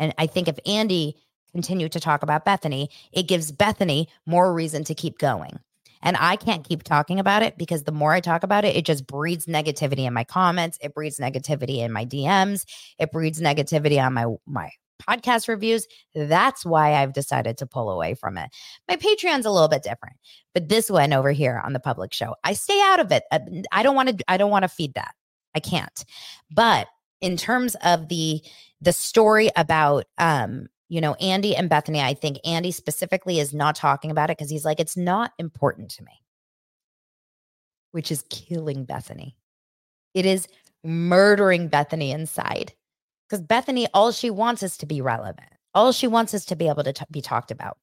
And 0.00 0.12
I 0.18 0.26
think 0.26 0.48
if 0.48 0.58
Andy 0.66 1.16
continue 1.54 1.88
to 1.88 2.00
talk 2.00 2.24
about 2.24 2.44
Bethenny, 2.44 2.88
it 3.12 3.28
gives 3.28 3.52
Bethenny 3.52 4.08
more 4.26 4.52
reason 4.52 4.82
to 4.84 4.94
keep 4.94 5.18
going. 5.18 5.60
And 6.02 6.16
I 6.18 6.36
can't 6.36 6.68
keep 6.68 6.82
talking 6.82 7.18
about 7.20 7.42
it 7.42 7.56
because 7.56 7.84
the 7.84 7.92
more 7.92 8.12
I 8.12 8.20
talk 8.20 8.42
about 8.42 8.64
it, 8.64 8.76
it 8.76 8.84
just 8.84 9.06
breeds 9.06 9.46
negativity 9.46 10.00
in 10.00 10.12
my 10.12 10.24
comments. 10.24 10.78
It 10.82 10.92
breeds 10.92 11.18
negativity 11.18 11.78
in 11.78 11.92
my 11.92 12.04
DMs. 12.04 12.64
It 12.98 13.10
breeds 13.10 13.40
negativity 13.40 14.04
on 14.04 14.12
my 14.12 14.26
my 14.44 14.70
podcast 15.08 15.48
reviews. 15.48 15.86
That's 16.14 16.66
why 16.66 16.94
I've 16.94 17.12
decided 17.12 17.56
to 17.58 17.66
pull 17.66 17.90
away 17.90 18.14
from 18.14 18.36
it. 18.36 18.50
My 18.88 18.96
Patreon's 18.96 19.46
a 19.46 19.50
little 19.50 19.68
bit 19.68 19.82
different, 19.82 20.16
but 20.52 20.68
this 20.68 20.90
one 20.90 21.12
over 21.12 21.32
here 21.32 21.60
on 21.64 21.72
the 21.72 21.80
public 21.80 22.12
show, 22.12 22.34
I 22.44 22.52
stay 22.52 22.80
out 22.82 23.00
of 23.00 23.12
it. 23.12 23.22
Uh, 23.30 23.40
I 23.72 23.82
don't 23.82 23.96
want 23.96 24.18
to 24.18 24.24
I 24.28 24.36
don't 24.36 24.50
want 24.50 24.64
to 24.64 24.68
feed 24.68 24.94
that. 24.94 25.14
I 25.54 25.60
can't. 25.60 26.04
But 26.50 26.88
in 27.20 27.36
terms 27.38 27.76
of 27.76 28.08
the 28.08 28.42
the 28.80 28.92
story 28.92 29.48
about 29.56 30.04
um 30.18 30.66
you 30.94 31.00
know 31.00 31.14
Andy 31.14 31.56
and 31.56 31.68
Bethenny 31.68 32.00
I 32.00 32.14
think 32.14 32.38
Andy 32.44 32.70
specifically 32.70 33.40
is 33.40 33.52
not 33.52 33.74
talking 33.74 34.12
about 34.12 34.30
it 34.30 34.38
cuz 34.38 34.48
he's 34.48 34.64
like 34.64 34.78
it's 34.78 34.96
not 34.96 35.32
important 35.40 35.90
to 35.92 36.04
me. 36.04 36.22
Which 37.90 38.12
is 38.12 38.24
killing 38.30 38.86
Bethenny. 38.86 39.34
It 40.14 40.24
is 40.24 40.46
murdering 40.84 41.68
Bethenny 41.68 42.10
inside 42.10 42.74
cuz 43.28 43.40
Bethenny 43.40 43.88
all 43.92 44.12
she 44.12 44.30
wants 44.30 44.62
is 44.62 44.76
to 44.76 44.86
be 44.86 45.00
relevant. 45.00 45.52
All 45.74 45.90
she 45.90 46.06
wants 46.06 46.32
is 46.32 46.44
to 46.44 46.54
be 46.54 46.68
able 46.68 46.84
to 46.84 46.92
t- 46.92 47.04
be 47.10 47.20
talked 47.20 47.50
about. 47.50 47.78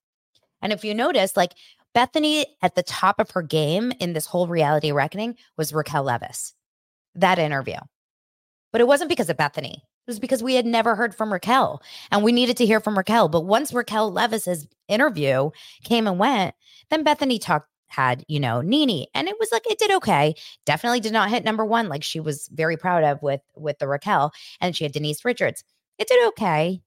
And 0.62 0.72
if 0.72 0.86
you 0.86 0.94
notice 0.94 1.36
like 1.36 1.54
Bethenny 1.94 2.46
at 2.62 2.76
the 2.76 2.84
top 2.84 3.20
of 3.20 3.32
her 3.32 3.42
game 3.42 3.92
in 4.00 4.14
this 4.14 4.26
whole 4.26 4.48
reality 4.48 4.94
reckoning 4.94 5.36
was 5.58 5.74
Raquel 5.74 6.06
Leviss 6.06 6.54
that 7.16 7.40
interview. 7.40 7.80
But 8.72 8.80
it 8.80 8.88
wasn't 8.88 9.10
because 9.10 9.30
of 9.30 9.36
Bethenny 9.36 9.82
was 10.08 10.20
because 10.20 10.44
we 10.44 10.56
had 10.56 10.66
never 10.66 10.96
heard 10.96 11.16
from 11.16 11.32
Raquel 11.32 11.82
and 12.12 12.24
we 12.24 12.32
needed 12.32 12.58
to 12.58 12.66
hear 12.66 12.80
from 12.80 12.98
Raquel. 12.98 13.30
But 13.30 13.46
once 13.46 13.74
Raquel 13.74 14.12
Leviss's 14.12 14.68
interview 14.88 15.52
came 15.84 16.08
and 16.08 16.20
went, 16.20 16.56
then 16.90 17.04
Bethenny 17.04 17.40
talked 17.40 17.68
had, 17.88 18.24
you 18.30 18.40
know, 18.40 18.62
NeNe 18.62 19.08
and 19.14 19.28
it 19.28 19.36
was 19.38 19.52
like 19.52 19.70
it 19.70 19.78
did 19.78 19.92
okay. 19.92 20.34
Definitely 20.66 21.02
did 21.02 21.12
not 21.12 21.30
hit 21.30 21.44
number 21.44 21.66
1 21.66 21.90
like 21.90 22.04
she 22.04 22.22
was 22.22 22.48
very 22.54 22.78
proud 22.78 23.04
of 23.04 23.22
with 23.22 23.42
with 23.56 23.80
the 23.80 23.88
Raquel 23.88 24.32
and 24.62 24.76
she 24.76 24.86
had 24.86 24.94
Denise 24.94 25.26
Richards. 25.26 25.64
It 25.98 26.08
did 26.08 26.26
okay. 26.30 26.82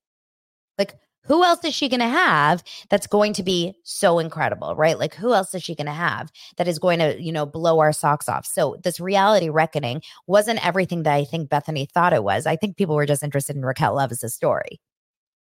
Like 0.78 0.94
who 1.24 1.42
else 1.44 1.64
is 1.64 1.74
she 1.74 1.88
going 1.88 2.00
to 2.00 2.06
have 2.06 2.62
that's 2.90 3.06
going 3.06 3.32
to 3.34 3.42
be 3.42 3.74
so 3.82 4.18
incredible, 4.18 4.74
right? 4.76 4.98
Like, 4.98 5.14
who 5.14 5.34
else 5.34 5.54
is 5.54 5.62
she 5.62 5.74
going 5.74 5.86
to 5.86 5.92
have 5.92 6.30
that 6.56 6.68
is 6.68 6.78
going 6.78 6.98
to, 6.98 7.20
you 7.20 7.32
know, 7.32 7.46
blow 7.46 7.78
our 7.80 7.92
socks 7.92 8.28
off? 8.28 8.46
So, 8.46 8.76
this 8.82 9.00
reality 9.00 9.48
reckoning 9.48 10.02
wasn't 10.26 10.64
everything 10.64 11.02
that 11.04 11.14
I 11.14 11.24
think 11.24 11.50
Bethenny 11.50 11.90
thought 11.90 12.12
it 12.12 12.24
was. 12.24 12.46
I 12.46 12.56
think 12.56 12.76
people 12.76 12.94
were 12.94 13.06
just 13.06 13.22
interested 13.22 13.56
in 13.56 13.64
Raquel 13.64 13.96
Leviss' 13.96 14.30
story. 14.30 14.80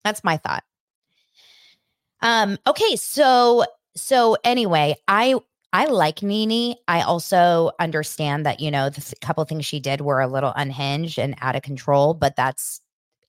That's 0.05 0.25
my 0.25 0.37
thought. 0.37 0.65
Um, 2.21 2.59
okay, 2.67 2.97
so 2.97 3.65
so 3.97 4.37
anyway, 4.45 4.97
I 5.09 5.35
I 5.73 5.87
like 5.87 6.23
NeNe. 6.23 6.77
I 6.87 7.03
also 7.03 7.73
understand 7.81 8.45
that, 8.47 8.61
you 8.61 8.71
know, 8.71 8.91
the 8.91 9.01
th- 9.01 9.21
couple 9.23 9.45
things 9.45 9.65
she 9.65 9.81
did 9.81 10.03
were 10.03 10.21
a 10.21 10.29
little 10.29 10.53
unhinged 10.55 11.19
and 11.19 11.35
out 11.41 11.57
of 11.57 11.63
control, 11.63 12.13
but 12.13 12.37
that's 12.37 12.81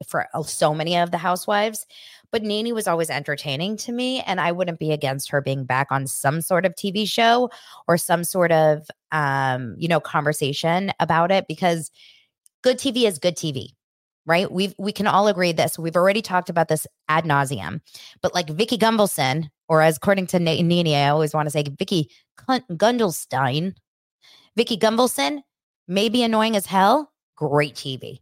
for 0.08 0.28
uh, 0.34 0.44
so 0.44 0.74
many 0.74 0.98
of 0.98 1.12
the 1.12 1.18
housewives. 1.18 1.86
But 2.34 2.44
NeNe 2.44 2.74
was 2.74 2.88
always 2.88 3.10
entertaining 3.10 3.78
to 3.78 3.94
me, 3.94 4.20
and 4.22 4.42
I 4.42 4.52
wouldn't 4.52 4.80
be 4.80 4.92
against 4.92 5.30
her 5.30 5.40
being 5.40 5.64
back 5.64 5.88
on 5.92 6.08
some 6.08 6.42
sort 6.42 6.66
of 6.66 6.76
TV 6.76 7.08
show 7.08 7.50
or 7.88 7.98
some 7.98 8.26
sort 8.26 8.52
of, 8.52 8.88
um, 9.14 9.76
you 9.78 9.88
know, 9.88 10.02
conversation 10.02 10.92
about 11.00 11.32
it 11.32 11.46
because 11.48 11.90
good 12.64 12.78
TV 12.78 13.08
is 13.08 13.20
good 13.20 13.38
TV 13.38 13.70
right? 14.26 14.52
We've 14.52 14.74
we 14.78 14.92
can 14.92 15.08
all 15.08 15.28
agree 15.28 15.52
this. 15.52 15.78
We've 15.78 15.96
already 15.96 16.22
talked 16.22 16.50
about 16.50 16.68
this 16.68 16.88
ad 17.10 17.26
nauseum. 17.26 17.82
But 18.22 18.34
like 18.34 18.50
Vicki 18.50 18.78
Gunvalson, 18.78 19.50
or 19.68 19.82
as 19.82 19.98
according 19.98 20.28
to 20.28 20.40
NeNe, 20.40 20.96
I 20.96 21.10
always 21.10 21.34
want 21.34 21.48
to 21.48 21.52
say 21.52 21.64
Vicki 21.78 22.10
Gundelstein, 22.50 23.76
Vicki 24.56 24.78
Gunvalson 24.78 25.42
may 25.88 26.10
be 26.10 26.24
annoying 26.24 26.56
as 26.56 26.66
hell. 26.66 27.12
Great 27.36 27.76
TV. 27.76 28.20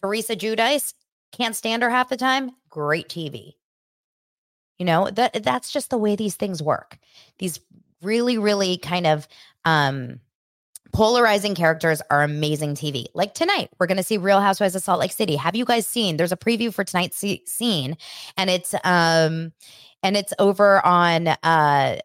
Teresa 0.00 0.36
Giudice, 0.36 0.94
can't 1.32 1.56
stand 1.56 1.82
her 1.82 1.90
half 1.90 2.08
the 2.08 2.16
time. 2.16 2.52
Great 2.68 3.08
TV. 3.08 3.54
You 4.78 4.86
know, 4.86 5.10
that 5.10 5.42
that's 5.42 5.72
just 5.72 5.90
the 5.90 5.98
way 5.98 6.14
these 6.16 6.36
things 6.36 6.62
work. 6.62 6.98
These 7.38 7.60
really, 8.02 8.38
really 8.38 8.78
kind 8.78 9.06
of 9.06 9.26
um 9.64 10.20
polarizing 10.92 11.54
characters 11.54 12.00
are 12.10 12.22
amazing 12.22 12.74
TV. 12.74 13.06
Like 13.14 13.34
tonight, 13.34 13.70
we're 13.78 13.86
going 13.86 13.98
to 13.98 14.02
see 14.02 14.16
Real 14.16 14.40
Housewives 14.40 14.74
of 14.74 14.82
Salt 14.82 15.00
Lake 15.00 15.12
City. 15.12 15.36
Have 15.36 15.54
you 15.54 15.64
guys 15.64 15.86
seen? 15.86 16.16
There's 16.16 16.32
a 16.32 16.36
preview 16.36 16.72
for 16.72 16.84
tonight's 16.84 17.22
scene, 17.46 17.96
and 18.36 18.50
it's 18.50 18.74
um 18.84 19.52
and 20.02 20.16
it's 20.16 20.32
over 20.38 20.84
on 20.86 21.28
uh 21.28 21.36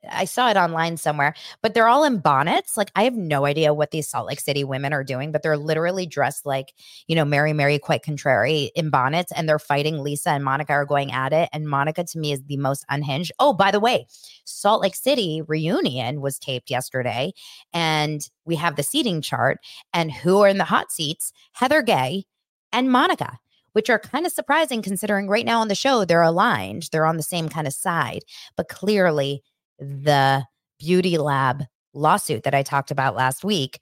I 0.09 0.25
saw 0.25 0.49
it 0.49 0.57
online 0.57 0.97
somewhere, 0.97 1.33
but 1.61 1.73
they're 1.73 1.87
all 1.87 2.03
in 2.03 2.19
bonnets. 2.19 2.77
Like 2.77 2.91
I 2.95 3.03
have 3.03 3.15
no 3.15 3.45
idea 3.45 3.73
what 3.73 3.91
these 3.91 4.07
Salt 4.07 4.27
Lake 4.27 4.39
City 4.39 4.63
women 4.63 4.93
are 4.93 5.03
doing, 5.03 5.31
but 5.31 5.43
they're 5.43 5.57
literally 5.57 6.05
dressed 6.05 6.45
like, 6.45 6.73
you 7.07 7.15
know, 7.15 7.25
Mary 7.25 7.53
Mary 7.53 7.79
quite 7.79 8.03
contrary 8.03 8.71
in 8.75 8.89
bonnets 8.89 9.31
and 9.31 9.47
they're 9.47 9.59
fighting 9.59 9.99
Lisa 10.01 10.31
and 10.31 10.43
Monica 10.43 10.73
are 10.73 10.85
going 10.85 11.11
at 11.11 11.33
it 11.33 11.49
and 11.53 11.69
Monica 11.69 12.03
to 12.03 12.19
me 12.19 12.31
is 12.31 12.43
the 12.43 12.57
most 12.57 12.85
unhinged. 12.89 13.31
Oh, 13.39 13.53
by 13.53 13.71
the 13.71 13.79
way, 13.79 14.07
Salt 14.45 14.81
Lake 14.81 14.95
City 14.95 15.41
reunion 15.47 16.21
was 16.21 16.39
taped 16.39 16.69
yesterday 16.71 17.31
and 17.73 18.27
we 18.45 18.55
have 18.55 18.75
the 18.75 18.83
seating 18.83 19.21
chart 19.21 19.59
and 19.93 20.11
who 20.11 20.41
are 20.41 20.47
in 20.47 20.57
the 20.57 20.63
hot 20.63 20.91
seats? 20.91 21.31
Heather 21.53 21.81
Gay 21.81 22.25
and 22.71 22.91
Monica 22.91 23.39
which 23.74 23.89
are 23.89 23.99
kind 23.99 24.26
of 24.26 24.32
surprising 24.32 24.82
considering 24.82 25.28
right 25.28 25.45
now 25.45 25.59
on 25.59 25.67
the 25.67 25.76
show 25.76 26.05
they're 26.05 26.21
aligned, 26.21 26.89
they're 26.91 27.05
on 27.05 27.17
the 27.17 27.24
same 27.24 27.49
kind 27.49 27.67
of 27.67 27.74
side. 27.74 28.21
But 28.55 28.69
clearly, 28.69 29.43
the 29.80 30.45
Beauty 30.80 31.17
Lab 31.17 31.63
lawsuit 31.93 32.43
that 32.43 32.55
I 32.55 32.63
talked 32.63 32.91
about 32.91 33.15
last 33.15 33.43
week 33.43 33.80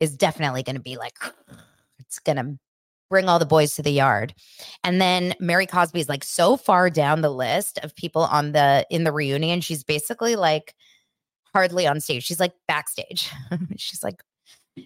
is 0.00 0.16
definitely 0.16 0.62
going 0.62 0.76
to 0.76 0.82
be 0.82 0.96
like, 0.96 1.16
it's 1.98 2.18
going 2.18 2.36
to 2.36 2.58
bring 3.10 3.28
all 3.28 3.38
the 3.38 3.46
boys 3.46 3.76
to 3.76 3.82
the 3.82 3.90
yard. 3.92 4.34
And 4.82 5.00
then 5.00 5.34
Mary 5.38 5.66
Cosby 5.66 6.00
is 6.00 6.08
like 6.08 6.24
so 6.24 6.56
far 6.56 6.90
down 6.90 7.20
the 7.20 7.30
list 7.30 7.78
of 7.82 7.94
people 7.94 8.22
on 8.22 8.52
the 8.52 8.86
in 8.90 9.04
the 9.04 9.12
reunion. 9.12 9.60
She's 9.60 9.84
basically 9.84 10.34
like 10.34 10.74
hardly 11.52 11.86
on 11.86 12.00
stage. 12.00 12.24
She's 12.24 12.40
like 12.40 12.54
backstage. 12.66 13.30
she's 13.76 14.02
like 14.02 14.22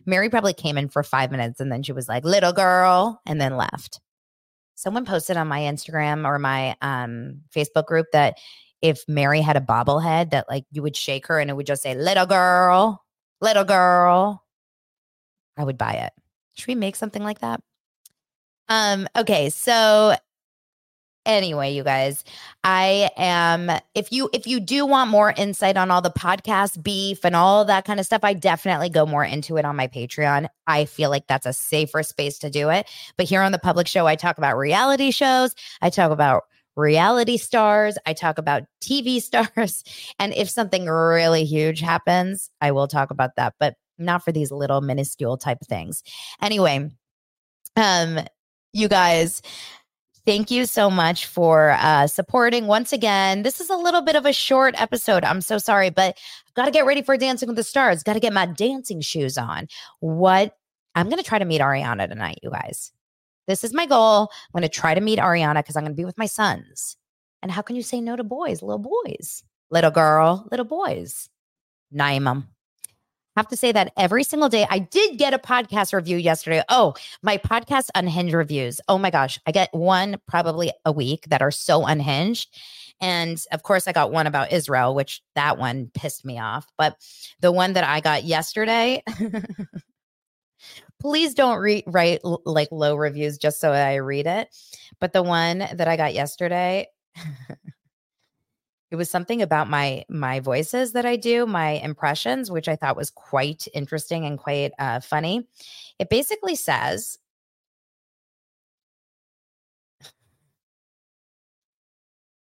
Mary 0.05 0.28
probably 0.28 0.53
came 0.53 0.76
in 0.76 0.89
for 0.89 1.05
five 1.05 1.30
minutes 1.30 1.61
and 1.61 1.70
then 1.70 1.84
she 1.84 1.93
was 1.93 2.09
like, 2.09 2.24
little 2.24 2.53
girl, 2.53 3.20
and 3.24 3.41
then 3.41 3.57
left 3.57 4.01
someone 4.77 5.05
posted 5.05 5.37
on 5.37 5.49
my 5.49 5.61
Instagram 5.61 6.24
or 6.24 6.39
my 6.39 6.77
um, 6.83 7.41
Facebook 7.53 7.87
group 7.87 8.07
that 8.12 8.39
if 8.83 9.03
Mary 9.09 9.41
had 9.41 9.57
a 9.57 9.61
bobblehead 9.61 10.31
that 10.31 10.49
like 10.49 10.64
you 10.70 10.83
would 10.83 10.95
shake 10.95 11.27
her 11.27 11.41
and 11.41 11.51
it 11.51 11.55
would 11.55 11.66
just 11.66 11.83
say 11.83 11.95
little 11.95 12.27
girl, 12.27 13.03
little 13.41 13.64
girl, 13.64 14.45
I 15.57 15.64
would 15.64 15.79
buy 15.79 15.95
it. 15.95 16.12
Should 16.55 16.68
we 16.68 16.74
make 16.74 16.95
something 16.95 17.24
like 17.24 17.41
that? 17.41 17.61
Um 18.68 19.09
okay, 19.16 19.51
so 19.51 20.14
anyway 21.27 21.72
you 21.74 21.83
guys 21.83 22.24
i 22.64 23.11
am 23.16 23.70
if 23.95 24.11
you 24.12 24.31
if 24.33 24.47
you 24.47 24.61
do 24.61 24.87
want 24.87 25.11
more 25.11 25.35
insight 25.37 25.77
on 25.77 25.91
all 25.91 26.01
the 26.01 26.11
podcast 26.11 26.83
beef 26.83 27.24
and 27.24 27.37
all 27.37 27.64
that 27.64 27.85
kind 27.85 28.01
of 28.01 28.07
stuff 28.07 28.22
i 28.22 28.33
definitely 28.33 28.89
go 28.89 29.05
more 29.05 29.24
into 29.24 29.57
it 29.57 29.64
on 29.64 29.77
my 29.77 29.89
patreon. 29.89 30.49
I 30.66 30.85
feel 30.85 31.11
like 31.11 31.27
that's 31.27 31.47
a 31.47 31.53
safer 31.53 32.03
space 32.03 32.39
to 32.41 32.51
do 32.51 32.70
it. 32.70 32.89
But 33.16 33.27
here 33.27 33.43
on 33.43 33.53
the 33.53 33.59
public 33.59 33.87
show 33.87 34.07
i 34.07 34.16
talk 34.16 34.39
about 34.39 34.57
reality 34.57 35.11
shows. 35.11 35.55
I 35.83 35.91
talk 35.91 36.11
about 36.11 36.45
reality 36.77 37.37
stars. 37.39 37.99
I 38.07 38.12
talk 38.12 38.39
about 38.39 38.62
tv 38.83 39.20
stars. 39.22 39.85
And 40.18 40.33
if 40.35 40.49
something 40.49 40.87
really 40.87 41.45
huge 41.45 41.81
happens 41.81 42.51
i 42.61 42.70
will 42.72 42.89
talk 42.89 43.11
about 43.11 43.37
that 43.37 43.55
but 43.59 43.74
not 43.99 44.22
for 44.22 44.33
these 44.33 44.53
little 44.53 44.81
minuscule 44.81 45.37
type 45.37 45.59
things. 45.68 46.03
Anyway 46.41 46.91
um 47.77 48.20
you 48.72 48.89
guys 48.89 49.43
Thank 50.27 50.51
you 50.51 50.66
so 50.66 50.91
much 50.91 51.27
for 51.27 51.70
uh, 51.79 52.09
supporting. 52.09 52.66
Once 52.66 52.93
again, 52.93 53.45
this 53.45 53.61
is 53.61 53.70
a 53.70 53.77
little 53.77 54.03
bit 54.03 54.16
of 54.16 54.27
a 54.27 54.33
short 54.33 54.74
episode. 54.77 55.22
I'm 55.22 55.41
so 55.41 55.57
sorry, 55.57 55.89
but 55.89 56.18
got 56.55 56.64
to 56.64 56.72
get 56.72 56.85
ready 56.85 57.01
for 57.01 57.16
Dancing 57.16 57.47
with 57.47 57.55
the 57.55 57.62
Stars. 57.62 58.03
Got 58.03 58.14
to 58.14 58.20
get 58.20 58.33
my 58.33 58.45
dancing 58.45 59.01
shoes 59.01 59.39
on. 59.39 59.68
What 60.01 60.57
I'm 60.97 61.09
going 61.09 61.22
to 61.22 61.29
try 61.29 61.39
to 61.39 61.45
meet 61.45 61.61
Ariana 61.61 62.09
tonight, 62.09 62.41
you 62.43 62.51
guys. 62.51 62.91
This 63.47 63.62
is 63.62 63.72
my 63.72 63.87
goal. 63.87 64.22
I'm 64.33 64.61
going 64.61 64.68
to 64.68 64.68
try 64.68 64.95
to 64.95 65.01
meet 65.01 65.20
Ariana 65.20 65.59
because 65.59 65.77
I'm 65.77 65.85
going 65.85 65.93
to 65.93 65.97
be 65.97 66.05
with 66.05 66.18
my 66.18 66.27
sons. 66.27 66.97
And 67.41 67.53
how 67.53 67.62
can 67.62 67.77
you 67.77 67.83
say 67.83 68.01
no 68.01 68.16
to 68.16 68.24
boys, 68.24 68.62
little 68.62 68.79
boys, 69.05 69.45
little 69.70 69.93
girl, 69.93 70.49
little 70.51 70.66
boys? 70.66 71.29
Naimum 71.95 72.49
have 73.37 73.49
to 73.49 73.57
say 73.57 73.72
that 73.72 73.93
every 73.97 74.24
single 74.24 74.49
day. 74.49 74.66
I 74.70 74.78
did 74.78 75.18
get 75.18 75.34
a 75.34 75.39
podcast 75.39 75.93
review 75.93 76.16
yesterday. 76.16 76.62
Oh, 76.68 76.95
my 77.22 77.37
podcast 77.39 77.89
unhinged 77.95 78.34
reviews. 78.34 78.80
Oh 78.89 78.99
my 78.99 79.11
gosh. 79.11 79.39
I 79.47 79.53
get 79.53 79.72
one 79.72 80.16
probably 80.26 80.72
a 80.84 80.93
week 80.93 81.26
that 81.28 81.43
are 81.43 81.51
so 81.51 81.84
unhinged. 81.84 82.49
And 83.01 83.39
of 83.53 83.62
course, 83.62 83.87
I 83.87 83.93
got 83.93 84.11
one 84.11 84.26
about 84.26 84.53
Israel, 84.53 84.95
which 84.95 85.22
that 85.34 85.59
one 85.59 85.91
pissed 85.93 86.24
me 86.24 86.39
off. 86.39 86.66
But 86.78 86.97
the 87.41 87.53
one 87.53 87.74
that 87.74 87.84
I 87.84 88.01
got 88.01 88.24
yesterday, 88.24 89.03
please 91.01 91.34
don't 91.34 91.59
re- 91.59 91.84
write 91.87 92.20
like 92.24 92.68
low 92.72 92.97
reviews 92.97 93.37
just 93.37 93.61
so 93.61 93.70
I 93.70 93.97
read 93.97 94.26
it. 94.26 94.49
But 94.99 95.12
the 95.12 95.22
one 95.22 95.59
that 95.59 95.89
I 95.89 95.97
got 95.99 96.14
yesterday, 96.14 96.87
it 98.91 98.97
was 98.97 99.11
something 99.11 99.43
about 99.43 99.68
my 99.68 100.05
my 100.09 100.41
voices 100.41 100.93
that 100.93 101.07
I 101.07 101.16
do, 101.16 101.47
my 101.47 101.70
impressions, 101.72 102.51
which 102.51 102.68
I 102.68 102.76
thought 102.76 102.97
was 102.97 103.11
quite 103.11 103.66
interesting 103.74 104.24
and 104.26 104.39
quite 104.39 104.72
uh, 104.78 105.01
funny. 105.01 105.47
It 105.99 106.09
basically 106.09 106.55
says, 106.57 107.18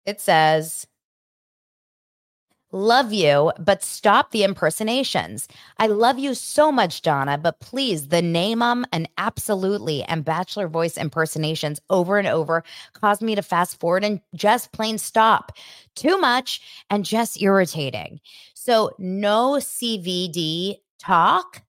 it 0.06 0.20
says, 0.20 0.86
Love 2.70 3.14
you, 3.14 3.50
but 3.58 3.82
stop 3.82 4.30
the 4.30 4.44
impersonations. 4.44 5.48
I 5.78 5.86
love 5.86 6.18
you 6.18 6.34
so 6.34 6.70
much, 6.70 7.00
Dana, 7.00 7.38
but 7.38 7.60
please, 7.60 8.08
the 8.08 8.20
name 8.20 8.58
them 8.58 8.84
and 8.92 9.08
absolutely 9.16 10.02
and 10.02 10.22
bachelor 10.22 10.68
voice 10.68 10.98
impersonations 10.98 11.80
over 11.88 12.18
and 12.18 12.28
over 12.28 12.62
cause 12.92 13.22
me 13.22 13.34
to 13.34 13.40
fast 13.40 13.80
forward 13.80 14.04
and 14.04 14.20
just 14.34 14.70
plain 14.72 14.98
stop. 14.98 15.52
Too 15.96 16.18
much 16.18 16.60
and 16.90 17.06
just 17.06 17.40
irritating. 17.40 18.20
So, 18.52 18.90
no 18.98 19.52
CVD 19.54 20.76
talk. 20.98 21.62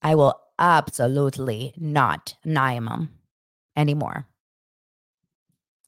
I 0.00 0.14
will 0.14 0.40
absolutely 0.58 1.74
not 1.76 2.36
them 2.86 3.10
anymore. 3.76 4.26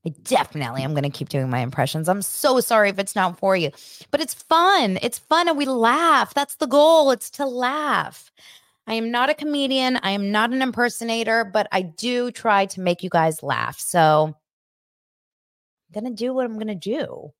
I 0.06 0.10
definitely 0.24 0.82
am 0.82 0.92
going 0.92 1.04
to 1.04 1.10
keep 1.10 1.28
doing 1.28 1.50
my 1.50 1.58
impressions. 1.60 2.08
I'm 2.08 2.22
so 2.22 2.60
sorry 2.60 2.88
if 2.88 2.98
it's 2.98 3.14
not 3.14 3.38
for 3.38 3.54
you, 3.54 3.70
but 4.10 4.20
it's 4.20 4.34
fun. 4.34 4.98
It's 5.02 5.18
fun 5.18 5.46
and 5.48 5.58
we 5.58 5.66
laugh. 5.66 6.32
That's 6.32 6.56
the 6.56 6.66
goal. 6.66 7.10
It's 7.10 7.28
to 7.32 7.46
laugh. 7.46 8.30
I 8.86 8.94
am 8.94 9.10
not 9.10 9.28
a 9.28 9.34
comedian. 9.34 9.98
I 10.02 10.12
am 10.12 10.32
not 10.32 10.52
an 10.52 10.62
impersonator, 10.62 11.44
but 11.44 11.68
I 11.70 11.82
do 11.82 12.30
try 12.30 12.66
to 12.66 12.80
make 12.80 13.02
you 13.02 13.10
guys 13.10 13.42
laugh. 13.42 13.78
So 13.78 14.34
I'm 15.94 16.02
going 16.02 16.12
to 16.12 16.16
do 16.16 16.32
what 16.32 16.46
I'm 16.46 16.54
going 16.54 16.68
to 16.68 16.74
do. 16.74 17.32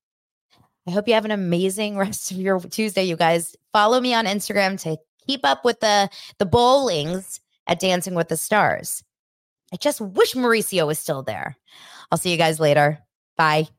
I 0.87 0.91
hope 0.91 1.07
you 1.07 1.15
have 1.15 1.25
an 1.25 1.31
amazing 1.31 1.97
rest 1.97 2.31
of 2.31 2.37
your 2.37 2.59
Tuesday, 2.59 3.03
you 3.03 3.15
guys. 3.15 3.55
Follow 3.73 3.99
me 3.99 4.13
on 4.13 4.25
Instagram 4.25 4.79
to 4.83 4.97
keep 5.25 5.41
up 5.43 5.65
with 5.65 5.79
the 5.79 6.09
the 6.37 6.45
bowlings 6.45 7.39
at 7.67 7.79
Dancing 7.79 8.13
with 8.13 8.29
the 8.29 8.37
Stars. 8.37 9.03
I 9.73 9.77
just 9.77 10.01
wish 10.01 10.33
Mauricio 10.33 10.85
was 10.85 10.99
still 10.99 11.23
there. 11.23 11.57
I'll 12.11 12.17
see 12.17 12.31
you 12.31 12.37
guys 12.37 12.59
later. 12.59 12.99
Bye. 13.37 13.69